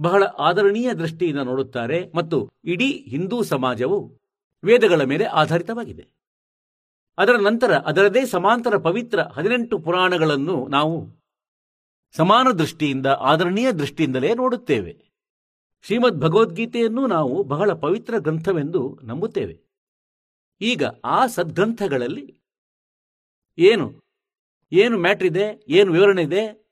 ಬಹಳ 0.00 0.22
ಆದರಣೀಯ 0.22 0.94
ದೃಷ್ಟಿಯಿಂದ 0.94 1.40
ನೋಡುತ್ತಾರೆ 1.40 2.12
ಮತ್ತು 2.14 2.50
ಇಡೀ 2.64 2.92
ಹಿಂದೂ 3.08 3.42
ಸಮಾಜವು 3.42 3.98
ವೇದಗಳ 4.64 5.02
ಮೇಲೆ 5.02 5.24
ಆಧಾರಿತವಾಗಿದೆ. 5.24 6.17
ಅದರ 7.18 7.36
ನಂತರ 7.36 7.78
ಅದರದೇ 7.78 8.26
ಸಮಾಂತರ 8.26 8.76
ಪವಿತ್ರ 8.76 9.22
ಹದಿನೆಂಟು 9.22 9.78
ಪುರಾಣಗಳನ್ನು 9.78 10.68
ನಾವು 10.68 11.18
ಸಮಾನ 12.16 12.50
ದೃಷ್ಟಿಯಿಂದ, 12.50 13.06
ಆದರಣೀಯ 13.06 13.72
ದೃಷ್ಟಿಯಿಂದಲೇ 13.72 14.34
ನೋಡುತ್ತೇವೆ. 14.34 15.08
ಶ್ರೀಮದ್ 15.82 16.20
ಭಗವದ್ಗೀತೆಯನ್ನು 16.20 17.06
ನಾವು 17.06 17.42
ಬಹಳ 17.42 17.72
ಪವಿತ್ರ 17.72 18.18
ಗ್ರಂಥವೆಂದು 18.18 18.98
ನಂಬುತ್ತೇವೆ. 19.02 19.60
ಈಗ 20.60 20.84
ಆ 21.04 21.26
ಸದ್ಗ್ರಂಥಗಳಲ್ಲಿ 21.26 22.40
ಏನು? 23.58 24.02
ಏನು 24.72 24.98
ಮ್ಯಾಟ್ರ್ 24.98 25.26
ಇದೆ? 25.26 25.64
ಏನು 25.68 25.92
ವಿವರಣೆ 25.92 26.22
ಇದೆ? 26.22 26.68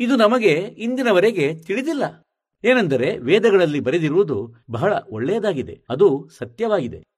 ಇದು 0.00 0.16
ನಮಗೆ 0.16 0.52
ಇಂದಿನವರೆಗೆ 0.54 1.54
ತಿಳಿದಿಲ್ಲ. 1.54 2.26
ಏನೆಂದರೆ 2.64 3.18
ವೇದಗಳಲ್ಲಿ 3.18 3.80
ಬರೆದಿರುವುದು 3.80 4.54
ಬಹಳ 4.70 4.92
ಒಳ್ಳೆಯದಾಗಿದೆ. 5.10 5.84
ಅದು 5.88 6.28
ಸತ್ಯವಾಗಿದೆ. 6.28 7.15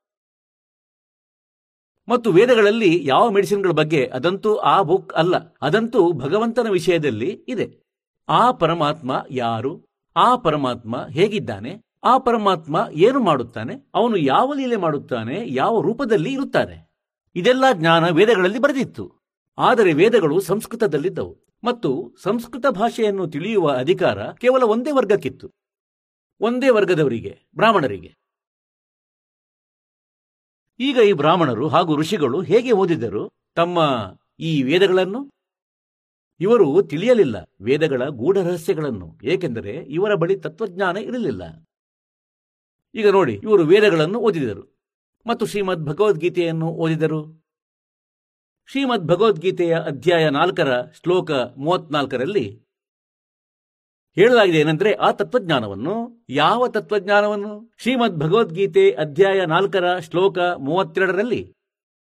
ಮತ್ತು 2.08 2.30
ವೇದಗಳಲ್ಲಿ 2.30 3.00
ಯಾವ 3.06 3.30
ಮೆಡಿಸಿನ್ಗಳ 3.30 3.70
ಬಗ್ಗೆ 3.70 4.06
ಅದಂತೂ 4.06 4.56
ಆ 4.56 4.82
ಬುಕ್ 4.82 5.12
ಅಲ್ಲ. 5.12 5.36
ಅದಂತೂ 5.62 6.12
ಭಗವಂತನ 6.12 6.68
ವಿಷಯದಲ್ಲಿ 6.70 7.44
ಇದೆ. 7.48 7.78
ಆ 8.28 8.52
ಪರಮಾತ್ಮ 8.52 9.26
ಯಾರು? 9.30 9.84
ಆ 10.16 10.36
ಪರಮಾತ್ಮ 10.36 11.06
ಹೇಗಿದ್ದಾನೆ? 11.10 11.82
ಆ 12.04 12.18
ಪರಮಾತ್ಮ 12.18 12.86
ಏನು 12.92 13.20
ಮಾಡುತ್ತಾನೆ? 13.20 13.90
ಅವನು 13.94 14.16
ಯಾವ 14.16 14.54
ಲೀಲೆ 14.54 14.76
ಮಾಡುತ್ತಾನೆ? 14.76 15.40
ಯಾವ 15.46 15.80
ರೂಪದಲ್ಲಿ 15.80 16.32
ಇರುತ್ತಾನೆ 16.32 16.88
ಇದೆಲ್ಲ 17.36 17.64
ಜ್ಞಾನ 17.72 18.08
ವೇದಗಳಲ್ಲಿ 18.10 18.58
ಬರೆದಿತ್ತು. 18.58 19.12
ಆದರೆ 19.58 19.92
ವೇದಗಳು 19.92 20.40
ಸಂಸ್ಕೃತದಲ್ಲಿದ್ದವು. 20.40 21.48
ಮತ್ತು 21.64 22.14
ಸಂಸ್ಕೃತ 22.22 22.66
ಭಾಷೆಯನ್ನು 22.70 23.28
ತಿಳಿಯುವ 23.28 23.70
ಅಧಿಕಾರ 23.70 24.22
ಕೇವಲ 24.22 24.62
ಒಂದೇ 24.62 24.90
ವರ್ಗಕ್ಕಿತ್ತು. 24.90 25.50
ಒಂದೇ 26.40 26.68
ವರ್ಗದವರಿಗೆ, 26.68 27.38
ಬ್ರಾಹ್ಮಣರಿಗೆ. 27.56 28.27
ಈಗ 30.80 30.96
ಈ 30.96 31.12
ಬ್ರಾಹ್ಮಣರು 31.12 31.68
ಹಾಗೂ 31.68 31.96
ಋಷಿಗಳು 31.96 32.40
ಹೇಗೆ 32.40 32.72
ಓದಿದರು? 32.72 33.30
ತಮ್ಮ 33.54 33.78
ಈ 34.40 34.62
ವೇದಗಳನ್ನು? 34.62 35.30
ಇವರು 36.40 36.82
ತಿಳಿಯಲಿಲ್ಲ 36.82 37.36
ವೇದಗಳ 37.60 38.08
ಗೂಢ 38.08 38.38
ರಹಸ್ಯಗಳನ್ನು 38.38 39.18
ಏಕೆಂದರೆ 39.24 39.70
ಇವರ 39.70 40.14
ಬಳಿ 40.14 40.36
ತತ್ವಜ್ಞಾನ 40.36 40.96
ಇರಲಿಲ್ಲ. 40.96 41.68
ಈಗ 42.94 43.08
ನೋಡಿ, 43.08 43.34
ಇವರು 43.34 43.62
ವೇದಗಳನ್ನು 43.62 44.18
ಓದಿದರು. 44.18 44.78
ಮತ್ತು 45.26 45.46
ಶ್ರೀಮದ್ 45.46 45.86
ಭಗವದ್ಗೀತೆಯನ್ನು 45.86 46.66
ಓದಿದರು. 46.66 47.44
ಶ್ರೀಮದ್ 48.66 49.08
ಭಗವದ್ಗೀತೆಯ 49.08 49.76
ಅಧ್ಯಾಯ 49.86 50.30
ನಾಲ್ಕರ 50.30 50.82
ಶ್ಲೋಕ 50.82 51.30
ಮೂವತ್ನಾಲ್ಕರಲ್ಲಿ 51.30 52.67
ಹೇಳಲಾಗಿದೆ 54.18 54.58
ಏನಂದ್ರೆ 54.58 54.92
ಆ 54.92 55.10
ತತ್ವಜ್ಞಾನವನ್ನು 55.12 56.26
ಯಾವ 56.28 56.68
ತತ್ವಜ್ಞಾನವನ್ನು? 56.68 57.74
ಶ್ರೀಮದ್ 57.78 58.20
ಭಗವದ್ಗೀತೆ 58.20 58.90
ಅಧ್ಯಾಯ 58.90 59.44
ನಾಲ್ಕರ 59.46 59.98
ಶ್ಲೋಕ 59.98 60.38
ಮೂವತ್ತೆರಡರಲ್ಲಿ 60.38 61.56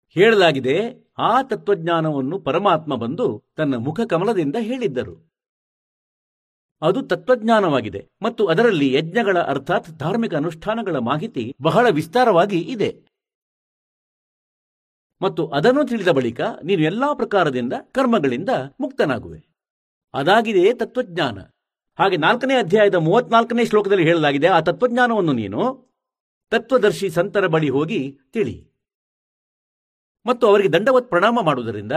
ಹೇಳಲಾಗಿದೆ, 0.10 0.76
ಆ 1.18 1.42
ತತ್ವಜ್ಞಾನವನ್ನು 1.42 2.40
ಪರಮಾತ್ಮ 2.40 2.96
ಬಂದು 2.96 3.44
ತನ್ನ 3.56 3.76
ಮುಖ 3.76 4.00
ಕಮಲದಿಂದ 4.10 4.56
ಹೇಳಿದ್ದರು. 4.60 5.32
ಅದು 6.82 7.02
ತತ್ವಜ್ಞಾನವಾಗಿದೆ 7.02 8.08
ಮತ್ತು 8.22 8.48
ಅದರಲ್ಲಿ 8.48 8.94
ಯಜ್ಞಗಳ 8.94 9.38
ಅರ್ಥಾತ್ 9.42 9.90
ಧಾರ್ಮಿಕ 9.90 10.36
ಅನುಷ್ಠಾನಗಳ 10.36 10.96
ಮಾಹಿತಿ 10.96 11.56
ಬಹಳ 11.62 11.90
ವಿಸ್ತಾರವಾಗಿ 11.90 12.60
ಇದೆ. 12.60 13.02
ಮತ್ತು 15.22 15.48
ಅದನ್ನು 15.48 15.84
ತಿಳಿದ 15.86 16.08
ಬಳಿಕ 16.08 16.42
ನೀನು 16.42 16.82
ಎಲ್ಲಾ 16.82 17.14
ಪ್ರಕಾರದಿಂದ 17.14 17.74
ಕರ್ಮಗಳಿಂದ 17.92 18.50
ಮುಕ್ತನಾಗುವೆ. 18.80 19.48
ಅದಾಗಿದೆಯೇ 20.14 20.74
ತತ್ವಜ್ಞಾನ. 20.74 21.38
ಹಾಗೆ 22.00 22.18
ನಾಲ್ಕನೇ 22.18 22.56
ಅಧ್ಯಾಯದ 22.56 22.96
ಮೂವತ್ನಾಲ್ಕನೇ 22.96 23.66
ಶ್ಲೋಕದಲ್ಲಿ 23.66 24.04
ಹೇಳಲಾಗಿದೆ, 24.04 24.48
ಆ 24.48 24.60
ತತ್ವಜ್ಞಾನವನ್ನು 24.60 25.34
ನೀನು 25.34 25.88
ತತ್ವದರ್ಶಿ 26.50 27.10
ಸಂತರ 27.10 27.48
ಬಳಿ 27.48 27.70
ಹೋಗಿ 27.70 28.20
ತಿಳಿ. 28.34 28.72
ಮತ್ತು 30.26 30.48
ಅವರಿಗೆ 30.48 30.70
ದಂಡವತ್ 30.70 31.10
ಪ್ರಣಾಮ 31.10 31.40
ಮಾಡುವುದರಿಂದ, 31.42 31.92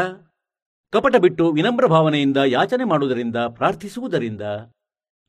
ಕಪಟ 0.92 1.16
ಬಿಟ್ಟು 1.16 1.52
ವಿನಮ್ರ 1.52 1.86
ಭಾವನೆಯಿಂದ 1.86 2.36
ಯಾಚನೆ 2.36 2.84
ಮಾಡುವುದರಿಂದ, 2.84 3.36
ಪ್ರಾರ್ಥಿಸುವುದರಿಂದ, 3.36 4.42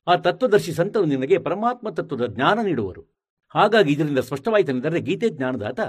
ಆ 0.06 0.16
ತತ್ವದರ್ಶಿ 0.16 0.72
ಸಂತರು 0.72 1.04
ನಿನಗೆ 1.04 1.38
ಪರಮಾತ್ಮ 1.38 1.90
ತತ್ವದ 1.90 2.26
ಜ್ಞಾನ 2.26 2.60
ನೀಡುವರು. 2.62 3.24
ಹಾಗಾಗಿ 3.48 3.92
ಇದರಿಂದ 3.92 4.18
ಸ್ಪಷ್ಟವಾಯಿತೆಂದರೆ 4.18 5.00
ಗೀತೆ 5.00 5.28
ಜ್ಞಾನದಾತ 5.28 5.80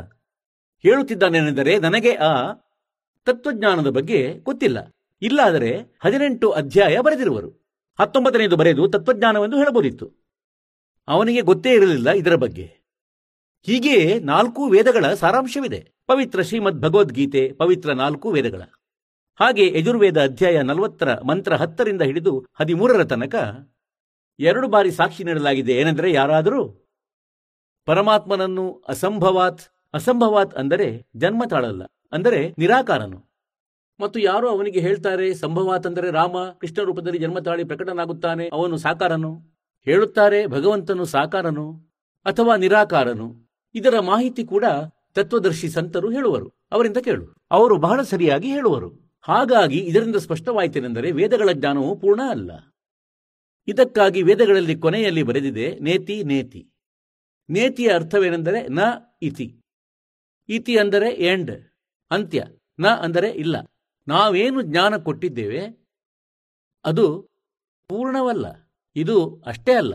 ಹೇಳುತ್ತಿದ್ದಾನೆನೆಂದರೆ 0.82 1.80
ನನಗೆ 1.80 2.16
ಆ 2.16 2.54
ತತ್ವಜ್ಞಾನದ 3.26 3.88
ಬಗ್ಗೆ 3.88 4.40
ಗೊತ್ತಿಲ್ಲ. 4.40 4.96
ಇಲ್ಲಾದರೆ 5.22 5.78
ಹದಿನೆಂಟು 6.06 6.50
ಅಧ್ಯಾಯ 6.50 7.00
ಬರೆದಿರುವರು. 7.00 7.63
ಹತ್ತೊಂಬತ್ತನೆಯದು 8.00 8.56
ಬರೆದು 8.56 8.88
ತತ್ವಜ್ಞಾನವೆಂದು 8.88 9.58
ಹೇಳಬಹುದಿತ್ತು. 9.58 10.24
ಅವನಿಗೆ 11.08 11.42
ಗೊತ್ತೇ 11.42 11.72
ಇರಲಿಲ್ಲ 11.74 12.10
ಇದರ 12.10 12.36
ಬಗ್ಗೆ. 12.36 12.84
ಹೀಗೆ 13.62 14.20
ನಾಲ್ಕು 14.20 14.66
ವೇದಗಳ 14.66 15.14
ಸಾರಾಂಶವಿದೆ. 15.14 15.92
ಪವಿತ್ರ 16.08 16.42
ಶ್ರೀಮದ್ 16.42 16.82
ಭಗವದ್ಗೀತೆ, 16.82 17.54
ಪವಿತ್ರ 17.54 17.92
ನಾಲ್ಕು 17.94 18.32
ವೇದಗಳ. 18.32 18.62
ಹಾಗೆ 19.40 19.80
ಯಜುರ್ವೇದ 19.80 20.22
ಅಧ್ಯಾಯ 20.22 20.62
ನಲವತ್ತರ 20.62 21.20
ಮಂತ್ರ 21.20 21.56
ಹತ್ತರಿಂದ 21.56 22.02
ಹಿಡಿದು 22.02 22.46
ಹದಿಮೂರರ 22.54 23.04
ತನಕ 23.04 23.36
ಎರಡು 24.40 24.68
ಬಾರಿ 24.68 24.92
ಸಾಕ್ಷಿ 24.92 25.24
ನೀಡಲಾಗಿದೆ. 25.24 25.74
ಏನೆಂದರೆ 25.74 26.12
ಯಾರಾದರೂ? 26.12 26.90
ಪರಮಾತ್ಮನನ್ನು 27.86 28.84
ಅಸಂಭವಾತ್ 28.88 29.62
ಅಸಂಭವಾತ್ 29.94 30.56
ಅಂದರೆ 30.56 31.06
ಜನ್ಮ 31.16 31.44
ತಾಳಲ್ಲ 31.50 31.84
ಅಂದರೆ 32.12 32.54
ನಿರಾಕಾರನು. 32.58 33.33
ಮತ್ತು 34.00 34.20
ಯಾರು 34.20 34.50
ಅವನಿಗೆ 34.50 34.80
ಹೇಳ್ತಾರೆ, 34.80 35.34
ಸಂಭವಾತಂದರೆ 35.34 36.12
ರಾಮ, 36.12 36.38
ಕೃಷ್ಣ 36.62 36.82
ರೂಪದಲ್ಲಿ 36.82 37.20
ಜನ್ಮ 37.20 37.40
ತಾಳಿ 37.40 37.64
ಪ್ರಕಟನಾಗುತ್ತಾನೆ, 37.64 38.50
ಅವನು 38.54 38.78
ಸಾಕಾರನು? 38.78 39.54
ಹೇಳುತ್ತಾರೆ, 39.86 40.48
ಭಗವಂತನು 40.48 41.06
ಸಾಕಾರನು 41.06 41.94
ಅಥವಾ 42.26 42.56
ನಿರಾಕಾರನು? 42.56 43.58
ಇದರ 43.76 44.00
ಮಾಹಿತಿ 44.00 44.44
ಕೂಡ 44.44 44.66
ತತ್ವದರ್ಶಿ 45.14 45.70
ಸಂತರು 45.70 46.10
ಹೇಳುವರು. 46.10 46.48
ಅವರಿಂದ 46.72 46.98
ಕೇಳು. 46.98 47.26
ಅವರು 47.52 47.78
ಬಹಳ 47.78 48.02
ಸರಿಯಾಗಿ 48.02 48.48
ಹೇಳುವರು. 48.48 49.20
ಹಾಗಾಗಿ 49.22 49.80
ಇದರಿಂದ 49.80 50.16
ಸ್ಪಷ್ಟವಾಯಿತೇನೆಂದರೆ 50.16 51.12
ವೇದಗಳ 51.12 51.50
ಜ್ಞಾನವು 51.52 51.96
ಪೂರ್ಣ 51.96 52.22
ಅಲ್ಲ. 52.30 52.52
ಇದಕ್ಕಾಗಿ 53.68 54.22
ವೇದಗಳಲ್ಲಿ 54.22 54.76
ಕೊನೆಯಲ್ಲಿ 54.76 55.24
ಬರೆದಿದೆ 55.24 55.80
ನೇತಿ 55.80 56.24
ನೇತಿ. 56.24 56.70
ನೇತಿಯ 57.50 57.90
ಅರ್ಥವೇನೆಂದರೆ 57.94 58.68
ನ, 58.68 58.80
ಇತಿ. 59.22 59.62
ಇತಿ 60.50 60.78
ಅಂದರೆ 60.78 61.10
ಎಂಡ್, 61.10 61.52
ಅಂತ್ಯ. 62.12 62.44
ನ 62.80 62.88
ಅಂದರೆ 62.88 63.30
ಇಲ್ಲ. 63.30 63.56
ನಾವೇನು 64.08 64.62
ಜ್ಞಾನ 64.62 64.98
ಕೊಟ್ಟಿದ್ದೇವೆ, 64.98 65.88
ಅದು 66.86 67.30
ಪೂರ್ಣವಲ್ಲ, 67.88 68.46
ಇದು 68.96 69.42
ಅಷ್ಟೇ 69.46 69.74
ಅಲ್ಲ. 69.74 69.94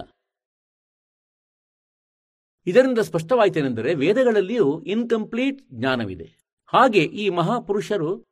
ಇದರಿಂದ 2.67 2.99
ಸ್ಪಷ್ಟವಾಯಿತೇನೆಂದರೆ 2.99 3.95
ವೇದಗಳಲ್ಲಿಯೂ 3.95 4.83
ಇನ್ಕಂಪ್ಲೀಟ್ 4.83 5.63
ಜ್ಞಾನವಿದೆ. 5.73 6.39
ಹಾಗೆ 6.67 7.05
ಈ 7.05 7.29
ಮಹಾಪುರುಷರು, 7.29 8.25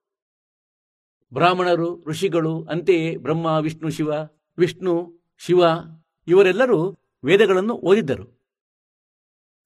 ಬ್ರಾಹ್ಮಣರು, 1.32 2.04
ಋಷಿಗಳು, 2.04 2.64
ಅಂತೆಯೇ 2.64 3.16
ಬ್ರಹ್ಮ, 3.16 3.46
ವಿಷ್ಣು, 3.46 3.90
ಶಿವ 3.90 4.10
ವಿಷ್ಣು, 4.58 5.20
ಶಿವ, 5.38 5.60
ಇವರೆಲ್ಲರೂ 6.28 6.96
ವೇದಗಳನ್ನು 7.24 7.74
ಓದಿದ್ದರು. 7.74 8.36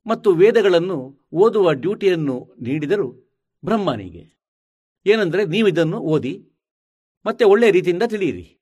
ಮತ್ತು 0.07 0.31
ವೇದಗಳನ್ನು 0.31 1.29
ಓದುವ 1.33 1.73
ಡ್ಯೂಟಿಯನ್ನು 1.73 2.55
ನೀಡಿದರು 2.61 3.37
ಬ್ರಹ್ಮನಿಗೆ. 3.65 4.40
ಏನೆಂದರೆ 5.07 5.45
ನೀವಿದನ್ನು 5.45 5.99
ಓದಿ 5.99 6.49
ಮತ್ತೆ 7.27 7.45
ಒಳ್ಳೆಯ 7.45 7.71
ರೀತಿಯಿಂದ 7.71 8.03
ತಿಳಿಯಿರಿ. 8.03 8.57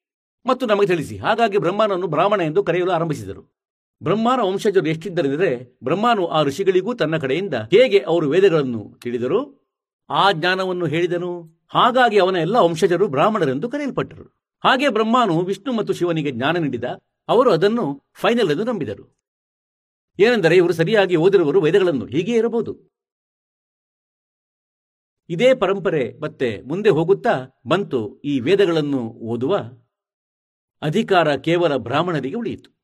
ಮತ್ತು 0.46 0.66
ನಮಗೆ 0.66 0.86
ತಿಳಿಸಿ. 0.86 1.16
ಹಾಗಾಗಿ 1.16 1.58
ಬ್ರಹ್ಮನನ್ನು 1.58 2.06
ಬ್ರಾಹ್ಮಣ 2.06 2.40
ಎಂದು 2.40 2.64
ಕರೆಯಲು 2.64 2.90
ಆರಂಭಿಸಿದರು. 2.90 3.58
ಬ್ರಹ್ಮನ 4.02 4.40
ವಂಶಜರು 4.40 4.88
ಎಷ್ಟಿದ್ದರೆಂದರೆ 4.88 5.78
ಬ್ರಹ್ಮನು 5.84 6.26
ಆ 6.26 6.42
ಋಷಿಗಳಿಗೂ 6.42 6.94
ತನ್ನ 6.94 7.16
ಕಡೆಯಿಂದ 7.16 7.54
ಹೇಗೆ 7.54 7.98
ಅವರು 7.98 8.30
ವೇದಗಳನ್ನು 8.30 8.98
ತಿಳಿದರು? 9.02 9.68
ಆ 10.10 10.32
ಜ್ಞಾನವನ್ನು 10.32 10.86
ಹೇಳಿದನು. 10.86 11.58
ಹಾಗಾಗಿ 11.68 12.18
ಅವನ 12.18 12.36
ಎಲ್ಲ 12.36 12.56
ವಂಶಜರು 12.56 13.08
ಬ್ರಾಹ್ಮಣರೆಂದು 13.08 13.68
ಕರೆಯಲ್ಪಟ್ಟರು. 13.68 14.50
ಹಾಗೆ 14.64 14.88
ಬ್ರಹ್ಮನು 14.88 15.40
ವಿಷ್ಣು 15.40 15.72
ಮತ್ತು 15.72 15.92
ಶಿವನಿಗೆ 15.92 16.30
ಜ್ಞಾನ 16.30 16.56
ನೀಡಿದ 16.56 16.84
ಅವರು 17.28 17.52
ಅದನ್ನು 17.52 18.02
ಫೈನಲ್ 18.14 18.50
ಎಂದು 18.50 18.64
ನಂಬಿದರು. 18.64 19.18
ಏನೆಂದರೆ 20.18 20.56
ಇವರು 20.56 20.72
ಸರಿಯಾಗಿ 20.72 21.16
ಓದಿರುವರು 21.16 21.60
ವೇದಗಳನ್ನು 21.60 22.06
ಹೀಗೆ 22.06 22.32
ಇರಬಹುದು. 22.32 22.97
ಇದೇ 25.30 25.54
ಪರಂಪರೆ 25.54 26.18
ಮತ್ತೆ 26.18 26.62
ಮುಂದೆ 26.62 26.90
ಹೋಗುತ್ತಾ 26.90 27.62
ಬಂತು 27.66 28.20
ಈ 28.20 28.40
ವೇದಗಳನ್ನು 28.40 28.98
ಓದುವ 28.98 29.56
ಅಧಿಕಾರ 30.82 31.36
ಕೇವಲ 31.36 31.76
ಬ್ರಾಹ್ಮಣರಿಗೆ 31.76 32.34
ಉಳಿಯಿತು. 32.34 32.78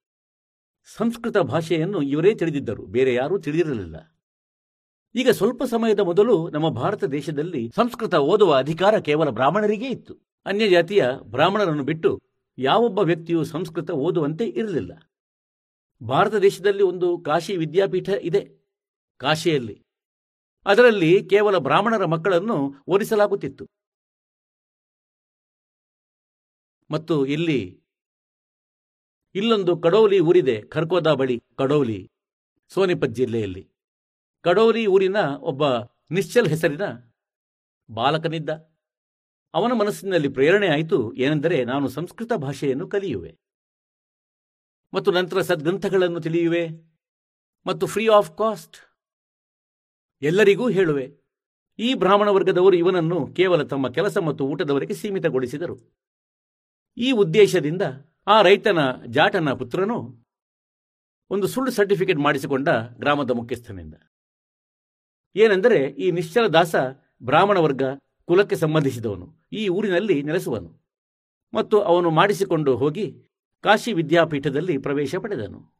ಸಂಸ್ಕೃತ 0.97 1.39
ಭಾಷೆಯನ್ನು 1.39 2.03
ಇವರೇ 2.03 2.35
ತಿಳಿದಿದ್ದರು, 2.35 2.87
ಬೇರೆ 2.87 3.15
ಯಾರೂ 3.15 3.39
ತಿಳಿದಿರಲಿಲ್ಲ. 3.39 3.97
ಈಗ 5.15 5.31
ಸ್ವಲ್ಪ 5.31 5.63
ಸಮಯದ 5.63 6.01
ಮೊದಲು 6.01 6.51
ನಮ್ಮ 6.51 6.69
ಭಾರತ 6.69 7.05
ದೇಶದಲ್ಲಿ 7.05 7.73
ಸಂಸ್ಕೃತ 7.77 8.15
ಓದುವ 8.15 8.55
ಅಧಿಕಾರ 8.55 8.99
ಕೇವಲ 8.99 9.31
ಬ್ರಾಹ್ಮಣರಿಗೇ 9.31 9.87
ಇತ್ತು. 9.87 10.15
ಅನ್ಯ 10.47 10.69
ಜಾತಿಯ 10.69 11.05
ಬ್ರಾಹ್ಮಣರನ್ನು 11.23 11.85
ಬಿಟ್ಟು 11.85 12.23
ಯಾವೊಬ್ಬ 12.59 12.99
ವ್ಯಕ್ತಿಯು 12.99 13.45
ಸಂಸ್ಕೃತ 13.45 13.91
ಓದುವಂತೆ 13.91 14.47
ಇರಲಿಲ್ಲ. 14.47 15.13
ಭಾರತ 16.03 16.35
ದೇಶದಲ್ಲಿ 16.35 16.83
ಒಂದು 16.83 17.19
ಕಾಶಿ 17.19 17.57
ವಿದ್ಯಾಪೀಠ 17.57 18.09
ಇದೆ. 18.09 18.73
ಕಾಶಿಯಲ್ಲಿ 19.17 19.84
ಅದರಲ್ಲಿ 20.67 21.25
ಕೇವಲ 21.25 21.59
ಬ್ರಾಹ್ಮಣರ 21.59 22.05
ಮಕ್ಕಳನ್ನು 22.05 22.85
ಓದಿಸಲಾಗುತ್ತಿತ್ತು. 22.89 23.67
ಮತ್ತು 26.91 27.27
ಇಲ್ಲಿ, 27.27 27.81
ಇಲ್ಲೊಂದು 29.35 29.77
ಕಡೌಲಿ 29.77 30.21
ಊರಿದೆ, 30.21 30.63
ಖರ್ಕೋದಾ 30.63 31.15
ಬಳಿ 31.15 31.43
ಕಡೌಲಿ, 31.59 32.11
ಸೋನಿಪತ್ 32.69 33.11
ಜಿಲ್ಲೆಯಲ್ಲಿ. 33.11 33.71
ಕಡೌಲಿ 34.43 34.87
ಊರಿನ 34.87 35.17
ಒಬ್ಬ 35.41 35.63
ನಿಶ್ಚಲ್ 36.11 36.49
ಹೆಸರಿನ 36.49 36.83
ಬಾಲಕನಿದ್ದ. 37.91 38.51
ಅವನ 39.55 39.73
ಮನಸ್ಸಿನಲ್ಲಿ 39.73 40.29
ಪ್ರೇರಣೆ 40.29 40.69
ಆಯಿತು, 40.69 41.15
ಏನೆಂದರೆ 41.15 41.65
ನಾನು 41.65 41.89
ಸಂಸ್ಕೃತ 41.89 42.33
ಭಾಷೆಯನ್ನು 42.33 42.89
ಕಲಿಯುವೆ. 42.89 43.39
ಮತ್ತು 44.95 45.11
ನಂತರ 45.11 45.41
ಸದ್ಗ್ರಂಥಗಳನ್ನು 45.41 46.21
ತಿಳಿಯುವೆ. 46.21 46.69
ಮತ್ತು 47.67 47.87
ಫ್ರೀ 47.87 48.09
ಆಫ್ 48.09 48.39
ಕಾಸ್ಟ್ 48.39 48.94
ಎಲ್ಲರಿಗೂ 50.23 50.69
ಹೇಳುವೆ. 50.69 51.25
ಈ 51.79 51.95
ಬ್ರಾಹ್ಮಣ 51.95 52.29
ವರ್ಗದವರು 52.29 52.77
ಇವನನ್ನು 52.77 53.27
ಕೇವಲ 53.27 53.63
ತಮ್ಮ 53.63 53.89
ಕೆಲಸ 53.89 54.19
ಮತ್ತು 54.19 54.47
ಊಟದವರೆಗೆ 54.47 54.95
ಸೀಮಿತಗೊಳಿಸಿದರು. 54.95 55.79
ಈ 56.97 57.13
ಉದ್ದೇಶದಿಂದ 57.13 57.83
ಆ 58.27 58.43
ರೈತನ, 58.43 58.79
ಜಾಟನ 59.07 59.53
ಪುತ್ರನು 59.53 60.25
ಒಂದು 61.31 61.47
ಸುಳ್ಳು 61.47 61.73
ಸರ್ಟಿಫಿಕೇಟ್ 61.73 62.19
ಮಾಡಿಸಿಕೊಂಡ 62.19 62.69
ಗ್ರಾಮದ 62.99 63.31
ಮುಖ್ಯಸ್ಥನಿಂದ. 63.31 63.95
ಏನೆಂದರೆ, 65.37 65.79
ಈ 65.79 66.11
ನಿಶ್ಚಲ 66.11 66.47
ದಾಸ 66.47 66.75
ಬ್ರಾಹ್ಮಣ 67.23 67.59
ವರ್ಗ 67.59 67.83
ಕುಲಕ್ಕೆ 68.25 68.57
ಸಂಬಂಧಿಸಿದವನು. 68.57 69.49
ಈ 69.53 69.69
ಊರಿನಲ್ಲಿ 69.69 70.23
ನೆಲೆಸುವನು. 70.23 70.85
ಮತ್ತು 71.55 71.81
ಅವನು 71.81 72.11
ಮಾಡಿಸಿಕೊಂಡು 72.11 72.77
ಹೋಗಿ 72.77 73.23
ಕಾಶಿ 73.63 73.93
ವಿದ್ಯಾಪೀಠದಲ್ಲಿ 73.93 74.79
ಪ್ರವೇಶ 74.79 75.15
ಪಡೆದನು. 75.17 75.74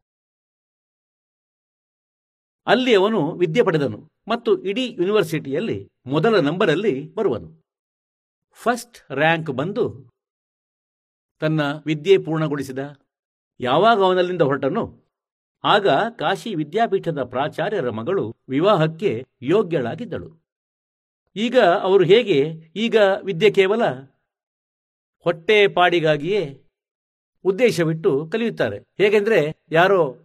ಅಲ್ಲಿ 2.65 2.95
ಅವನು 2.95 3.31
ವಿದ್ಯೆ 3.31 3.63
ಪಡೆದನು 3.63 4.09
ಮತ್ತು 4.27 4.63
ಇಡೀ 4.63 4.89
ಯೂನಿವರ್ಸಿಟಿಯಲ್ಲಿ 4.91 5.89
ಮೊದಲ 6.05 6.39
ನಂಬರಲ್ಲಿ 6.39 7.13
ಬರುವನು. 7.15 7.65
ಫಸ್ಟ್ 8.53 9.11
ರ್ಯಾಂಕ್ 9.11 9.51
ಬಂದು 9.51 10.09
ತನ್ನ 11.39 11.61
ವಿದ್ಯೆ 11.85 12.17
ಪೂರ್ಣಗೊಳಿಸಿದ. 12.17 12.79
ಯಾವಾಗ 13.59 14.03
ಅವನಲ್ಲಿಂದ 14.03 14.41
ಹೊರಟನು, 14.41 15.03
ಆಗ 15.63 15.87
ಕಾಶಿ 16.19 16.55
ವಿದ್ಯಾಪೀಠದ 16.55 17.23
ಪ್ರಾಚಾರ್ಯರ 17.23 17.89
ಮಗಳು 17.89 18.35
ವಿವಾಹಕ್ಕೆ 18.49 19.27
ಯೋಗ್ಯಳಾಗಿದ್ದಳು. 19.41 20.45
ಈಗ 21.35 21.59
ಅವರು 21.59 22.03
ಹೇಗೆ, 22.03 22.51
ಈಗ 22.75 22.95
ವಿದ್ಯೆ 23.23 23.51
ಕೇವಲ 23.51 23.81
ಹೊಟ್ಟೆ 25.19 25.67
ಪಾಡಿಗಾಗಿಯೇ 25.67 26.63
ಉದ್ದೇಶವಿಟ್ಟು 27.45 28.29
ಕಲಿಯುತ್ತಾರೆ. 28.31 28.79
ಹೇಗೆಂದ್ರೆ, 28.97 29.55
ಯಾರೋ 29.71 30.17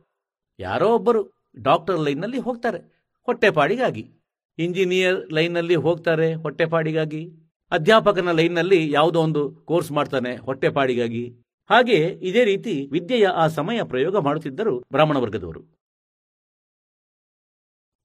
ಯಾರೋ 0.58 0.94
ಒಬ್ಬರು 0.94 1.39
ಡಾಕ್ಟರ್ 1.58 2.00
ಲೈನ್ನಲ್ಲಿ 2.00 2.38
ಹೋಗ್ತಾರೆ, 2.38 2.78
ಹೊಟ್ಟೆಪಾಡಿಗಾಗಿ. 3.26 4.10
ಇಂಜಿನಿಯರ್ 4.58 5.32
ಲೈನ್ನಲ್ಲಿ 5.32 5.74
ಹೋಗ್ತಾರೆ, 5.74 6.34
ಹೊಟ್ಟೆಪಾಡಿಗಾಗಿ. 6.34 7.30
ಅಧ್ಯಾಪಕನ 7.70 8.30
ಲೈನ್ನಲ್ಲಿ 8.30 8.92
ಯಾವುದೋ 8.92 9.20
ಒಂದು 9.20 9.50
ಕೋರ್ಸ್ 9.50 9.92
ಮಾಡ್ತಾನೆ, 9.92 10.36
ಹೊಟ್ಟೆಪಾಡಿಗಾಗಿ. 10.36 11.36
ಹಾಗೆ 11.70 12.18
ಇದೇ 12.22 12.44
ರೀತಿ 12.44 12.88
ವಿದ್ಯೆಯ 12.92 13.26
ಆ 13.26 13.46
ಸಮಯ 13.46 13.82
ಪ್ರಯೋಗ 13.82 14.18
ಮಾಡುತ್ತಿದ್ದರು 14.18 14.78
ಬ್ರಾಹ್ಮಣ 14.78 15.16
ವರ್ಗದವರು. 15.16 15.60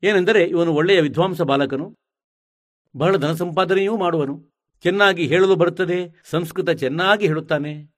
ಏನೆಂದರೆ 0.03 0.43
ಇವನು 0.43 0.73
ಒಳ್ಳೆಯ 0.73 1.01
ವಿದ್ವಾಂಸ 1.01 1.41
ಬಾಲಕನು, 1.41 1.95
ಬಹಳ 2.97 3.17
ಧನ 3.17 3.33
ಸಂಪಾದನೆಯೂ 3.33 3.97
ಮಾಡುವನು, 3.97 4.49
ಚೆನ್ನಾಗಿ 4.83 5.27
ಹೇಳಲು 5.27 5.55
ಬರುತ್ತದೆ, 5.55 6.21
ಸಂಸ್ಕೃತ 6.29 6.69
ಚೆನ್ನಾಗಿ 6.69 7.27
ಹೇಳುತ್ತಾನೆ. 7.27 7.95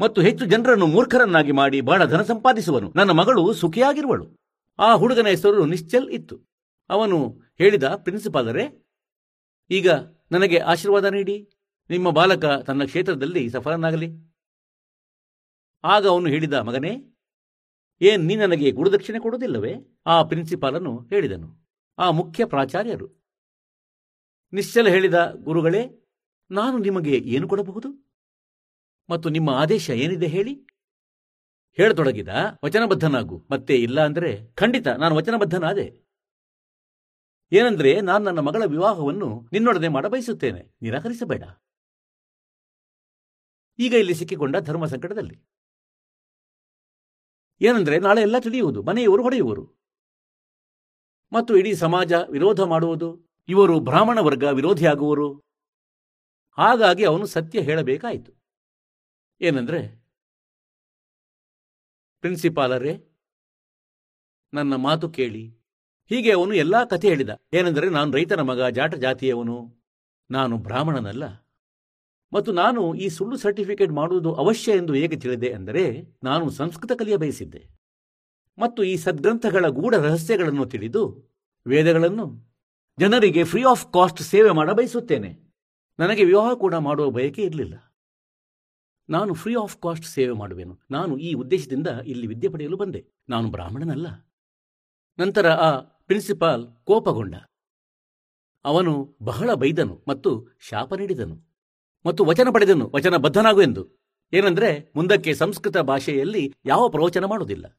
ಮತ್ತು 0.00 0.20
ಹೆಚ್ಚು 0.20 0.44
ಜನರನ್ನು 0.44 0.86
ಮೂರ್ಖರನ್ನಾಗಿ 0.86 1.52
ಮಾಡಿ 1.52 1.80
ಬಹಳ 1.80 2.04
ಧನ 2.04 2.22
ಸಂಪಾದಿಸುವನು. 2.22 2.92
ನನ್ನ 2.96 3.10
ಮಗಳು 3.10 3.52
ಸುಖಿಯಾಗಿರುವಳು. 3.52 4.26
ಆ 4.78 4.94
ಹುಡುಗನ 4.94 5.26
ಹೆಸರು 5.26 5.66
ನಿಶ್ಚಲ್ 5.66 6.10
ಇತ್ತು. 6.10 6.40
ಅವನು 6.88 7.40
ಹೇಳಿದ 7.58 7.84
ಪ್ರಿನ್ಸಿಪಾಲರೇ, 7.84 8.86
ಈಗ 9.70 9.90
ನನಗೆ 10.32 10.58
ಆಶೀರ್ವಾದ 10.58 11.04
ನೀಡಿ. 11.04 11.50
ನಿಮ್ಮ 11.90 12.10
ಬಾಲಕ 12.10 12.44
ತನ್ನ 12.44 12.84
ಕ್ಷೇತ್ರದಲ್ಲಿ 12.84 13.50
ಸಫಲನಾಗಲಿ. 13.50 14.08
ಆಗ 15.84 16.06
ಅವನು 16.06 16.26
ಹೇಳಿದ, 16.26 16.52
ಮಗನೇ, 16.52 17.18
ಏನ್ 18.00 18.24
ನೀ 18.24 18.36
ನನಗೆ 18.36 18.70
ಗುರುದಕ್ಷಿಣೆ 18.70 19.18
ಕೊಡುವುದಿಲ್ಲವೇ? 19.18 19.74
ಆ 20.06 20.22
ಪ್ರಿನ್ಸಿಪಾಲನು 20.22 21.06
ಹೇಳಿದನು. 21.10 21.68
ಆ 21.98 22.10
ಮುಖ್ಯ 22.10 22.44
ಪ್ರಾಚಾರ್ಯರು. 22.44 23.22
ನಿಶ್ಚಲ 24.52 24.88
ಹೇಳಿದ, 24.88 25.14
ಗುರುಗಳೇ, 25.34 26.10
ನಾನು 26.50 26.78
ನಿಮಗೆ 26.78 27.18
ಏನು 27.18 27.48
ಕೊಡಬಹುದು? 27.48 28.12
ಮತ್ತು 29.10 29.28
ನಿಮ್ಮ 29.28 29.50
ಆದೇಶ 29.50 29.90
ಏನಿದೆ 29.90 30.26
ಹೇಳಿ. 30.26 30.66
ಹೇಳತೊಡಗಿದ 31.72 32.28
ವಚನಬದ್ಧನಾಗು. 32.64 33.46
ಮತ್ತೆ 33.50 33.74
ಇಲ್ಲ 33.74 34.04
ಅಂದ್ರೆ 34.04 34.52
ಖಂಡಿತ 34.52 34.86
ನಾನು 34.88 35.14
ವಚನಬದ್ಧನಾದೆ. 35.16 36.02
ಏನಂದ್ರೆ 37.52 38.00
ನಾನು 38.00 38.24
ನನ್ನ 38.24 38.38
ಮಗಳ 38.38 38.62
ವಿವಾಹವನ್ನು 38.66 39.48
ನಿನ್ನೊಡನೆ 39.52 39.88
ಮಾಡ 39.88 40.06
ಬಯಸುತ್ತೇನೆ. 40.06 40.72
ನಿರಾಕರಿಸಬೇಡ. 40.82 41.42
ಈಗ 43.78 43.94
ಇಲ್ಲಿ 43.94 44.14
ಸಿಕ್ಕಿಕೊಂಡ 44.14 44.56
ಧರ್ಮ 44.56 44.86
ಸಂಕಟದಲ್ಲಿ. 44.86 45.42
ಏನಂದ್ರೆ 47.60 47.98
ನಾಳೆ 47.98 48.20
ಎಲ್ಲ 48.20 48.38
ತಿಳಿಯುವುದು, 48.38 48.82
ಮನೆಯವರು 48.82 49.22
ಹೊಡೆಯುವರು. 49.22 49.74
ಮತ್ತು 51.32 51.56
ಇಡೀ 51.56 51.74
ಸಮಾಜ 51.74 52.12
ವಿರೋಧ 52.12 52.60
ಮಾಡುವುದು, 52.60 53.28
ಇವರು 53.48 53.80
ಬ್ರಾಹ್ಮಣ 53.80 54.18
ವರ್ಗ 54.18 54.44
ವಿರೋಧಿಯಾಗುವರು. 54.44 55.34
ಹಾಗಾಗಿ 56.58 57.04
ಅವನು 57.04 57.26
ಸತ್ಯ 57.26 57.60
ಹೇಳಬೇಕಾಯಿತು. 57.60 58.32
ಏನಂದ್ರೆ 59.40 60.01
ಪ್ರಿನ್ಸಿಪಾಲರೇ, 62.22 63.04
ನನ್ನ 64.54 64.74
ಮಾತು 64.74 65.08
ಕೇಳಿ. 65.08 65.58
ಹೀಗೆ 66.08 66.32
ಅವನು 66.32 66.54
ಎಲ್ಲಾ 66.54 66.84
ಕಥೆ 66.84 67.08
ಹೇಳಿದ. 67.08 67.30
ಏನೆಂದರೆ 67.52 67.88
ನಾನು 67.88 68.12
ರೈತನ 68.12 68.40
ಮಗ 68.40 68.66
ಜಾಟ 68.66 68.94
ಜಾತಿಯವನು. 68.94 69.74
ನಾನು 70.30 70.58
ಬ್ರಾಹ್ಮಣನಲ್ಲ. 70.58 71.24
ಮತ್ತು 72.32 72.52
ನಾನು 72.52 72.94
ಈ 72.94 73.08
ಸುಳ್ಳು 73.08 73.36
ಸರ್ಟಿಫಿಕೇಟ್ 73.36 73.92
ಮಾಡುವುದು 73.92 74.34
ಅವಶ್ಯ 74.34 74.72
ಎಂದು 74.72 74.94
ಹೇಗೆ 74.94 75.16
ತಿಳಿದೆ 75.16 75.52
ಅಂದರೆ, 75.52 76.02
ನಾನು 76.24 76.50
ಸಂಸ್ಕೃತ 76.50 76.92
ಕಲಿಯ 76.92 77.16
ಬಯಸಿದ್ದೆ. 77.16 77.66
ಮತ್ತು 78.58 78.84
ಈ 78.84 78.96
ಸದ್ಗ್ರಂಥಗಳ 78.96 79.68
ಗೂಢ 79.68 79.94
ರಹಸ್ಯಗಳನ್ನು 79.94 80.66
ತಿಳಿದು, 80.66 81.30
ವೇದಗಳನ್ನು 81.66 82.56
ಜನರಿಗೆ 82.98 83.44
ಫ್ರೀ 83.44 83.62
ಆಫ್ 83.62 83.92
ಕಾಸ್ಟ್ 83.92 84.22
ಸೇವೆ 84.22 84.50
ಮಾಡ 84.50 84.70
ಬಯಸುತ್ತೇನೆ. 84.70 85.38
ನನಗೆ 85.98 86.24
ವಿವಾಹ 86.24 86.54
ಕೂಡ 86.54 86.74
ಮಾಡುವ 86.74 87.10
ಬಯಕೆ 87.10 87.42
ಇರಲಿಲ್ಲ. 87.42 87.91
ನಾನು 89.08 89.34
ಫ್ರೀ 89.34 89.54
ಆಫ್ 89.56 89.76
ಕಾಸ್ಟ್ 89.76 90.04
ಸೇವೆ 90.04 90.32
ಮಾಡುವೆನು. 90.32 90.80
ನಾನು 90.90 91.18
ಈ 91.18 91.34
ಉದ್ದೇಶದಿಂದ 91.34 91.88
ಇಲ್ಲಿ 92.06 92.26
ವಿದ್ಯೆ 92.26 92.50
ಪಡೆಯಲು 92.50 92.76
ಬಂದೆ. 92.76 93.04
ನಾನು 93.28 93.50
ಬ್ರಾಹ್ಮಣನಲ್ಲ. 93.50 94.06
ನಂತರ 95.18 95.50
ಆ 95.50 95.80
ಪ್ರಿನ್ಸಿಪಾಲ್ 95.80 96.68
ಕೋಪಗೊಂಡ. 96.84 97.34
ಅವನು 98.64 99.16
ಬಹಳ 99.22 99.54
ಬೈದನು 99.54 100.04
ಮತ್ತು 100.08 100.48
ಶಾಪ 100.60 100.94
ನೀಡಿದನು 100.94 101.36
ಮತ್ತು 102.06 102.24
ವಚನ 102.24 102.48
ಪಡೆದನು. 102.54 102.92
ವಚನ 102.94 103.16
ಬದ್ಧನಾಗು 103.16 103.62
ಎಂದು. 103.62 104.02
ಏನಂದ್ರೆ 104.32 104.92
ಮುಂದಕ್ಕೆ 104.96 105.34
ಸಂಸ್ಕೃತ 105.34 105.78
ಭಾಷೆಯಲ್ಲಿ 105.78 106.54
ಯಾವ 106.64 106.88
ಪ್ರವಚನ 106.88 107.24
ಮಾಡುವುದಿಲ್ಲ 107.24 107.78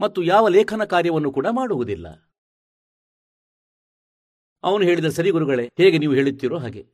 ಮತ್ತು 0.00 0.22
ಯಾವ 0.22 0.48
ಲೇಖನ 0.48 0.84
ಕಾರ್ಯವನ್ನು 0.84 1.32
ಕೂಡ 1.32 1.46
ಮಾಡುವುದಿಲ್ಲ. 1.50 2.34
ಅವನು 4.62 4.84
ಹೇಳಿದ 4.84 5.04
ಸರಿ 5.04 5.30
ಗುರುಗಳೇ, 5.30 5.70
ಹೇಗೆ 5.78 5.98
ನೀವು 5.98 6.14
ಹೇಳುತ್ತೀರೋ 6.14 6.58
ಹಾಗೆ. 6.58 6.93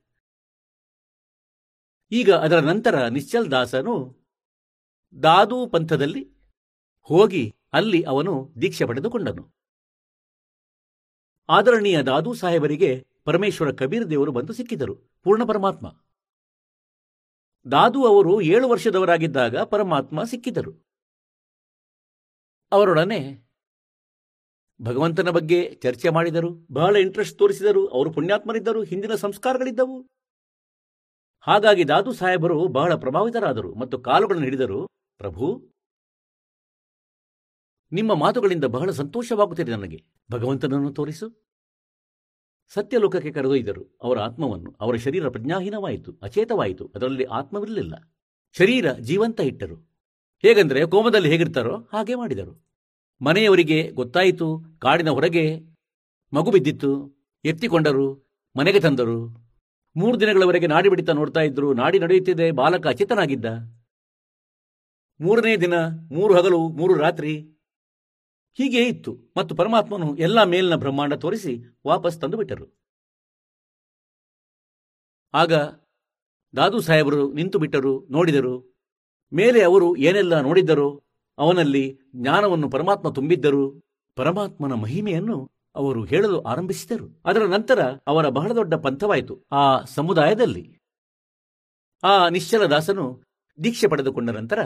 ಈಗ 2.13 2.33
ಅದರ 2.33 2.59
ನಂತರ 2.59 3.07
ನಿಶ್ಚಲ್ 3.07 3.51
ದಾಸನು 3.51 4.17
ದಾದು 5.23 5.67
ಪಂಥದಲ್ಲಿ 5.67 6.31
ಹೋಗಿ 7.03 7.55
ಅಲ್ಲಿ 7.73 8.03
ಅವನು 8.03 8.53
ದೀಕ್ಷೆ 8.63 8.85
ಪಡೆದುಕೊಂಡನು. 8.85 9.55
ಆದರಣೀಯ 11.49 12.03
ದಾದು 12.03 12.35
ಸಾಹೇಬರಿಗೆ 12.35 13.07
ಪರಮೇಶ್ವರ 13.25 13.73
ಕಬೀರ್ 13.73 14.11
ದೇವರು 14.11 14.33
ಬಂದು 14.33 14.53
ಸಿಕ್ಕಿದರು, 14.53 14.95
ಪೂರ್ಣ 15.23 15.45
ಪರಮಾತ್ಮ. 15.45 15.87
ದಾದು 17.71 18.07
ಅವರು 18.07 18.41
ಏಳು 18.41 18.69
ವರ್ಷದವರಾಗಿದ್ದಾಗ 18.69 19.57
ಪರಮಾತ್ಮ 19.57 20.25
ಸಿಕ್ಕಿದರು. 20.25 20.87
ಅವರೊಡನೆ 22.73 23.51
ಭಗವಂತನ 24.83 25.29
ಬಗ್ಗೆ 25.29 25.75
ಚರ್ಚೆ 25.75 26.09
ಮಾಡಿದರು, 26.09 26.73
ಬಹಳ 26.73 26.97
ಇಂಟ್ರೆಸ್ಟ್ 26.97 27.39
ತೋರಿಸಿದರು, 27.39 27.87
ಅವರು 27.87 28.13
ಪುಣ್ಯಾತ್ಮರಿದ್ದರು, 28.13 28.83
ಹಿಂದಿನ 28.83 29.15
ಸಂಸ್ಕಾರಗಳಿದ್ದವು. 29.15 30.20
ಹಾಗಾಗಿ 31.41 31.89
ದಾದು 31.89 32.13
ಸಾಹೇಬರು 32.13 32.69
ಬಹಳ 32.69 32.95
ಪ್ರಭಾವಿತರಾದರು 32.95 33.75
ಮತ್ತು 33.75 33.99
ಕಾಲುಗಳನ್ನು 33.99 34.45
ಹಿಡಿದರು. 34.45 34.87
ಪ್ರಭು, 35.19 35.71
ನಿಮ್ಮ 37.93 38.15
ಮಾತುಗಳಿಂದ 38.15 38.65
ಬಹಳ 38.65 38.91
ಸಂತೋಷವಾಗುತ್ತಿದೆ 38.91 39.71
ನನಗೆ. 39.71 40.05
ಭಗವಂತನನ್ನು 40.33 40.93
ತೋರಿಸು. 40.93 41.51
ಸತ್ಯಲೋಕಕ್ಕೆ 42.69 43.33
ಕರೆದೊಯ್ದರು. 43.33 43.99
ಅವರ 44.03 44.19
ಆತ್ಮವನ್ನು, 44.19 44.77
ಅವರ 44.81 44.97
ಶರೀರ 44.97 45.29
ಪ್ರಜ್ಞಾಹೀನವಾಯಿತು, 45.29 46.13
ಅಚೇತವಾಯಿತು, 46.23 46.93
ಅದರಲ್ಲಿ 46.95 47.25
ಆತ್ಮವಿರಲಿಲ್ಲ. 47.25 48.15
ಶರೀರ 48.53 48.93
ಜೀವಂತ 48.93 49.41
ಇಟ್ಟರು. 49.41 49.77
ಹೇಗೆಂದರೆ, 50.43 50.87
ಕೋಮದಲ್ಲಿ 50.87 51.31
ಹೇಗಿರ್ತಾರೋ 51.31 51.77
ಹಾಗೆ 51.77 52.15
ಮಾಡಿದರು. 52.15 52.71
ಮನೆಯವರಿಗೆ 53.25 53.91
ಗೊತ್ತಾಯಿತು, 53.91 54.63
ಕಾಡಿನ 54.79 55.11
ಹೊರಗೆ 55.11 55.61
ಮಗು 56.33 56.51
ಬಿದ್ದಿತ್ತು, 56.51 57.17
ಎತ್ತಿಕೊಂಡರು, 57.45 58.31
ಮನೆಗೆ 58.57 58.81
ತಂದರು. 58.81 59.50
ಮೂರು 59.97 60.21
ದಿನಗಳವರೆಗೆ 60.21 60.67
ನಾಡಿ 60.67 60.89
ಬಿಡಿತ 60.89 61.11
ನೋಡ್ತಾ 61.11 61.41
ಇದ್ರು 61.41 61.75
ನಾಡಿ 61.75 61.99
ನಡೆಯುತ್ತಿದೆ, 61.99 62.51
ಬಾಲಕ 62.51 62.87
ಅಚೇತನಾಗಿದ್ದ. 62.87 63.47
ಮೂರನೇ 65.21 65.57
ದಿನ, 65.57 65.75
ಮೂರು 66.13 66.35
ಹಗಲು, 66.35 66.69
ಮೂರು 66.69 66.95
ರಾತ್ರಿ. 66.95 67.33
ಹೀಗೆ 68.53 68.83
ಇತ್ತು. 68.89 69.13
ಮತ್ತು 69.37 69.57
ಪರಮಾತ್ಮನು 69.57 70.17
ಎಲ್ಲ 70.17 70.43
ಮೇಲಿನ 70.43 70.75
ಬ್ರಹ್ಮಾಂಡ 70.75 71.15
ತೋರಿಸಿ 71.15 71.65
ವಾಪಸ್ 71.87 72.21
ತಂದು 72.21 72.37
ಬಿಟ್ಟರು 72.37 72.67
ಆಗ 75.35 75.53
ದಾದು 76.57 76.81
ಸಾಹೇಬರು 76.81 77.33
ನಿಂತು 77.33 77.59
ಬಿಟ್ಟರು, 77.59 78.09
ನೋಡಿದರು. 78.11 78.55
ಮೇಲೆ 79.33 79.63
ಅವರು 79.63 79.97
ಏನೆಲ್ಲ 79.97 80.41
ನೋಡಿದ್ದರೋ 80.41 81.03
ಅವನಲ್ಲಿ 81.39 81.99
ಜ್ಞಾನವನ್ನು 82.15 82.71
ಪರಮಾತ್ಮ 82.71 83.13
ತುಂಬಿದ್ದರು. 83.13 83.83
ಪರಮಾತ್ಮನ 84.17 84.73
ಮಹಿಮೆಯನ್ನು 84.73 85.60
ಅವರು 85.75 86.05
ಹೇಳಲು 86.05 86.41
ಆರಂಭಿಸಿದರು. 86.43 87.23
ಅದರ 87.25 87.43
ನಂತರ 87.43 87.87
ಅವರ 88.07 88.29
ಬಹಳ 88.29 88.53
ದೊಡ್ಡ 88.53 88.75
ಪಂಥವಾಯಿತು. 88.75 89.47
ಆ 89.53 89.81
ಸಮುದಾಯದಲ್ಲಿ 89.85 90.79
ಆ 92.03 92.29
ನಿಶ್ಚಲ 92.29 92.65
ದಾಸನು 92.67 93.23
ದೀಕ್ಷೆ 93.65 93.87
ಪಡೆದುಕೊಂಡ 93.87 94.31
ನಂತರ 94.31 94.59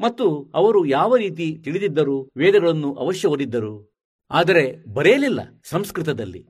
ಮತ್ತು 0.00 0.50
ಅವರು 0.54 0.86
ಯಾವ 0.86 1.16
ರೀತಿ 1.16 1.58
ತಿಳಿದಿದ್ದರು 1.64 2.30
ವೇದಗಳನ್ನು 2.36 2.94
ಅವಶ್ಯ 2.94 3.28
ಓದಿದ್ದರು. 3.28 3.92
ಆದರೆ 4.30 4.94
ಬರೆಯಲಿಲ್ಲ 4.94 5.40
ಸಂಸ್ಕೃತದಲ್ಲಿ. 5.64 6.46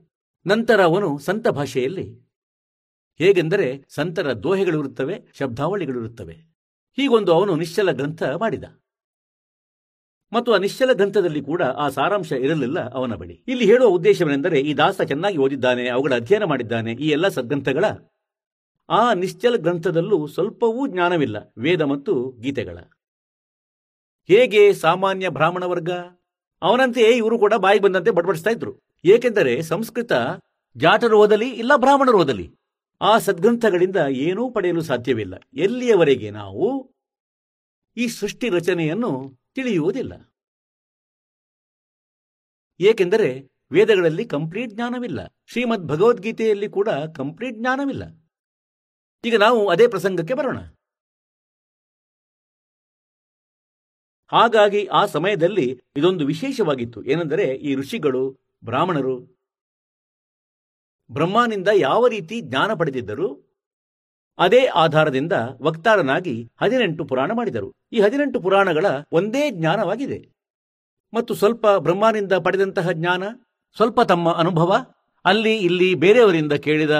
ನಂತರ 0.47 0.83
ಅವನು 0.83 1.17
ಸಂತ 1.17 1.47
ಭಾಷೆಯಲ್ಲಿ 1.47 2.31
ಹೇಗೆಂದರೆ 3.17 3.85
ಸಂತರ 3.89 4.33
ದೋಹೆಗಳಿರುತ್ತವೆ, 4.33 5.21
ಶಬ್ದಾವಳಿಗಳಿರುತ್ತವೆ. 5.39 6.33
ಹೀಗೊಂದು 6.95 7.31
ಅವನು 7.33 7.55
ನಿಶ್ಚಲ 7.55 7.91
ಗ್ರಂಥ 7.91 8.23
ಮಾಡಿದ. 8.23 8.63
ಮತ್ತು 10.33 10.53
ಆ 10.53 10.57
ನಿಶ್ಚಲ 10.57 10.93
ಗ್ರಂಥದಲ್ಲಿ 10.93 11.41
ಕೂಡ 11.41 11.61
ಆ 11.63 11.89
ಸಾರಾಂಶ 11.89 12.31
ಇರಲಿಲ್ಲ 12.31 12.89
ಅವನ 12.89 13.15
ಬಳಿ. 13.15 13.43
ಇಲ್ಲಿ 13.47 13.65
ಹೇಳುವ 13.65 13.87
ಉದ್ದೇಶವೇನೆಂದರೆ 13.87 14.59
ಈ 14.59 14.73
ದಾಸ 14.73 15.01
ಚೆನ್ನಾಗಿ 15.01 15.37
ಓದಿದ್ದಾನೆ, 15.37 15.87
ಅವುಗಳ 15.89 16.15
ಅಧ್ಯಯನ 16.15 16.43
ಮಾಡಿದ್ದಾನೆ, 16.43 16.91
ಈ 16.91 17.09
ಎಲ್ಲ 17.09 17.27
ಸದ್ಗ್ರಂಥಗಳ. 17.27 17.85
ಆ 18.89 19.13
ನಿಶ್ಚಲ 19.13 19.55
ಗ್ರಂಥದಲ್ಲೂ 19.55 20.27
ಸ್ವಲ್ಪವೂ 20.27 20.87
ಜ್ಞಾನವಿಲ್ಲ, 20.87 21.37
ವೇದ 21.57 21.81
ಮತ್ತು 21.81 22.31
ಗೀತೆಗಳ. 22.41 22.77
ಹೇಗೆ 24.29 24.73
ಸಾಮಾನ್ಯ 24.73 25.29
ಬ್ರಾಹ್ಮಣ 25.29 25.63
ವರ್ಗ? 25.63 25.91
ಅವನಂತೆಯೇ 26.61 27.11
ಇವರು 27.17 27.39
ಕೂಡ 27.39 27.53
ಬಾಯಿಗೆ 27.53 27.83
ಬಂದಂತೆ 27.83 28.11
ಬಡಬಡಿಸ್ತಾ 28.11 28.49
ಇದ್ರು. 28.49 28.73
ಏಕೆಂದರೆ 29.05 29.61
ಸಂಸ್ಕೃತ 29.61 30.11
ಜಾಟರು 30.77 31.19
ಓದಲಿ, 31.19 31.49
ಇಲ್ಲ 31.49 31.71
ಬ್ರಾಹ್ಮಣರು 31.75 32.19
ಓದಲಿ, 32.19 32.55
ಆ 33.01 33.17
ಸದ್ಗ್ರಂಥಗಳಿಂದ 33.17 33.95
ಏನೂ 33.95 34.49
ಪಡೆಯಲು 34.49 34.81
ಸಾಧ್ಯವಿಲ್ಲ. 34.81 35.35
ಎಲ್ಲಿಯವರೆಗೆ 35.53 36.31
ನಾವು 36.31 36.65
ಈ 37.97 38.07
ಸೃಷ್ಟಿ 38.07 38.49
ರಚನೆಯನ್ನು 38.49 39.40
ತಿಳಿಯುವುದಿಲ್ಲ. 39.53 40.13
ಏಕೆಂದರೆ 42.79 43.51
ವೇದಗಳಲ್ಲಿ 43.71 44.25
ಕಂಪ್ಲೀಟ್ 44.25 44.71
ಜ್ಞಾನವಿಲ್ಲ. 44.71 45.19
ಶ್ರೀಮದ್ 45.45 45.87
ಭಗವದ್ಗೀತೆಯಲ್ಲಿ 45.87 46.69
ಕೂಡ 46.69 46.89
ಕಂಪ್ಲೀಟ್ 47.15 47.57
ಜ್ಞಾನವಿಲ್ಲ. 47.57 48.03
ಈಗ 49.25 49.35
ನಾವು 49.35 49.69
ಅದೇ 49.69 49.87
ಪ್ರಸಂಗಕ್ಕೆ 49.87 50.33
ಬರೋಣ. 50.33 50.57
ಹಾಗಾಗಿ 54.27 54.85
ಆ 54.85 55.05
ಸಮಯದಲ್ಲಿ 55.05 55.81
ಇದೊಂದು 55.95 56.25
ವಿಶೇಷವಾಗಿತ್ತು. 56.25 57.03
ಏನೆಂದರೆ 57.03 57.43
ಈ 57.43 57.75
ಋಷಿಗಳು, 57.75 58.37
ಬ್ರಾಹ್ಮಣರು, 58.65 59.41
ಬ್ರಹ್ಮನಿಂದ 61.11 61.67
ಯಾವ 61.67 62.07
ರೀತಿ 62.07 62.41
ಜ್ಞಾನ 62.41 62.73
ಪಡೆದಿದ್ದರು? 62.79 63.50
ಅದೇ 64.39 64.65
ಆಧಾರದಿಂದ 64.65 65.33
ವಕ್ತಾರನಾಗಿ 65.61 66.51
ಹದಿನೆಂಟು 66.61 67.05
ಪುರಾಣ 67.05 67.31
ಮಾಡಿದರು. 67.31 67.71
ಈ 67.93 67.99
ಹದಿನೆಂಟು 67.99 68.39
ಪುರಾಣಗಳ 68.39 68.85
ಒಂದೇ 69.11 69.51
ಜ್ಞಾನವಾಗಿದೆ. 69.51 70.29
ಮತ್ತು 71.13 71.33
ಸ್ವಲ್ಪ 71.33 71.67
ಬ್ರಹ್ಮನಿಂದ 71.67 72.33
ಪಡೆದಂತಹ 72.33 72.91
ಜ್ಞಾನ, 72.91 73.23
ಸ್ವಲ್ಪ 73.75 74.01
ತಮ್ಮ 74.01 74.33
ಅನುಭವ, 74.33 74.85
ಅಲ್ಲಿ 75.25 75.57
ಇಲ್ಲಿ 75.57 75.95
ಬೇರೆಯವರಿಂದ 75.95 76.53
ಕೇಳಿದ, 76.53 76.91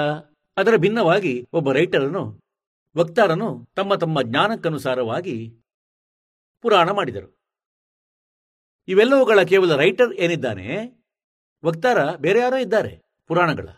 ಅದರ 0.56 0.76
ಭಿನ್ನವಾಗಿ 0.76 1.48
ಒಬ್ಬ 1.52 1.72
ರೈಟರನು 1.72 2.40
ವಕ್ತಾರನು 2.96 3.68
ತಮ್ಮ 3.76 3.94
ತಮ್ಮ 3.94 4.22
ಜ್ಞಾನಕ್ಕನುಸಾರವಾಗಿ 4.22 5.54
ಪುರಾಣ 6.62 6.90
ಮಾಡಿದರು. 6.90 7.38
ಇವೆಲ್ಲವುಗಳ 8.88 9.42
ಕೇವಲ 9.42 9.76
ರೈಟರ್ 9.76 10.12
ಏನಿದ್ದಾನೆ? 10.12 10.66
ವಕ್ತಾರ 11.64 12.14
ಬೇರೆ 12.14 12.38
ಯಾರೋ 12.38 12.56
ಇದ್ದಾರೆ, 12.56 13.00
ಪುರಾಣಗಳ. 13.28 13.68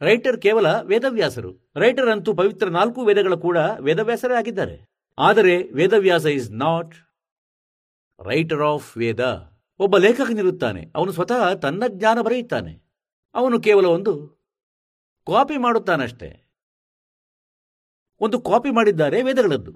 ರೈಟರ್ 0.00 0.40
ಕೇವಲ 0.40 0.80
ವೇದವ್ಯಾಸರು. 0.80 1.72
ರೈಟರ್ 1.76 2.08
ಅಂತೂ 2.08 2.34
ಪವಿತ್ರ 2.34 2.68
ನಾಲ್ಕು 2.68 3.00
ವೇದಗಳ 3.00 3.34
ಕೂಡ 3.34 3.56
ವೇದವ್ಯಾಸರೇ 3.80 4.34
ಆಗಿದ್ದಾರೆ. 4.34 4.86
ಆದರೆ 5.18 5.62
Vedavyasa 5.62 6.26
is 6.26 6.50
not 6.50 6.94
writer 8.24 8.62
of 8.62 8.96
Veda 8.96 9.52
ಒಬ್ಬ 9.78 9.98
ಲೇಖಕನಿರುತ್ತಾನೆ. 9.98 10.92
ಅವನು 10.94 11.12
ಸ್ವತಃ 11.12 11.54
ತನ್ನ 11.54 11.82
ಜ್ಞಾನ 11.88 12.20
ಬರೆಯುತ್ತಾನೆ. 12.20 12.82
ಅವನು 13.34 13.60
ಕೇವಲ 13.60 13.86
ಒಂದು 13.86 14.28
ಕಾಪಿ 15.26 15.56
ಮಾಡುತ್ತಾನಷ್ಟೇ. 15.56 16.44
ಒಂದು 18.20 18.40
ಕಾಪಿ 18.40 18.70
ಮಾಡಿದ್ದಾರೆ 18.70 19.22
ವೇದಗಳದ್ದು. 19.22 19.72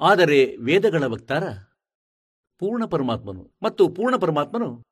ಆದರೆ 0.00 0.56
ವೇದಗಳ 0.56 1.04
ವಕ್ತಾರ 1.04 1.44
ಪೂರ್ಣ 2.58 2.84
ಪರಮಾತ್ಮನು. 2.84 3.50
ಮತ್ತು 3.62 3.88
ಪೂರ್ಣ 3.88 4.16
ಪರಮಾತ್ಮನು 4.16 4.82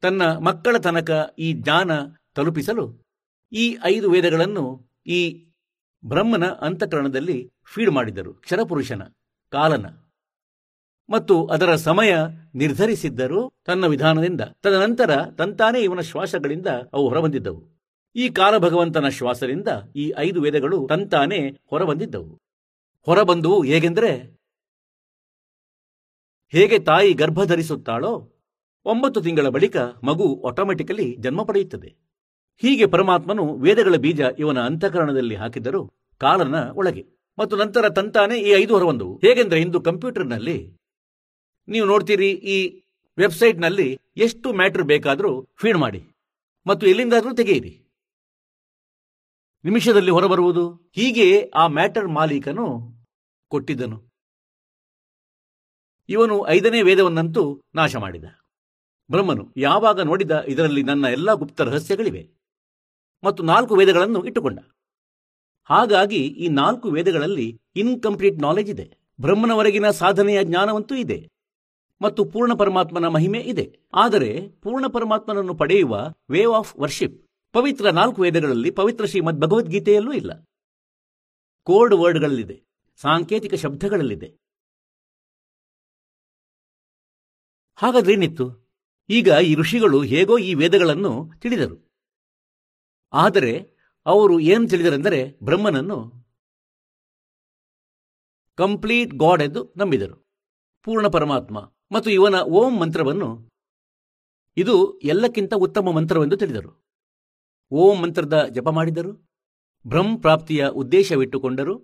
ತನ್ನ 0.00 0.22
ಮಕ್ಕಳ 0.36 0.78
ತನಕ 0.78 1.34
ಈ 1.38 1.52
ಜ್ಞಾನ 1.52 1.90
ತಲುಪಿಸಲು 2.34 3.11
ಈ 3.52 3.76
ಐದು 3.84 4.10
ವೇದಗಳನ್ನು 4.10 4.90
ಈ 5.06 5.48
ಬ್ರಹ್ಮನ 6.04 6.46
ಅಂತಃಕರಣದಲ್ಲಿ 6.46 7.52
ಫೀಡ್ 7.74 7.90
ಮಾಡಿದರು, 7.90 8.34
ಕ್ಷರಪುರುಷನ, 8.34 9.02
ಕಾಲನ. 9.50 9.86
ಮತ್ತು 11.10 11.46
ಅದರ 11.46 11.76
ಸಮಯ 11.76 12.14
ನಿರ್ಧರಿಸಿದ್ದರು 12.54 13.52
ತನ್ನ 13.64 13.86
ವಿಧಾನದಿಂದ. 13.86 14.40
ತದನಂತರ 14.40 15.10
ತಂತಾನೇ 15.38 15.80
ಇವನ 15.80 16.00
ಶ್ವಾಸಗಳಿಂದ 16.00 16.66
ಅವು 16.92 17.08
ಹೊರಬಂದಿದ್ದವು. 17.08 17.80
ಈ 18.16 18.28
ಕಾಲ 18.28 18.58
ಭಗವಂತನ 18.58 19.08
ಶ್ವಾಸದಿಂದ 19.08 19.68
ಈ 19.96 20.12
ಐದು 20.18 20.40
ವೇದಗಳು 20.40 20.86
ತಂತಾನೇ 20.88 21.50
ಹೊರಬಂದಿದ್ದವು. 21.50 22.40
ಹೊರಬಂದುವು 23.02 23.62
ಹೇಗೆಂದರೆ, 23.62 24.42
ಹೇಗೆ 26.48 26.78
ತಾಯಿ 26.78 27.12
ಗರ್ಭಧರಿಸುತ್ತಾಳೋ 27.12 28.32
ಒಂಬತ್ತು 28.84 29.20
ತಿಂಗಳ 29.20 29.48
ಬಳಿಕ 29.48 29.76
ಮಗು 29.76 30.44
ಆಟೋಮೆಟಿಕಲಿ 30.46 31.16
ಜನ್ಮ 31.16 31.44
ಪಡೆಯುತ್ತದೆ. 31.44 32.01
ಹೀಗೆ 32.58 32.86
ಪರಮಾತ್ಮನು 32.86 33.54
ವೇದಗಳ 33.54 33.96
ಬೀಜ 33.96 34.20
ಇವನ 34.38 34.60
ಅಂತಃಕರಣದಲ್ಲಿ 34.60 35.34
ಹಾಕಿದ್ದರು 35.34 35.92
ಕಾಲನ 36.18 36.70
ಒಳಗೆ. 36.70 37.06
ಮತ್ತು 37.38 37.56
ನಂತರ 37.56 37.88
ತಂತಾನೆ 37.88 38.38
ಈ 38.38 38.50
ಐದು 38.50 38.74
ಹೊರವೊಂದು. 38.74 39.20
ಹೇಗೆಂದ್ರೆ 39.24 39.60
ಇಂದು 39.60 39.80
ಕಂಪ್ಯೂಟರ್ನಲ್ಲಿ 39.80 40.76
ನೀವು 41.68 41.86
ನೋಡ್ತೀರಿ 41.86 42.30
ಈ 42.30 42.84
ವೆಬ್ಸೈಟ್ನಲ್ಲಿ 43.18 43.98
ಎಷ್ಟು 44.16 44.52
ಮ್ಯಾಟ್ರ್ 44.52 44.82
ಬೇಕಾದರೂ 44.82 45.48
ಫೀಡ್ 45.56 45.78
ಮಾಡಿ. 45.78 46.04
ಮತ್ತು 46.66 46.86
ಎಲ್ಲಿಂದಾದರೂ 46.86 47.34
ತೆಗೆಯಿರಿ. 47.34 47.84
ನಿಮಿಷದಲ್ಲಿ 49.64 50.10
ಹೊರಬರುವುದು. 50.10 50.92
ಹೀಗೆ 50.94 51.50
ಆ 51.54 51.66
ಮ್ಯಾಟರ್ 51.66 52.08
ಮಾಲೀಕನು 52.08 52.92
ಕೊಟ್ಟಿದ್ದನು. 53.48 54.12
ಇವನು 56.08 56.48
ಐದನೇ 56.48 56.82
ವೇದವನ್ನಂತೂ 56.82 57.62
ನಾಶ 57.74 57.96
ಮಾಡಿದ. 57.96 58.24
ಬ್ರಹ್ಮನು 59.10 59.52
ಯಾವಾಗ 59.56 60.00
ನೋಡಿದ 60.00 60.44
ಇದರಲ್ಲಿ 60.48 60.82
ನನ್ನ 60.82 61.04
ಎಲ್ಲ 61.04 61.32
ಗುಪ್ತ 61.32 61.60
ರಹಸ್ಯಗಳಿವೆ. 61.60 62.41
ಮತ್ತು 63.24 63.42
ನಾಲ್ಕು 63.42 63.74
ವೇದಗಳನ್ನು 63.74 64.24
ಇಟ್ಟುಕೊಂಡ. 64.24 64.58
ಹಾಗಾಗಿ 65.64 66.16
ಈ 66.16 66.48
ನಾಲ್ಕು 66.48 66.90
ವೇದಗಳಲ್ಲಿ 66.90 67.60
ಇನ್ಕಂಪ್ಲೀಟ್ 67.76 68.38
ನಾಲೆಜ್ 68.38 68.70
ಇದೆ. 68.70 68.98
ಬ್ರಹ್ಮನವರೆಗಿನ 69.20 69.90
ಸಾಧನೆಯ 69.90 70.44
ಜ್ಞಾನವಂತೂ 70.44 70.94
ಇದೆ. 70.94 71.28
ಮತ್ತು 72.02 72.24
ಪೂರ್ಣ 72.24 72.54
ಪರಮಾತ್ಮನ 72.54 73.08
ಮಹಿಮೆ 73.08 73.38
ಇದೆ. 73.38 73.78
ಆದರೆ 73.94 74.48
ಪೂರ್ಣ 74.48 74.86
ಪರಮಾತ್ಮನನ್ನು 74.86 75.54
ಪಡೆಯುವ 75.54 76.14
ವೇವ್ 76.30 76.54
ಆಫ್ 76.54 76.76
ವರ್ಷಿಪ್ 76.76 77.28
ಪವಿತ್ರ 77.52 77.90
ನಾಲ್ಕು 77.90 78.22
ವೇದಗಳಲ್ಲಿ 78.22 78.70
ಪವಿತ್ರ 78.70 79.04
ಶ್ರೀಮದ್ 79.04 79.40
ಭಗವದ್ಗೀತೆಯಲ್ಲೂ 79.40 80.12
ಇಲ್ಲ. 80.12 80.44
ಕೋಡ್ 81.62 81.94
ವರ್ಡ್ಗಳಲ್ಲಿದೆ. 81.94 82.62
ಸಾಂಕೇತಿಕ 82.96 83.54
ಶಬ್ದಗಳಲ್ಲಿದೆ. 83.54 84.36
ಹಾಗಾದ್ರೆ 87.74 88.12
ಏನಿತ್ತು? 88.12 88.70
ಈಗ 89.08 89.28
ಈ 89.28 89.54
ಋಷಿಗಳು 89.54 90.02
ಹೇಗೋ 90.02 90.38
ಈ 90.38 90.54
ವೇದಗಳನ್ನು 90.54 91.30
ತಿಳಿದರು. 91.38 91.91
ಆದರೆ 93.12 93.72
ಅವರು 94.06 94.40
ಏನು 94.40 94.68
ತಿಳಿದರೆಂದರೆ 94.68 95.38
ಬ್ರಹ್ಮನನ್ನು 95.42 96.22
ಕಂಪ್ಲೀಟ್ 98.54 99.14
ಗಾಡ್ 99.14 99.42
ಎಂದು 99.42 99.74
ನಂಬಿದರು. 99.76 100.16
ಪೂರ್ಣ 100.82 101.06
ಪರಮಾತ್ಮ 101.06 101.58
ಮತ್ತು 101.92 102.10
ಇವನ 102.10 102.34
ಓಂ 102.34 102.80
ಮಂತ್ರವನ್ನು 102.80 103.52
ಇದು 104.56 105.00
ಎಲ್ಲಕ್ಕಿಂತ 105.00 105.54
ಉತ್ತಮ 105.54 105.92
ಮಂತ್ರವೆಂದು 105.92 106.36
ತಿಳಿದರು. 106.36 106.96
ಓಂ 107.72 108.02
ಮಂತ್ರದ 108.02 108.46
ಜಪ 108.46 108.68
ಮಾಡಿದರು, 108.68 109.12
ಬ್ರಹ್ಮ 109.86 110.20
ಪ್ರಾಪ್ತಿಯ 110.20 110.68
ಉದ್ದೇಶವಿಟ್ಟುಕೊಂಡರು 110.68 111.76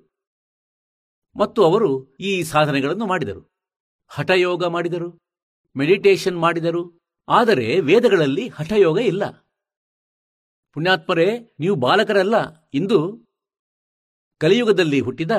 ಮತ್ತು 1.36 1.64
ಅವರು 1.64 2.16
ಈ 2.16 2.42
ಸಾಧನೆಗಳನ್ನು 2.42 3.06
ಮಾಡಿದರು. 3.06 3.42
ಹಠಯೋಗ 4.08 4.64
ಮಾಡಿದರು, 4.64 5.08
ಮೆಡಿಟೇಷನ್ 5.76 6.38
ಮಾಡಿದರು, 6.38 7.00
ಆದರೆ 7.28 7.80
ವೇದಗಳಲ್ಲಿ 7.80 8.48
ಹಠಯೋಗ 8.48 8.98
ಇಲ್ಲ. 8.98 9.47
ಪುಣ್ಯಾತ್ಮರೇ, 10.74 11.56
ನೀವು 11.60 11.76
ಬಾಲಕರಲ್ಲ. 11.76 12.34
ಇಂದು 12.74 13.28
ಕಲಿಯುಗದಲ್ಲಿ 14.40 15.00
ಹುಟ್ಟಿದ 15.00 15.30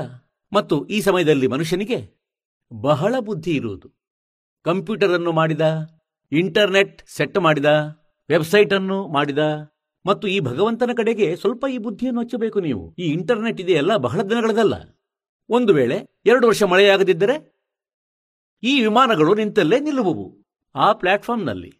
ಮತ್ತು 0.54 0.88
ಈ 0.88 1.02
ಸಮಯದಲ್ಲಿ 1.02 1.48
ಮನುಷ್ಯನಿಗೆ 1.48 2.20
ಬಹಳ 2.74 3.16
ಬುದ್ಧಿ 3.20 3.52
ಇರುವುದು. 3.52 3.90
ಕಂಪ್ಯೂಟರ್ 4.64 5.12
ಅನ್ನು 5.12 5.32
ಮಾಡಿದ, 5.32 5.62
ಇಂಟರ್ನೆಟ್ 6.32 7.04
ಸೆಟ್ 7.08 7.38
ಮಾಡಿದ 7.40 7.66
ವೆಬ್ಸೈಟ್ 8.30 8.74
ಅನ್ನು 8.74 9.08
ಮಾಡಿದ 9.08 9.38
ಮತ್ತು 10.06 10.28
ಈ 10.28 10.40
ಭಗವಂತನ 10.40 10.90
ಕಡೆಗೆ 10.98 11.36
ಸ್ವಲ್ಪ 11.36 11.66
ಈ 11.74 11.78
ಬುದ್ಧಿಯನ್ನು 11.78 12.22
ಹಚ್ಚಬೇಕು 12.22 12.60
ನೀವು. 12.60 12.96
ಈ 13.00 13.04
ಇಂಟರ್ನೆಟ್ 13.04 13.62
ಇದೆಯಲ್ಲ, 13.62 13.96
ಬಹಳ 13.96 14.22
ದಿನಗಳದಲ್ಲ. 14.22 14.74
ಒಂದು 15.50 15.74
ವೇಳೆ 15.74 16.06
ಎರಡು 16.26 16.48
ವರ್ಷ 16.48 16.64
ಮಳೆಯಾಗದಿದ್ದರೆ 16.64 17.60
ಈ 18.64 18.82
ವಿಮಾನಗಳು 18.82 19.36
ನಿಂತಲ್ಲೇ 19.36 19.80
ನಿಲ್ಲುವವು 19.80 20.46
ಆ 20.76 20.94
ಪ್ಲಾಟ್ಫಾರ್ಮ್ನಲ್ಲಿ. 20.94 21.79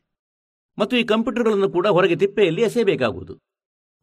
ಮತ್ತು 0.80 0.98
ಈ 0.98 1.04
ಕಂಪ್ಯೂಟರ್ಗಳನ್ನು 1.04 1.70
ಕೂಡ 1.70 1.88
ಹೊರಗೆ 1.88 2.16
ತಿಪ್ಪೆಯಲ್ಲಿ 2.16 2.62
ಎಸೆಯಬೇಕಾಗುವುದು. 2.62 3.40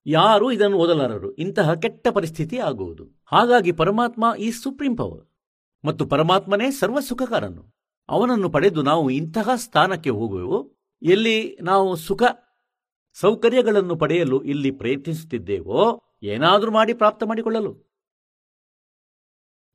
ಯಾರೂ 0.06 0.50
ಇದನ್ನು 0.50 0.76
ಓದಲಾರರು. 0.76 1.34
ಇಂತಹ 1.34 1.74
ಕೆಟ್ಟ 1.74 2.08
ಪರಿಸ್ಥಿತಿ 2.08 2.58
ಆಗುವುದು. 2.58 3.22
ಹಾಗಾಗಿ 3.26 3.72
ಪರಮಾತ್ಮ 3.72 4.32
ಈ 4.38 4.50
ಸುಪ್ರೀಂ 4.50 4.96
ಪವರ್. 4.96 5.28
ಮತ್ತು 5.84 6.06
ಪರಮಾತ್ಮನೇ 6.06 6.70
ಸರ್ವ 6.70 7.00
ಸುಖಕಾರನು. 7.00 7.74
ಅವನನ್ನು 8.08 8.50
ಪಡೆದು 8.50 8.82
ನಾವು 8.82 9.10
ಇಂತಹ 9.10 9.48
ಸ್ಥಾನಕ್ಕೆ 9.54 10.10
ಹೋಗುವೆವು, 10.10 10.76
ಎಲ್ಲಿ 11.02 11.58
ನಾವು 11.62 11.96
ಸುಖ 11.96 12.22
ಸೌಕರ್ಯಗಳನ್ನು 13.14 13.96
ಪಡೆಯಲು 13.96 14.42
ಇಲ್ಲಿ 14.42 14.70
ಪ್ರಯತ್ನಿಸುತ್ತಿದ್ದೇವೋ, 14.70 16.02
ಏನಾದರೂ 16.22 16.70
ಮಾಡಿ 16.70 16.94
ಪ್ರಾಪ್ತ 16.94 17.24
ಮಾಡಿಕೊಳ್ಳಲು. 17.24 17.92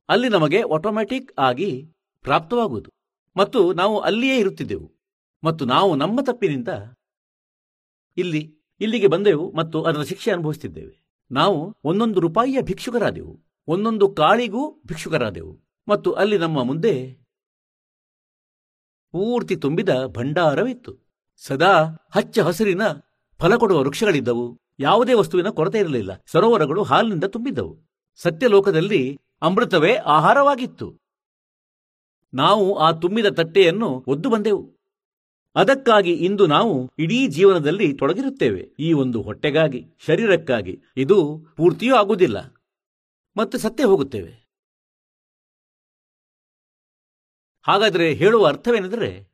ಅಲ್ಲಿ 0.08 0.28
ನಮಗೆ 0.28 0.62
ಆಟೋಮ್ಯಾಟಿಕ್ 0.74 1.32
ಆಗಿ 1.38 1.92
ಪ್ರಾಪ್ತವಾಗುವುದು. 2.22 2.90
ಮತ್ತು 3.36 3.72
ನಾವು 3.72 4.00
ಅಲ್ಲಿಯೇ 4.00 4.36
ಇರುತ್ತಿದ್ದೆವು. 4.36 5.01
ಮತ್ತು 5.44 5.64
ನಾವು 5.64 5.96
ನಮ್ಮ 5.96 6.20
ತಪ್ಪಿನಿಂದ 6.20 6.68
ಇಲ್ಲಿ, 8.16 8.42
ಇಲ್ಲಿಗೆ 8.80 9.06
ಬಂದೆವು 9.06 9.52
ಮತ್ತು 9.52 9.82
ಅದರ 9.82 10.02
ಶಿಕ್ಷೆ 10.02 10.30
ಅನುಭವಿಸುತ್ತಿದ್ದೇವೆ. 10.30 11.02
ನಾವು 11.30 11.76
ಒಂದೊಂದು 11.84 12.20
ರೂಪಾಯಿಯ 12.20 12.60
ಭಿಕ್ಷುಕರಾದೆವು, 12.60 13.40
ಒಂದೊಂದು 13.68 14.08
ಕಾಳಿಗೂ 14.08 14.82
ಭಿಕ್ಷುಕರಾದೆವು 14.86 15.52
ಮತ್ತು 15.88 16.12
ಅಲ್ಲಿ 16.12 16.38
ನಮ್ಮ 16.38 16.62
ಮುಂದೆ 16.62 17.22
ಪೂರ್ತಿ 19.12 19.56
ತುಂಬಿದ 19.56 19.88
ಭಂಡಾರವಿತ್ತು. 20.06 20.92
ಸದಾ 21.36 21.72
ಹಚ್ಚ 22.10 22.38
ಹಸಿರಿನ 22.38 22.82
ಫಲ 23.38 23.56
ಕೊಡುವ 23.56 23.78
ವೃಕ್ಷಗಳಿದ್ದವು, 23.78 24.60
ಯಾವುದೇ 24.80 25.14
ವಸ್ತುವಿನ 25.14 25.48
ಕೊರತೆ 25.48 25.78
ಇರಲಿಲ್ಲ, 25.78 26.12
ಸರೋವರಗಳು 26.26 26.82
ಹಾಲಿನಿಂದ 26.82 27.24
ತುಂಬಿದ್ದವು. 27.24 27.74
ಸತ್ಯಲೋಕದಲ್ಲಿ 28.16 29.18
ಅಮೃತವೇ 29.42 29.94
ಆಹಾರವಾಗಿತ್ತು. 29.94 30.86
ನಾವು 32.34 32.78
ಆ 32.78 32.92
ತುಂಬಿದ 32.92 33.26
ತಟ್ಟೆಯನ್ನು 33.26 34.04
ಒದ್ದು 34.06 34.30
ಬಂದೆವು. 34.30 34.81
ಅದಕ್ಕಾಗಿ 35.54 36.12
ಇಂದು 36.12 36.46
ನಾವು 36.46 36.90
ಇಡೀ 36.98 37.28
ಜೀವನದಲ್ಲಿ 37.28 37.92
ತೊಡಗಿರುತ್ತೇವೆ. 37.92 38.70
ಈ 38.78 38.92
ಒಂದು 38.92 39.22
ಹೊಟ್ಟೆಗಾಗಿ, 39.22 39.86
ಶರೀರಕ್ಕಾಗಿ 39.98 40.82
ಇದು 40.96 41.46
ಪೂರ್ತಿಯೂ 41.56 41.96
ಆಗುವುದಿಲ್ಲ. 41.96 42.54
ಮತ್ತೆ 43.36 43.58
ಸತ್ತೇ 43.58 43.84
ಹೋಗುತ್ತೇವೆ. 43.84 44.42
ಹಾಗಾದರೆ 47.62 48.14
ಹೇಳುವ 48.14 48.46
ಅರ್ಥವೇನೆಂದರೆ, 48.46 49.32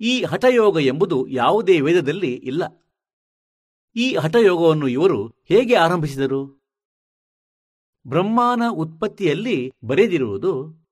ಈ 0.00 0.22
ಹಠಯೋಗ 0.22 0.80
ಎಂಬುದು 0.80 1.28
ಯಾವುದೇ 1.28 1.80
ವೇದದಲ್ಲಿ 1.80 2.34
ಇಲ್ಲ. 2.34 2.62
ಈ 3.96 4.14
ಹಠಯೋಗವನ್ನು 4.14 4.88
ಇವರು 4.88 5.28
ಹೇಗೆ 5.28 5.74
ಆರಂಭಿಸಿದರು? 5.74 6.62
ಬ್ರಹ್ಮನ 8.06 8.62
ಉತ್ಪತ್ತಿಯಲ್ಲಿ 8.70 9.72
ಬರೆದಿರುವುದು, 9.84 10.82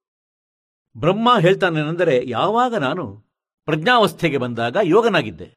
ಬ್ರಹ್ಮ 0.96 1.38
ಹೇಳ್ತಾನೆಂದರೆ 1.38 2.28
ಯಾವಾಗ 2.28 2.74
ನಾನು 2.74 3.29
ಪ್ರಜ್ಞಾವಸ್ಥೆಗೆ 3.70 4.38
ಬಂದಾಗ 4.38 4.76
ಯೋಗನಾಗಿದ್ದೆ. 4.82 5.54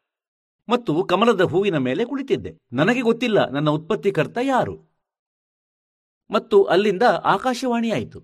ಮತ್ತು 0.70 1.04
ಕಮಲದ 1.04 1.42
ಹೂವಿನ 1.42 1.78
ಮೇಲೆ 1.78 2.06
ಕುಳಿತಿದ್ದೆ. 2.06 2.58
ನನಗೆ 2.74 3.02
ಗೊತ್ತಿಲ್ಲ 3.02 3.50
ನನ್ನ 3.50 3.70
ಉತ್ಪತ್ತಿ 3.70 4.12
ಕರ್ತ 4.12 4.38
ಯಾರು. 4.42 4.78
ಮತ್ತು 6.32 6.64
ಅಲ್ಲಿಂದ 6.64 7.04
ಆಕಾಶವಾಣಿಯಾಯಿತು 7.04 8.24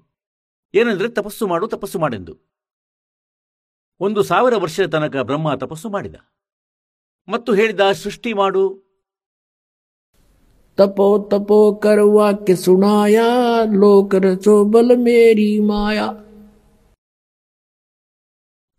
ಏನೆಂದರೆ 0.74 1.10
ತಪಸ್ಸು 1.10 1.48
ಮಾಡು, 1.48 1.68
ತಪಸ್ಸು 1.68 2.00
ಮಾಡೆಂದು. 2.00 2.38
ಒಂದು 4.00 4.24
ಸಾವಿರ 4.24 4.56
ವರ್ಷದ 4.56 4.90
ತನಕ 4.90 5.16
ಬ್ರಹ್ಮ 5.16 5.56
ತಪಸ್ಸು 5.56 5.90
ಮಾಡಿದ. 5.90 6.16
ಮತ್ತು 7.28 7.54
ಹೇಳಿದ, 7.54 7.92
ಸೃಷ್ಟಿ 7.92 8.34
ಮಾಡು. 8.34 8.84
ತಪೋ 10.76 11.20
ತಪೋ, 11.20 11.76
ಕರ್ವಾಕ್ಯ 11.76 12.56
ಸುಣಾಯ 12.56 13.20
ಲೋಕರ 13.80 14.26
ಚೋಬಲ 14.36 14.92
ಮೇರಿ 14.96 15.60
ಮಾಯಾ. 15.60 16.08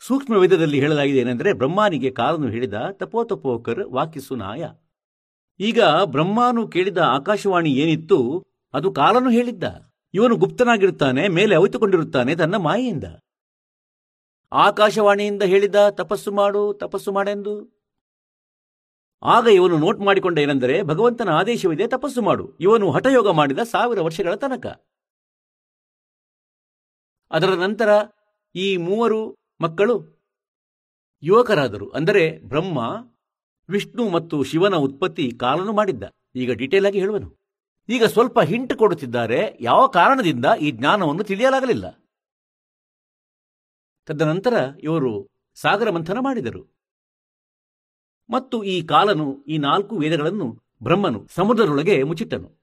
ಸೂಕ್ಷ್ಮ 0.02 0.36
ವೇದದಲ್ಲಿ 0.36 0.80
ಹೇಳಲಾಗಿದೆ 0.80 1.18
ಏನೆಂದರೆ 1.18 1.52
ಬ್ರಹ್ಮಾನಿಗೆ 1.52 2.10
ಕಾಲನು 2.10 2.48
ಹೇಳಿದ 2.48 2.74
ತಪೋ 2.92 3.24
ತಪೋಕರ್ 3.24 3.84
ವಾಕ್ಯಸು 3.88 4.36
ನಾಯ 4.36 4.68
ಈಗ 5.60 5.80
ಬ್ರಹ್ಮಾನು 6.04 6.68
ಕೇಳಿದ 6.68 6.98
ಆಕಾಶವಾಣಿ 6.98 7.70
ಏನಿತ್ತು, 7.72 8.46
ಅದು 8.74 8.92
ಕಾಲನು 8.92 9.30
ಹೇಳಿದ್ದ. 9.30 9.64
ಇವನು 10.14 10.36
ಗುಪ್ತನಾಗಿರುತ್ತಾನೆ, 10.36 11.28
ಮೇಲೆ 11.28 11.54
ಅವಿತುಕೊಂಡಿರುತ್ತಾನೆ 11.54 12.36
ತನ್ನ 12.36 12.56
ಮಾಯೆಯಿಂದ. 12.56 13.04
ಆಕಾಶವಾಣಿಯಿಂದ 14.52 15.42
ಹೇಳಿದ, 15.42 15.88
ತಪಸ್ಸು 15.90 16.32
ಮಾಡು, 16.32 16.72
ತಪಸ್ಸು 16.72 17.12
ಮಾಡೆಂದು. 17.12 17.54
ಆಗ 19.22 19.46
ಇವನು 19.46 19.78
ನೋಟ್ 19.78 20.00
ಮಾಡಿಕೊಂಡ 20.00 20.38
ಏನೆಂದರೆ, 20.38 20.82
ಭಗವಂತನ 20.82 21.28
ಆದೇಶವಿದೆ, 21.28 21.86
ತಪಸ್ಸು 21.86 22.22
ಮಾಡು. 22.22 22.56
ಇವನು 22.60 22.90
ಹಠಯೋಗ 22.90 23.30
ಮಾಡಿದ 23.30 23.58
ಸಾವಿರ 23.58 24.00
ವರ್ಷಗಳ 24.00 24.34
ತನಕ. 24.34 24.66
ಅದರ 27.30 27.48
ನಂತರ 27.48 27.88
ಈ 28.54 28.76
ಮೂವರು 28.76 29.39
ಮಕ್ಕಳು, 29.60 30.26
ಯುವಕರಾದರು. 31.22 31.90
ಅಂದರೆ 31.90 32.38
ಬ್ರಹ್ಮ, 32.38 32.78
ವಿಷ್ಣು 33.68 34.08
ಮತ್ತು 34.08 34.42
ಶಿವನ 34.42 34.74
ಉತ್ಪತ್ತಿ 34.74 35.30
ಕಾಲನು 35.30 35.72
ಮಾಡಿದ್ದ. 35.72 36.04
ಈಗ 36.34 36.50
ಡೀಟೇಲ್ 36.52 36.86
ಆಗಿ 36.86 36.98
ಹೇಳುವನು. 36.98 37.38
ಈಗ 37.88 38.04
ಸ್ವಲ್ಪ 38.04 38.40
ಹಿಂಟ್ 38.40 38.74
ಕೊಡುತ್ತಿದ್ದಾರೆ. 38.74 39.56
ಯಾವ 39.60 39.86
ಕಾರಣದಿಂದ 39.86 40.44
ಈ 40.60 40.70
ಜ್ಞಾನವನ್ನು 40.70 41.24
ತಿಳಿಯಲಾಗಲಿಲ್ಲ? 41.24 42.00
ತದನಂತರ 44.06 44.54
ಇವರು 44.82 45.30
ಸಾಗರ 45.54 45.90
ಮಂಥನ 45.90 46.18
ಮಾಡಿದರು. 46.20 46.76
ಮತ್ತು 48.30 48.64
ಈ 48.64 48.82
ಕಾಲನು, 48.82 49.44
ಈ 49.44 49.58
ನಾಲ್ಕು 49.58 49.96
ವೇದಗಳನ್ನು 49.96 50.58
ಬ್ರಹ್ಮನು 50.82 51.26
ಸಮುದ್ರದೊಳಗೆ 51.30 52.02
ಮುಚ್ಚಿಟ್ಟನು. 52.02 52.60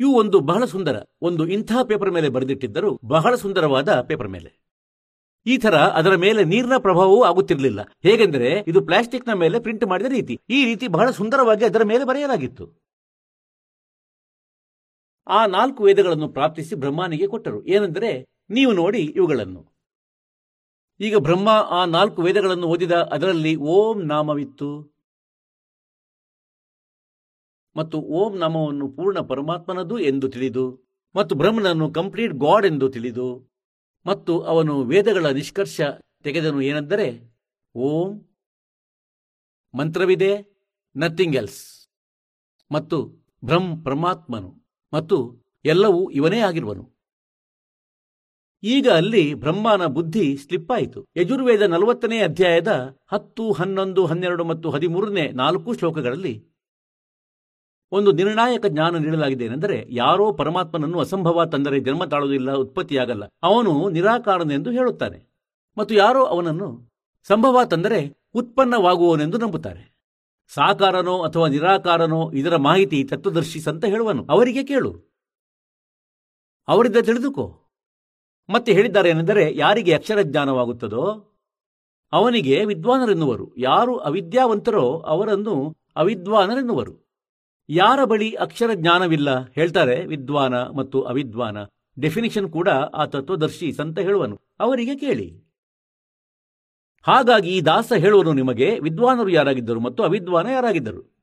ಇವು 0.00 0.18
ಒಂದು 0.18 0.40
ಬಹಳ 0.40 0.64
ಸುಂದರ, 0.64 1.02
ಒಂದು 1.22 1.46
ಇಂಥ 1.46 1.72
ಪೇಪರ್ 1.88 2.10
ಮೇಲೆ 2.10 2.28
ಬರೆದಿಟ್ಟಿದ್ದರು 2.28 3.00
ಬಹಳ 3.04 3.34
ಸುಂದರವಾದ 3.34 4.00
ಪೇಪರ್ 4.00 4.28
ಮೇಲೆ. 4.28 4.61
ಈ 5.46 5.58
ತರ 5.58 5.74
ಅದರ 5.74 6.14
ಮೇಲೆ 6.16 6.44
ನೀರಿನ 6.44 6.72
ಪ್ರಭಾವವೂ 6.78 7.22
ಆಗುತ್ತಿರಲಿಲ್ಲ. 7.22 7.80
ಹೇಗೆಂದರೆ, 7.80 8.64
ಇದು 8.66 8.80
ಪ್ಲಾಸ್ಟಿಕ್ನ 8.80 9.32
ಮೇಲೆ 9.32 9.60
ಪ್ರಿಂಟ್ 9.60 9.86
ಮಾಡಿದ 9.86 10.06
ರೀತಿ. 10.06 10.40
ಈ 10.50 10.64
ರೀತಿ 10.64 10.88
ಬಹಳ 10.88 11.10
ಸುಂದರವಾಗಿ 11.10 11.64
ಅದರ 11.64 11.82
ಮೇಲೆ 11.84 12.04
ಬರೆಯಲಾಗಿತ್ತು. 12.04 12.82
ಆ 15.26 15.46
ನಾಲ್ಕು 15.46 15.84
ವೇದಗಳನ್ನು 15.84 16.28
ಪ್ರಾಪ್ತಿಸಿ 16.28 16.74
ಬ್ರಹ್ಮನಿಗೆ 16.74 17.26
ಕೊಟ್ಟರು. 17.26 17.66
ಏನೆಂದರೆ, 17.66 18.26
ನೀವು 18.50 18.72
ನೋಡಿ 18.72 18.98
ಇವುಗಳನ್ನು. 18.98 19.72
ಈಗ 21.00 21.16
ಬ್ರಹ್ಮ 21.16 21.48
ಆ 21.48 21.84
ನಾಲ್ಕು 21.84 22.22
ವೇದಗಳನ್ನು 22.22 22.66
ಓದಿದ 22.66 22.92
ಅದರಲ್ಲಿ 22.92 23.56
ಓಂ 23.56 24.02
ನಾಮವಿತ್ತು. 24.02 24.92
ಮತ್ತು 27.76 27.98
ಓಂ 27.98 28.38
ನಾಮವನ್ನು 28.38 28.88
ಪೂರ್ಣ 28.88 29.18
ಪರಮಾತ್ಮನದು 29.18 29.98
ಎಂದು 29.98 30.28
ತಿಳಿದು, 30.28 30.92
ಮತ್ತು 31.14 31.34
ಬ್ರಹ್ಮನನ್ನು 31.34 31.92
ಕಂಪ್ಲೀಟ್ 31.92 32.32
ಗಾಡ್ 32.32 32.66
ಎಂದು 32.66 32.88
ತಿಳಿದು 32.88 33.51
ಮತ್ತು 34.06 34.40
ಅವನು 34.40 34.82
ವೇದಗಳ 34.82 35.26
ನಿಷ್ಕರ್ಷ 35.26 35.80
ತೆಗೆದನು 36.22 36.60
ಏನೆಂದರೆ, 36.60 37.34
ಓಂ 37.74 38.28
ಮಂತ್ರವಿದೆ 39.74 40.52
ನಥಿಂಗ್ 40.96 41.36
ಎಲ್ಸ್ 41.36 41.88
ಮತ್ತು 42.72 43.02
ಬ್ರಹ್ಮ 43.44 43.84
ಪರಮಾತ್ಮನು. 43.84 44.78
ಮತ್ತು 44.92 45.36
ಎಲ್ಲವೂ 45.64 46.10
ಇವನೇ 46.10 46.38
ಆಗಿರುವನು. 46.38 46.92
ಈಗ 48.62 48.88
ಅಲ್ಲಿ 48.88 49.34
ಬ್ರಹ್ಮನ 49.34 49.86
ಬುದ್ಧಿ 49.86 50.36
ಸ್ಲಿಪ್ 50.36 50.72
ಆಯಿತು 50.72 51.06
ಯಜುರ್ವೇದ 51.16 51.62
ನಲವತ್ತನೇ 51.62 52.18
ಅಧ್ಯಾಯದ 52.18 52.96
ಹತ್ತು, 53.12 53.52
ಹನ್ನೊಂದು, 53.52 54.06
ಹನ್ನೆರಡು 54.06 54.44
ಮತ್ತು 54.44 54.70
ಹದಿಮೂರನೇ 54.70 55.28
ನಾಲ್ಕು 55.28 55.72
ಶ್ಲೋಕಗಳಲ್ಲಿ 55.72 56.51
ಒಂದು 57.92 58.12
ನಿರ್ಣಾಯಕ 58.12 58.66
ಜ್ಞಾನ 58.66 58.96
ನೀಡಲಾಗಿದೆ 58.96 59.44
ಏನೆಂದರೆ 59.44 59.86
ಯಾರೋ 59.90 60.32
ಪರಮಾತ್ಮನನ್ನು 60.32 61.00
ಅಸಂಭವ 61.00 61.44
ತಂದರೆ 61.44 61.80
ಜನ್ಮ 61.80 62.04
ತಾಳುವುದಿಲ್ಲ, 62.04 62.52
ಉತ್ಪತ್ತಿಯಾಗಲ್ಲ. 62.52 63.24
ಅವನು 63.42 63.90
ನಿರಾಕಾರನೆಂದು 63.90 64.70
ಹೇಳುತ್ತಾನೆ. 64.70 65.32
ಮತ್ತು 65.78 65.94
ಯಾರೋ 65.94 66.24
ಅವನನ್ನು 66.24 66.92
ಸಂಭವ 67.22 67.64
ತಂದರೆ 67.64 68.16
ಉತ್ಪನ್ನವಾಗುವವನೆಂದು 68.34 69.38
ನಂಬುತ್ತಾರೆ. 69.38 69.92
ಸಾಕಾರನೋ 70.54 71.22
ಅಥವಾ 71.22 71.48
ನಿರಾಕಾರನೋ 71.48 72.32
ಇದರ 72.32 72.56
ಮಾಹಿತಿ 72.56 73.04
ತತ್ವದರ್ಶಿ 73.04 73.60
ಸಂತ 73.60 73.84
ಹೇಳುವನು. 73.84 74.26
ಅವರಿಗೆ 74.30 74.64
ಕೇಳು. 74.64 75.12
ಅವರಿಂದ 76.68 76.96
ತಿಳಿದುಕೋ. 76.96 77.58
ಮತ್ತೆ 78.50 78.72
ಹೇಳಿದ್ದಾರೆ 78.72 79.10
ಏನೆಂದರೆ 79.10 79.56
ಯಾರಿಗೆ 79.56 79.94
ಅಕ್ಷರ 79.94 80.22
ಜ್ಞಾನವಾಗುತ್ತದೋ 80.22 81.28
ಅವನಿಗೆ 82.12 82.64
ವಿದ್ವಾನರೆನ್ನುವರು. 82.64 83.54
ಯಾರು 83.56 83.96
ಅವಿದ್ಯಾವಂತರೋ 83.96 84.98
ಅವರನ್ನು 84.98 85.76
ಅವಿದ್ವಾನರೆನ್ನುವರು. 85.96 87.01
ಯಾರ 87.68 88.04
ಬಳಿ 88.04 88.34
ಅಕ್ಷರ 88.34 88.70
ಜ್ಞಾನವಿಲ್ಲ 88.74 89.50
ಹೇಳ್ತಾರೆ 89.52 90.06
ವಿದ್ವಾನ 90.06 90.54
ಮತ್ತು 90.54 91.02
ಅವಿದ್ವಾನ. 91.02 91.56
ಡೆಫಿನಿಷನ್ 92.00 92.50
ಕೂಡ 92.50 92.68
ಆ 92.68 93.06
ತತ್ವದರ್ಶಿ 93.06 93.72
ಸಂತ 93.72 93.98
ಹೇಳುವನು. 93.98 94.40
ಅವರಿಗೆ 94.60 94.96
ಕೇಳಿ. 94.96 95.52
ಹಾಗಾಗಿ 97.02 97.64
ದಾಸ 97.64 97.92
ಹೇಳುವನು 97.96 98.32
ನಿಮಗೆ 98.32 98.78
ವಿದ್ವಾನರು 98.78 99.28
ಯಾರಾಗಿದ್ದರು 99.28 99.80
ಮತ್ತು 99.80 100.02
ಅವಿದ್ವಾನ 100.02 100.46
ಯಾರಾಗಿದ್ದರು? 100.46 101.16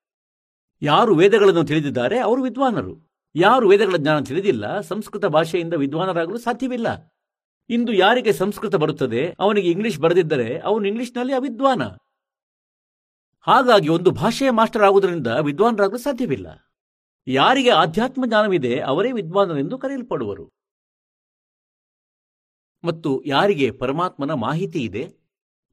ಯಾರು 0.82 1.16
ವೇದಗಳನ್ನು 1.16 1.64
ತಿಳಿದಿದ್ದಾರೆ 1.64 2.20
ಅವರು 2.20 2.44
ವಿದ್ವಾನರು. 2.44 3.10
ಯಾರು 3.36 3.70
ವೇದಗಳ 3.70 3.96
ಜ್ಞಾನ 3.98 4.24
ತಿಳಿದಿಲ್ಲ 4.24 4.82
ಸಂಸ್ಕೃತ 4.82 5.26
ಭಾಷೆಯಿಂದ 5.26 5.74
ವಿದ್ವಾನರಾಗಲು 5.74 6.38
ಸಾಧ್ಯವಿಲ್ಲ. 6.38 7.14
ಇಂದು 7.70 7.94
ಯಾರಿಗೆ 7.94 8.34
ಸಂಸ್ಕೃತ 8.34 8.76
ಬರುತ್ತದೆ, 8.76 9.36
ಅವನಿಗೆ 9.40 9.72
ಇಂಗ್ಲಿಷ್ 9.72 10.00
ಬರೆದಿದ್ದರೆ 10.00 10.60
ಅವನು 10.60 10.88
ಇಂಗ್ಲಿಷ್ನಲ್ಲಿ 10.88 11.34
ಅವಿದ್ವಾನ. 11.34 11.82
ಹಾಗಾಗಿ 13.50 13.88
ಒಂದು 13.88 14.12
ಭಾಷೆಯ 14.12 14.52
ಮಾಸ್ಟರ್ 14.52 14.84
ಆಗುವುದರಿಂದ 14.84 15.28
ವಿದ್ವಾನರಾಗಲು 15.28 15.98
ಸಾಧ್ಯವಿಲ್ಲ. 15.98 16.48
ಯಾರಿಗೆ 17.28 17.70
ಆಧ್ಯಾತ್ಮ 17.70 18.26
ಜ್ಞಾನವಿದೆ, 18.26 18.80
ಅವರೇ 18.80 19.12
ವಿದ್ವಾನರೆಂದು 19.12 19.78
ಕರೆಯಲ್ಪಡುವರು. 19.78 20.54
ಮತ್ತು 22.84 23.24
ಯಾರಿಗೆ 23.26 23.72
ಪರಮಾತ್ಮನ 23.72 24.32
ಮಾಹಿತಿ 24.32 24.80
ಇದೆ, 24.80 25.18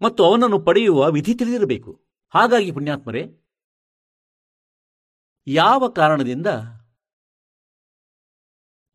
ಮತ್ತು 0.02 0.24
ಅವನನ್ನು 0.24 0.60
ಪಡೆಯುವ 0.60 1.10
ವಿಧಿ 1.10 1.34
ತಿಳಿದಿರಬೇಕು. 1.34 2.06
ಹಾಗಾಗಿ 2.34 2.72
ಪುಣ್ಯಾತ್ಮರೇ, 2.72 3.36
ಯಾವ 5.46 5.88
ಕಾರಣದಿಂದ? 5.88 6.46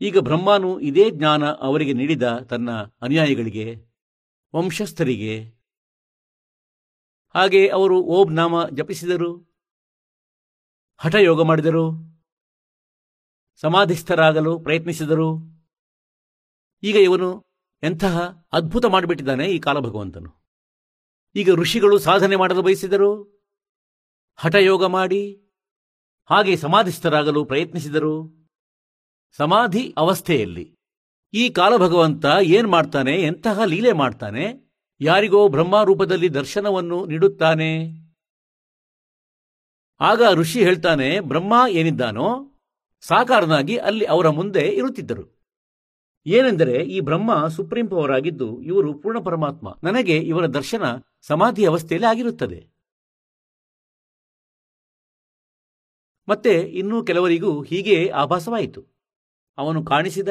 ಈಗ 0.01 0.17
ಬ್ರಹ್ಮನು 0.17 0.79
ಇದೇ 0.79 1.09
ಜ್ಞಾನ 1.09 1.51
ಅವರಿಗೆ 1.51 1.93
ನೀಡಿದ 1.93 2.37
ತನ್ನ 2.37 2.71
ಅನುಯಾಯಿಗಳಿಗೆ, 3.01 3.75
ವಂಶಸ್ಥರಿಗೆ 4.55 5.60
ಹಾಗೆ 7.35 7.67
ಅವರು 7.67 8.01
ಓಂ 8.01 8.33
ನಾಮ 8.33 8.69
ಜಪಿಸಿದರು. 8.69 9.31
ಹಠಯೋಗ 10.97 11.43
ಮಾಡಿದರು. 11.43 12.11
ಸಮಾಧಿಸ್ಥರಾಗಲು 13.55 14.59
ಪ್ರಯತ್ನಿಸಿದರು. 14.59 15.29
ಈಗ 16.83 16.95
ಇವನು 16.95 17.41
ಎಂತಹ 17.83 18.47
ಅದ್ಭುತ 18.53 18.85
ಮಾಡಿಬಿಟ್ಟಿದ್ದಾನೆ 18.85 19.45
ಈ 19.47 19.59
ಕಾಲಭಗವಂತನು. 19.59 20.31
ಈಗ 21.35 21.49
ಋಷಿಗಳು 21.51 21.99
ಸಾಧನೆ 21.99 22.35
ಮಾಡಲು 22.35 22.61
ಬಯಸಿದರು. 22.61 23.11
ಹಠಯೋಗ 24.35 24.85
ಮಾಡಿ, 24.85 25.23
ಹಾಗೆ 26.29 26.57
ಸಮಾಧಿಸ್ಥರಾಗಲು 26.57 27.45
ಪ್ರಯತ್ನಿಸಿದರು. 27.45 28.47
ಸಮಾಧಿ 29.37 29.93
ಅವಸ್ಥೆಯಲ್ಲಿ 29.97 30.75
ಈ 31.33 31.49
ಕಾಲಭಗವಂತ 31.49 32.25
ಏನ್ 32.41 32.67
ಮಾಡ್ತಾನೆ, 32.67 33.13
ಎಂತಹ 33.21 33.63
ಲೀಲೆ 33.63 33.91
ಮಾಡ್ತಾನೆ 33.91 34.70
ಯಾರಿಗೋ 35.03 35.47
ಬ್ರಹ್ಮ 35.47 35.83
ರೂಪದಲ್ಲಿ 35.83 36.29
ದರ್ಶನವನ್ನು 36.29 37.05
ನೀಡುತ್ತಾನೆ? 37.05 37.87
ಆಗ 39.99 40.21
ಋಷಿ 40.33 40.63
ಹೇಳ್ತಾನೆ, 40.63 41.19
ಬ್ರಹ್ಮ 41.19 41.53
ಏನಿದ್ದಾನೋ 41.69 42.51
ಸಾಕಾರನಾಗಿ 43.01 43.77
ಅಲ್ಲಿ 43.77 44.05
ಅವರ 44.05 44.29
ಮುಂದೆ 44.29 44.67
ಇರುತ್ತಿದ್ದರು. 44.67 45.41
ಏನೆಂದರೆ 46.25 46.83
ಈ 46.83 46.99
ಬ್ರಹ್ಮ 46.99 47.47
ಸುಪ್ರೀಂ 47.47 47.87
ಪವರ್ 47.87 48.11
ಆಗಿದ್ದು 48.11 48.61
ಇವರು 48.61 48.93
ಪೂರ್ಣ 48.93 49.19
ಪರಮಾತ್ಮ. 49.19 49.79
ನನಗೆ 49.83 50.17
ಇವರ 50.17 50.45
ದರ್ಶನ 50.45 50.83
ಸಮಾಧಿ 51.21 51.65
ಅವಸ್ಥೆಯಲ್ಲಿ 51.65 52.07
ಆಗಿರುತ್ತದೆ. 52.07 52.67
ಮತ್ತೆ 56.27 56.59
ಇನ್ನೂ 56.59 57.05
ಕೆಲವರಿಗೂ 57.05 57.61
ಹೀಗೆ 57.61 58.09
ಆಭಾಸವಾಯಿತು. 58.09 58.87
ಅವನು 59.57 59.85
ಕಾಣಿಸಿದ? 59.85 60.29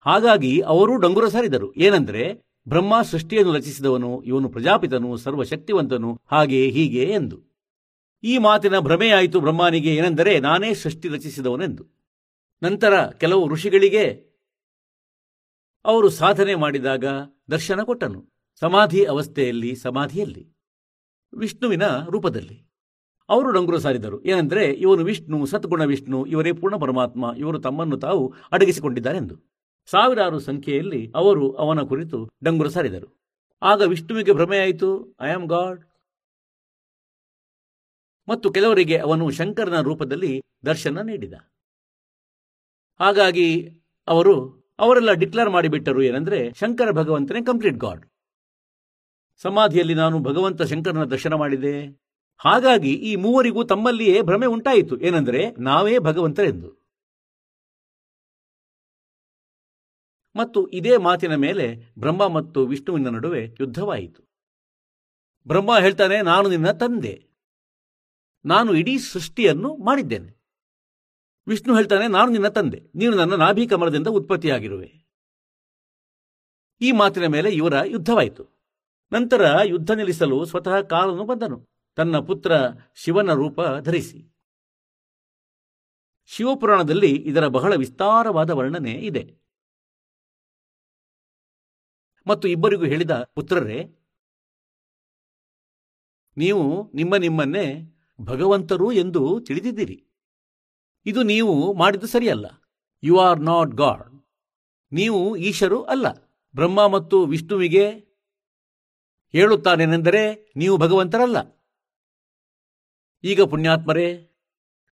ಹಾಗಾಗಿ 0.00 0.60
ಅವರೂ 0.60 0.96
ಡಂಗುರ 0.96 1.28
ಸಾರಿದರು. 1.28 1.74
ಏನೆಂದರೆ 1.74 2.49
ಬ್ರಹ್ಮ 2.70 3.02
ಸೃಷ್ಟಿಯನ್ನು 3.02 3.52
ರಚಿಸಿದವನು, 3.52 4.22
ಇವನು 4.22 4.48
ಪ್ರಜಾಪಿತನು, 4.48 5.16
ಸರ್ವಶಕ್ತಿವಂತನು, 5.16 6.20
ಹಾಗೆ 6.26 6.70
ಹೀಗೆ 6.70 7.02
ಎಂದು. 7.02 7.42
ಈ 8.24 8.38
ಮಾತಿನ 8.38 8.78
ಭ್ರಮೆಯಾಯಿತು 8.78 9.40
ಬ್ರಹ್ಮನಿಗೆ, 9.40 9.96
ಏನೆಂದರೆ 9.96 10.40
ನಾನೇ 10.40 10.74
ಸೃಷ್ಟಿ 10.74 11.08
ರಚಿಸಿದವನೆಂದು. 11.08 11.86
ನಂತರ 12.62 13.06
ಕೆಲವು 13.06 13.48
ಋಷಿಗಳಿಗೆ 13.48 14.30
ಅವರು 15.84 16.08
ಸಾಧನೆ 16.08 16.54
ಮಾಡಿದಾಗ 16.54 17.04
ದರ್ಶನ 17.50 17.82
ಕೊಟ್ಟನು. 17.82 18.26
ಸಮಾಧಿ 18.60 19.04
ಅವಸ್ಥೆಯಲ್ಲಿ, 19.04 19.74
ಸಮಾಧಿಯಲ್ಲಿ, 19.74 20.52
ವಿಷ್ಣುವಿನ 21.34 21.82
ರೂಪದಲ್ಲಿ. 22.10 22.70
ಅವರು 23.28 23.50
ಡಂಗುರು 23.50 23.78
ಸಾರಿದರು. 23.78 24.24
ಏನೆಂದರೆ, 24.24 24.64
ಇವನು 24.64 25.04
ವಿಷ್ಣು, 25.04 25.46
ಸತ್ಗುಣ 25.46 25.84
ವಿಷ್ಣು, 25.84 26.26
ಇವರೇ 26.26 26.52
ಪೂರ್ಣ 26.52 26.76
ಪರಮಾತ್ಮ, 26.76 27.32
ಇವರು 27.38 27.58
ತಮ್ಮನ್ನು 27.58 27.96
ತಾವು 27.96 28.34
ಅಡಗಿಸಿಕೊಂಡಿದ್ದಾರೆಂದು. 28.52 29.59
ಸಾವಿರಾರು 29.90 30.38
ಸಂಖ್ಯೆಯಲ್ಲಿ 30.38 31.12
ಅವರು 31.14 31.52
ಅವನ 31.52 31.80
ಕುರಿತು 31.80 32.30
ಡಂಗುರ 32.44 32.68
ಸಾರಿದರು. 32.68 33.20
ಆಗ 33.62 33.82
ವಿಷ್ಣುವಿಗೆ 33.82 34.32
ಭ್ರಮೆಯಾಯಿತು 34.32 35.16
ಐ 35.20 35.30
ಆಮ್ 35.30 35.48
ಗಾಡ್ 35.48 35.84
ಮತ್ತು 38.28 38.52
ಕೆಲವರಿಗೆ 38.52 38.98
ಅವನು 38.98 39.30
ಶಂಕರನ 39.30 39.80
ರೂಪದಲ್ಲಿ 39.80 40.42
ದರ್ಶನ 40.66 41.00
ನೀಡಿದ. 41.00 41.32
ಹಾಗಾಗಿ 43.00 43.70
ಅವರು, 44.08 44.64
ಅವರೆಲ್ಲ 44.78 45.12
ಡಿಕ್ಲೇರ್ 45.12 45.50
ಮಾಡಿಬಿಟ್ಟರು 45.50 46.02
ಏನಂದ್ರೆ, 46.02 46.52
ಶಂಕರ 46.52 46.90
ಭಗವಂತನೇ 46.90 47.42
ಕಂಪ್ಲೀಟ್ 47.42 47.76
ಗಾಡ್. 47.76 48.06
ಸಮಾಧಿಯಲ್ಲಿ 49.42 49.94
ನಾನು 49.94 50.18
ಭಗವಂತ 50.18 50.62
ಶಂಕರನ 50.62 51.04
ದರ್ಶನ 51.04 51.34
ಮಾಡಿದೆ. 51.34 52.02
ಹಾಗಾಗಿ 52.38 52.94
ಈ 52.94 53.16
ಮೂವರಿಗೂ 53.16 53.64
ತಮ್ಮಲ್ಲಿಯೇ 53.64 54.22
ಭ್ರಮೆ 54.22 54.46
ಉಂಟಾಯಿತು. 54.46 55.00
ಏನೆಂದರೆ, 55.00 55.50
ನಾವೇ 55.50 55.98
ಭಗವಂತರೆಂದು. 55.98 56.79
ಮತ್ತು 60.40 60.66
ಇದೇ 60.68 60.96
ಮಾತಿನ 60.96 61.34
ಮೇಲೆ 61.34 61.66
ಬ್ರಹ್ಮ 61.98 62.28
ಮತ್ತು 62.28 62.66
ವಿಷ್ಣುವಿನ 62.66 63.08
ನಡುವೆ 63.08 63.42
ಯುದ್ಧವಾಯಿತು. 63.60 64.22
ಬ್ರಹ್ಮ 65.46 65.78
ಹೇಳ್ತಾನೆ, 65.78 66.22
ನಾನು 66.22 66.48
ನಿನ್ನ 66.48 66.70
ತಂದೆ. 66.70 67.26
ನಾನು 68.44 68.74
ಇಡೀ 68.74 68.98
ಸೃಷ್ಟಿಯನ್ನು 68.98 69.76
ಮಾಡಿದ್ದೇನೆ. 69.76 70.36
ವಿಷ್ಣು 71.48 71.76
ಹೇಳ್ತಾನೆ, 71.76 72.08
ನಾನು 72.08 72.30
ನಿನ್ನ 72.30 72.48
ತಂದೆ. 72.48 72.80
ನೀನು 72.94 73.16
ನನ್ನ 73.16 73.34
ನಾಭಿ 73.34 73.66
ಕಮಲದಿಂದ 73.66 74.06
ಉತ್ಪತ್ತಿಯಾಗಿರುವೆ. 74.06 74.90
ಈ 76.80 76.92
ಮಾತಿನ 76.92 77.26
ಮೇಲೆ 77.26 77.50
ಇವರ 77.50 77.74
ಯುದ್ಧವಾಯಿತು. 77.84 78.44
ನಂತರ 79.12 79.42
ಯುದ್ಧ 79.64 79.90
ನಿಲ್ಲಿಸಲು 79.90 80.44
ಸ್ವತಃ 80.44 80.80
ಕಾಲನು 80.80 81.24
ಬಂದನು. 81.24 81.66
ತನ್ನ 81.96 82.18
ಪುತ್ರ 82.18 82.52
ಶಿವನ 82.94 83.32
ರೂಪ 83.32 83.60
ಧರಿಸಿ. 83.80 84.20
ಶಿವಪುರಾಣದಲ್ಲಿ 86.26 87.10
ಇದರ 87.16 87.46
ಬಹಳ 87.46 87.74
ವಿಸ್ತಾರವಾದ 87.74 88.50
ವರ್ಣನೆ 88.50 88.92
ಇದೆ. 88.92 89.39
ಮತ್ತು 92.30 92.48
ಇಬ್ಬರಿಗೂ 92.48 92.84
ಹೇಳಿದ 92.84 93.10
ಪುತ್ರರೇ, 93.34 93.78
ನೀವು 96.36 96.92
ನಿಮ್ಮ 96.94 97.16
ನಿಮ್ಮನ್ನೇ 97.16 97.66
ಭಗವಂತರು 98.20 98.92
ಎಂದು 98.92 99.22
ತಿಳಿದಿದ್ದೀರಿ. 99.46 99.98
ಇದು 101.06 101.22
ನೀವು 101.22 101.74
ಮಾಡಿದ್ದು 101.74 102.06
ಸರಿಯಲ್ಲ. 102.06 102.46
ಯು 103.02 103.14
ಆರ್ 103.18 103.40
ನಾಟ್ 103.40 103.72
ಗಾಡ್ 103.74 104.06
ನೀವು 104.92 105.36
ಈಶರು 105.36 105.82
ಅಲ್ಲ. 105.82 106.06
ಬ್ರಹ್ಮ 106.54 106.86
ಮತ್ತು 106.86 107.16
ವಿಷ್ಣುವಿಗೆ 107.26 107.84
ಹೇಳುತ್ತಾನೇನೆಂದರೆ, 109.32 110.22
ನೀವು 110.56 110.76
ಭಗವಂತರಲ್ಲ. 110.76 111.38
ಈಗ 113.24 113.40
ಪುಣ್ಯಾತ್ಮರೇ 113.42 114.29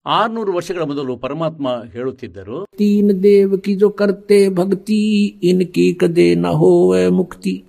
ಆರ್ನೂರು 0.07 0.53
ವರ್ಷಗಳ 0.53 0.83
ಮೊದಲು 0.83 1.17
ಪರಮಾತ್ಮ 1.17 1.85
ಹೇಳುತ್ತಿದ್ದರು 1.93 2.67
ತೀನ್ 2.77 3.23
ದೇವ್ 3.23 3.61
ಕಿ 3.61 3.75
ಜೋ 3.75 3.91
ಕರ್ತೆ 3.91 4.49
ಭಕ್ತಿ 4.49 5.27
ಇನ್ಕಿ 5.27 5.95
ಕದೆ 5.95 6.35
ನ 6.35 6.47
ಹೋವೆ 6.47 7.09
ಮುಕ್ತಿ. 7.09 7.65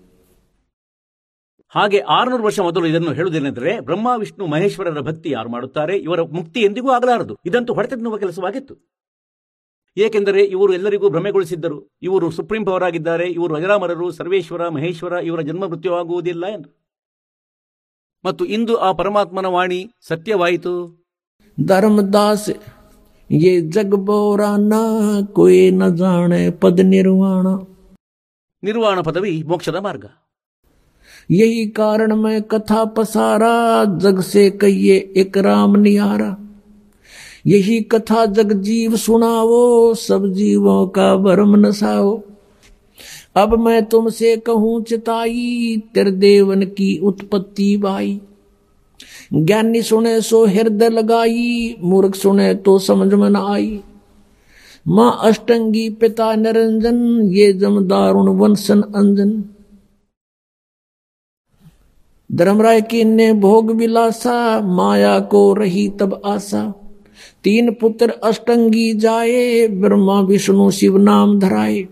ಹಾಗೆ 1.69 1.99
ಆರ್ನೂರು 1.99 2.43
ವರ್ಷ 2.43 2.59
ಮೊದಲು 2.59 2.85
ಇದನ್ನು 2.85 3.13
ಹೇಳುವುದೇನೆಂದರೆ 3.13 3.79
ಬ್ರಹ್ಮ 3.79 4.07
ವಿಷ್ಣು 4.17 4.47
ಮಹೇಶ್ವರರ 4.47 4.99
ಭಕ್ತಿ 4.99 5.29
ಯಾರು 5.29 5.49
ಮಾಡುತ್ತಾರೆ 5.49 5.97
ಇವರ 5.97 6.21
ಮುಕ್ತಿ 6.21 6.59
ಎಂದಿಗೂ 6.59 6.89
ಆಗಲಾರದು. 6.89 7.37
ಇದಂತೂ 7.45 7.73
ಹೊಡೆತನ್ನುವ 7.73 8.17
ಕೆಲಸವಾಗಿತ್ತು. 8.17 8.75
ಏಕೆಂದರೆ 9.97 10.43
ಇವರು 10.43 10.73
ಎಲ್ಲರಿಗೂ 10.73 11.09
ಭ್ರಮೆಗೊಳಿಸಿದ್ದರು. 11.09 11.97
ಇವರು 12.01 12.31
ಸುಪ್ರೀಂ 12.31 12.65
ಪವರ್ 12.65 12.83
ಆಗಿದ್ದಾರೆ 12.83 13.27
ಇವರು 13.27 13.55
ಅಜರಾಮರರು 13.55 14.11
ಸರ್ವೇಶ್ವರ 14.11 14.69
ಮಹೇಶ್ವರ 14.69 15.11
ಇವರ 15.11 15.41
ಜನ್ಮ 15.41 15.67
ಮೃತ್ಯುವಾಗುವುದಿಲ್ಲ 15.67 16.47
ಎಂದು. 16.47 16.79
ಮತ್ತು 18.25 18.45
ಇಂದು 18.45 18.75
ಆ 18.75 18.91
ಪರಮಾತ್ಮನ 18.91 19.45
ವಾಣಿ 19.45 19.91
ಸತ್ಯವಾಯಿತು. 20.01 20.98
धर्मदास 21.58 22.48
ये 23.30 23.60
जग 23.70 23.94
बोराना 24.06 24.80
कोई 25.34 25.70
न 25.72 25.94
जाने 25.96 26.50
पद 26.62 26.80
निर्वाण 26.88 27.46
ನಿರ್ವಾಣ 28.62 28.98
ಪದವಿ 29.06 29.32
ಮೋಕ್ಷದ 29.48 29.78
ಮಾರ್ಗ 29.86 30.06
यही 31.30 31.60
कारण 31.76 32.10
मैं 32.16 32.38
कथा 32.52 32.80
पसारा 32.96 33.52
जग 34.02 34.18
से 34.22 34.42
कहिए 34.62 34.96
एक 35.16 35.36
राम 35.46 35.76
निहारा 35.78 36.28
यही 37.46 37.76
कथा 37.92 38.24
जग 38.36 38.52
जीव 38.62 38.96
सुनाओ 38.98 39.60
सब 40.00 40.26
जीवों 40.34 40.80
का 40.96 41.08
भरम 41.24 41.54
नसाओ 41.58 42.12
अब 43.36 43.54
मैं 43.60 43.78
तुमसे 43.86 44.36
कहूं 44.46 44.74
चिताई 44.90 45.46
तेरे 45.94 46.14
देवन 46.20 46.64
की 46.76 46.90
उत्पत्ति 47.04 47.70
बाई 47.78 48.12
ज्ञानी 49.33 49.81
सुने 49.81 50.21
सो 50.21 50.45
हृदय 50.45 50.89
लगाई, 50.89 51.75
मूर्ख 51.83 52.15
सुने 52.15 52.53
तो 52.55 52.79
समझ 52.79 53.13
में 53.13 53.29
न 53.29 53.35
आई। 53.35 53.81
माँ 54.87 55.19
अष्टंगी 55.21 55.89
पिता 55.89 56.35
निरंजन, 56.35 57.21
ये 57.21 57.53
जम 57.53 57.79
दारुण 57.79 58.27
वंशन 58.27 58.81
अंजन। 58.81 59.43
धर्मराय 62.31 62.81
की 62.81 63.03
ने 63.03 63.33
भोग 63.33 63.71
विलासा, 63.71 64.61
माया 64.61 65.19
को 65.19 65.53
रही 65.53 65.89
तब 65.89 66.21
आशा। 66.25 66.73
तीन 67.43 67.71
पुत्र 67.71 68.09
अष्टंगी 68.09 68.93
जाए, 68.93 69.67
ब्रह्मा 69.67 70.21
विष्णु 70.21 70.71
शिव 70.71 70.97
नाम 70.97 71.39
धराए। 71.39 71.87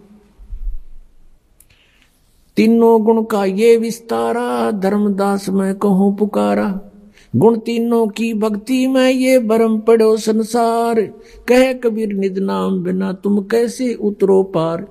तीनों 2.58 3.04
गुण 3.04 3.24
का 3.24 3.46
ये 3.46 3.78
विस्तारा, 3.78 4.72
धर्मदास 4.72 5.50
मैं 5.50 5.76
कहूँ 5.76 6.18
पुकारा। 6.18 6.87
गुण 7.37 7.59
तीनों 7.61 8.07
की 8.13 8.33
भक्ति 8.39 8.87
में 8.89 9.09
ये 9.11 9.39
भरम 9.47 9.79
पड़ो 9.83 10.17
संसार 10.21 11.01
कह 11.49 11.73
कबीर 11.81 12.13
निज 12.15 12.39
नाम 12.45 12.83
बिना 12.83 13.13
तुम 13.23 13.41
कैसे 13.47 13.93
उतरो 14.05 14.43
पार 14.55 14.89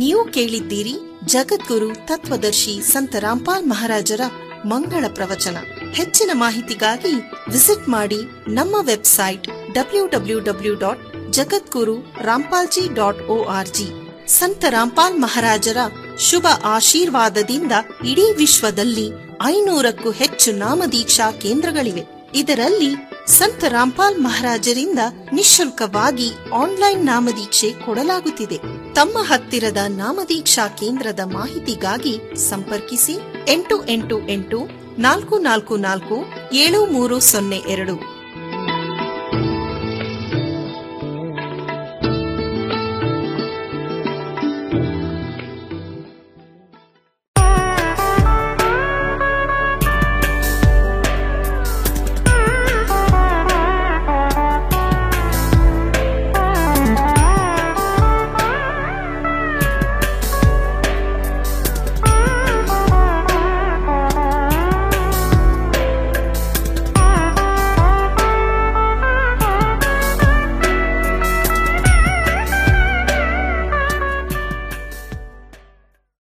ನೀವು 0.00 0.22
ಕೇಳಿದ್ದೀರಿ 0.34 0.94
ಜಗದ್ಗುರು 1.32 1.88
ತತ್ವದರ್ಶಿ 2.08 2.74
ಸಂತ 2.90 3.16
ರಾಮ್ಪಾಲ್ 3.24 3.66
ಮಹಾರಾಜರ 3.66 4.22
ಮಂಗಳ 4.64 5.04
ಪ್ರವಚನ 5.14 5.56
ಹೆಚ್ಚಿನ 5.98 6.30
ಮಾಹಿತಿಗಾಗಿ 6.34 7.12
ವಿಸಿಟ್ 7.48 7.86
ಮಾಡಿ 7.88 8.20
ನಮ್ಮ 8.50 8.76
website 8.84 9.46
W 9.72 10.04
W 10.06 10.38
W 10.40 10.74
dot 10.76 11.02
Jagadguru 11.33 11.95
Rampalji 12.21 12.93
dot 12.93 13.21
O 13.21 13.43
R 13.43 13.67
G. 13.67 13.87
ಸಂತ 14.27 14.65
ರಾಮ್ಪಾಲ್ 14.69 15.19
ಮಹಾರಾಜರ 15.19 15.77
ಶುಭ 16.19 16.47
ಆಶೀರ್ವಾದದಿಂದ 16.63 17.71
ಇಡೀ 18.07 18.33
ವಿಶ್ವದಲ್ಲಿ 18.37 19.07
ಐನೂರಕ್ಕೂ 19.45 20.11
ಹೆಚ್ಚು 20.11 20.51
ನಾಮದೀಕ್ಷಾ 20.51 21.31
ಕೇಂದ್ರಗಳಿವೆ. 21.31 22.03
ಇದರಲ್ಲಿ 22.35 22.95
ಸಂತ 23.27 23.63
ರಾಮ್ಪಾಲ್ 23.63 24.19
ಮಹಾರಾಜರಿಂದ 24.19 24.99
ನಿಶುಲ್ಕವಾಗಿ 25.33 26.31
ಆನ್ಲೈನ್ 26.53 27.05
ನಾಮದೀಕ್ಷೆ 27.05 27.73
ಕೊಡಲಾಗುತ್ತಿದೆ. 27.85 28.57
ತಮ್ಮ 28.93 29.17
ಹತ್ತಿರದ 29.21 29.77
ನಾಮದೀಕ್ಷಾ 29.87 30.67
ಕೇಂದ್ರದ 30.67 31.19
ಮಾಹಿತಿಗಾಗಿ 31.25 32.19
ಸಂಪರ್ಕಿಸಿ 32.49 33.17
ಎಂಟು 33.47 33.87
ಎಂಟು 33.87 34.27
ಎಂಟು 34.27 34.59
ನಾಲ್ಕು 34.99 35.37
ನಾಲ್ಕು 35.37 35.77
ನಾಲ್ಕು 35.77 36.17
ಏಳು 36.53 36.85
ಮೂರು 36.85 37.19
ಸೊನ್ನೆ 37.19 37.57
ಎರಡು. 37.57 38.12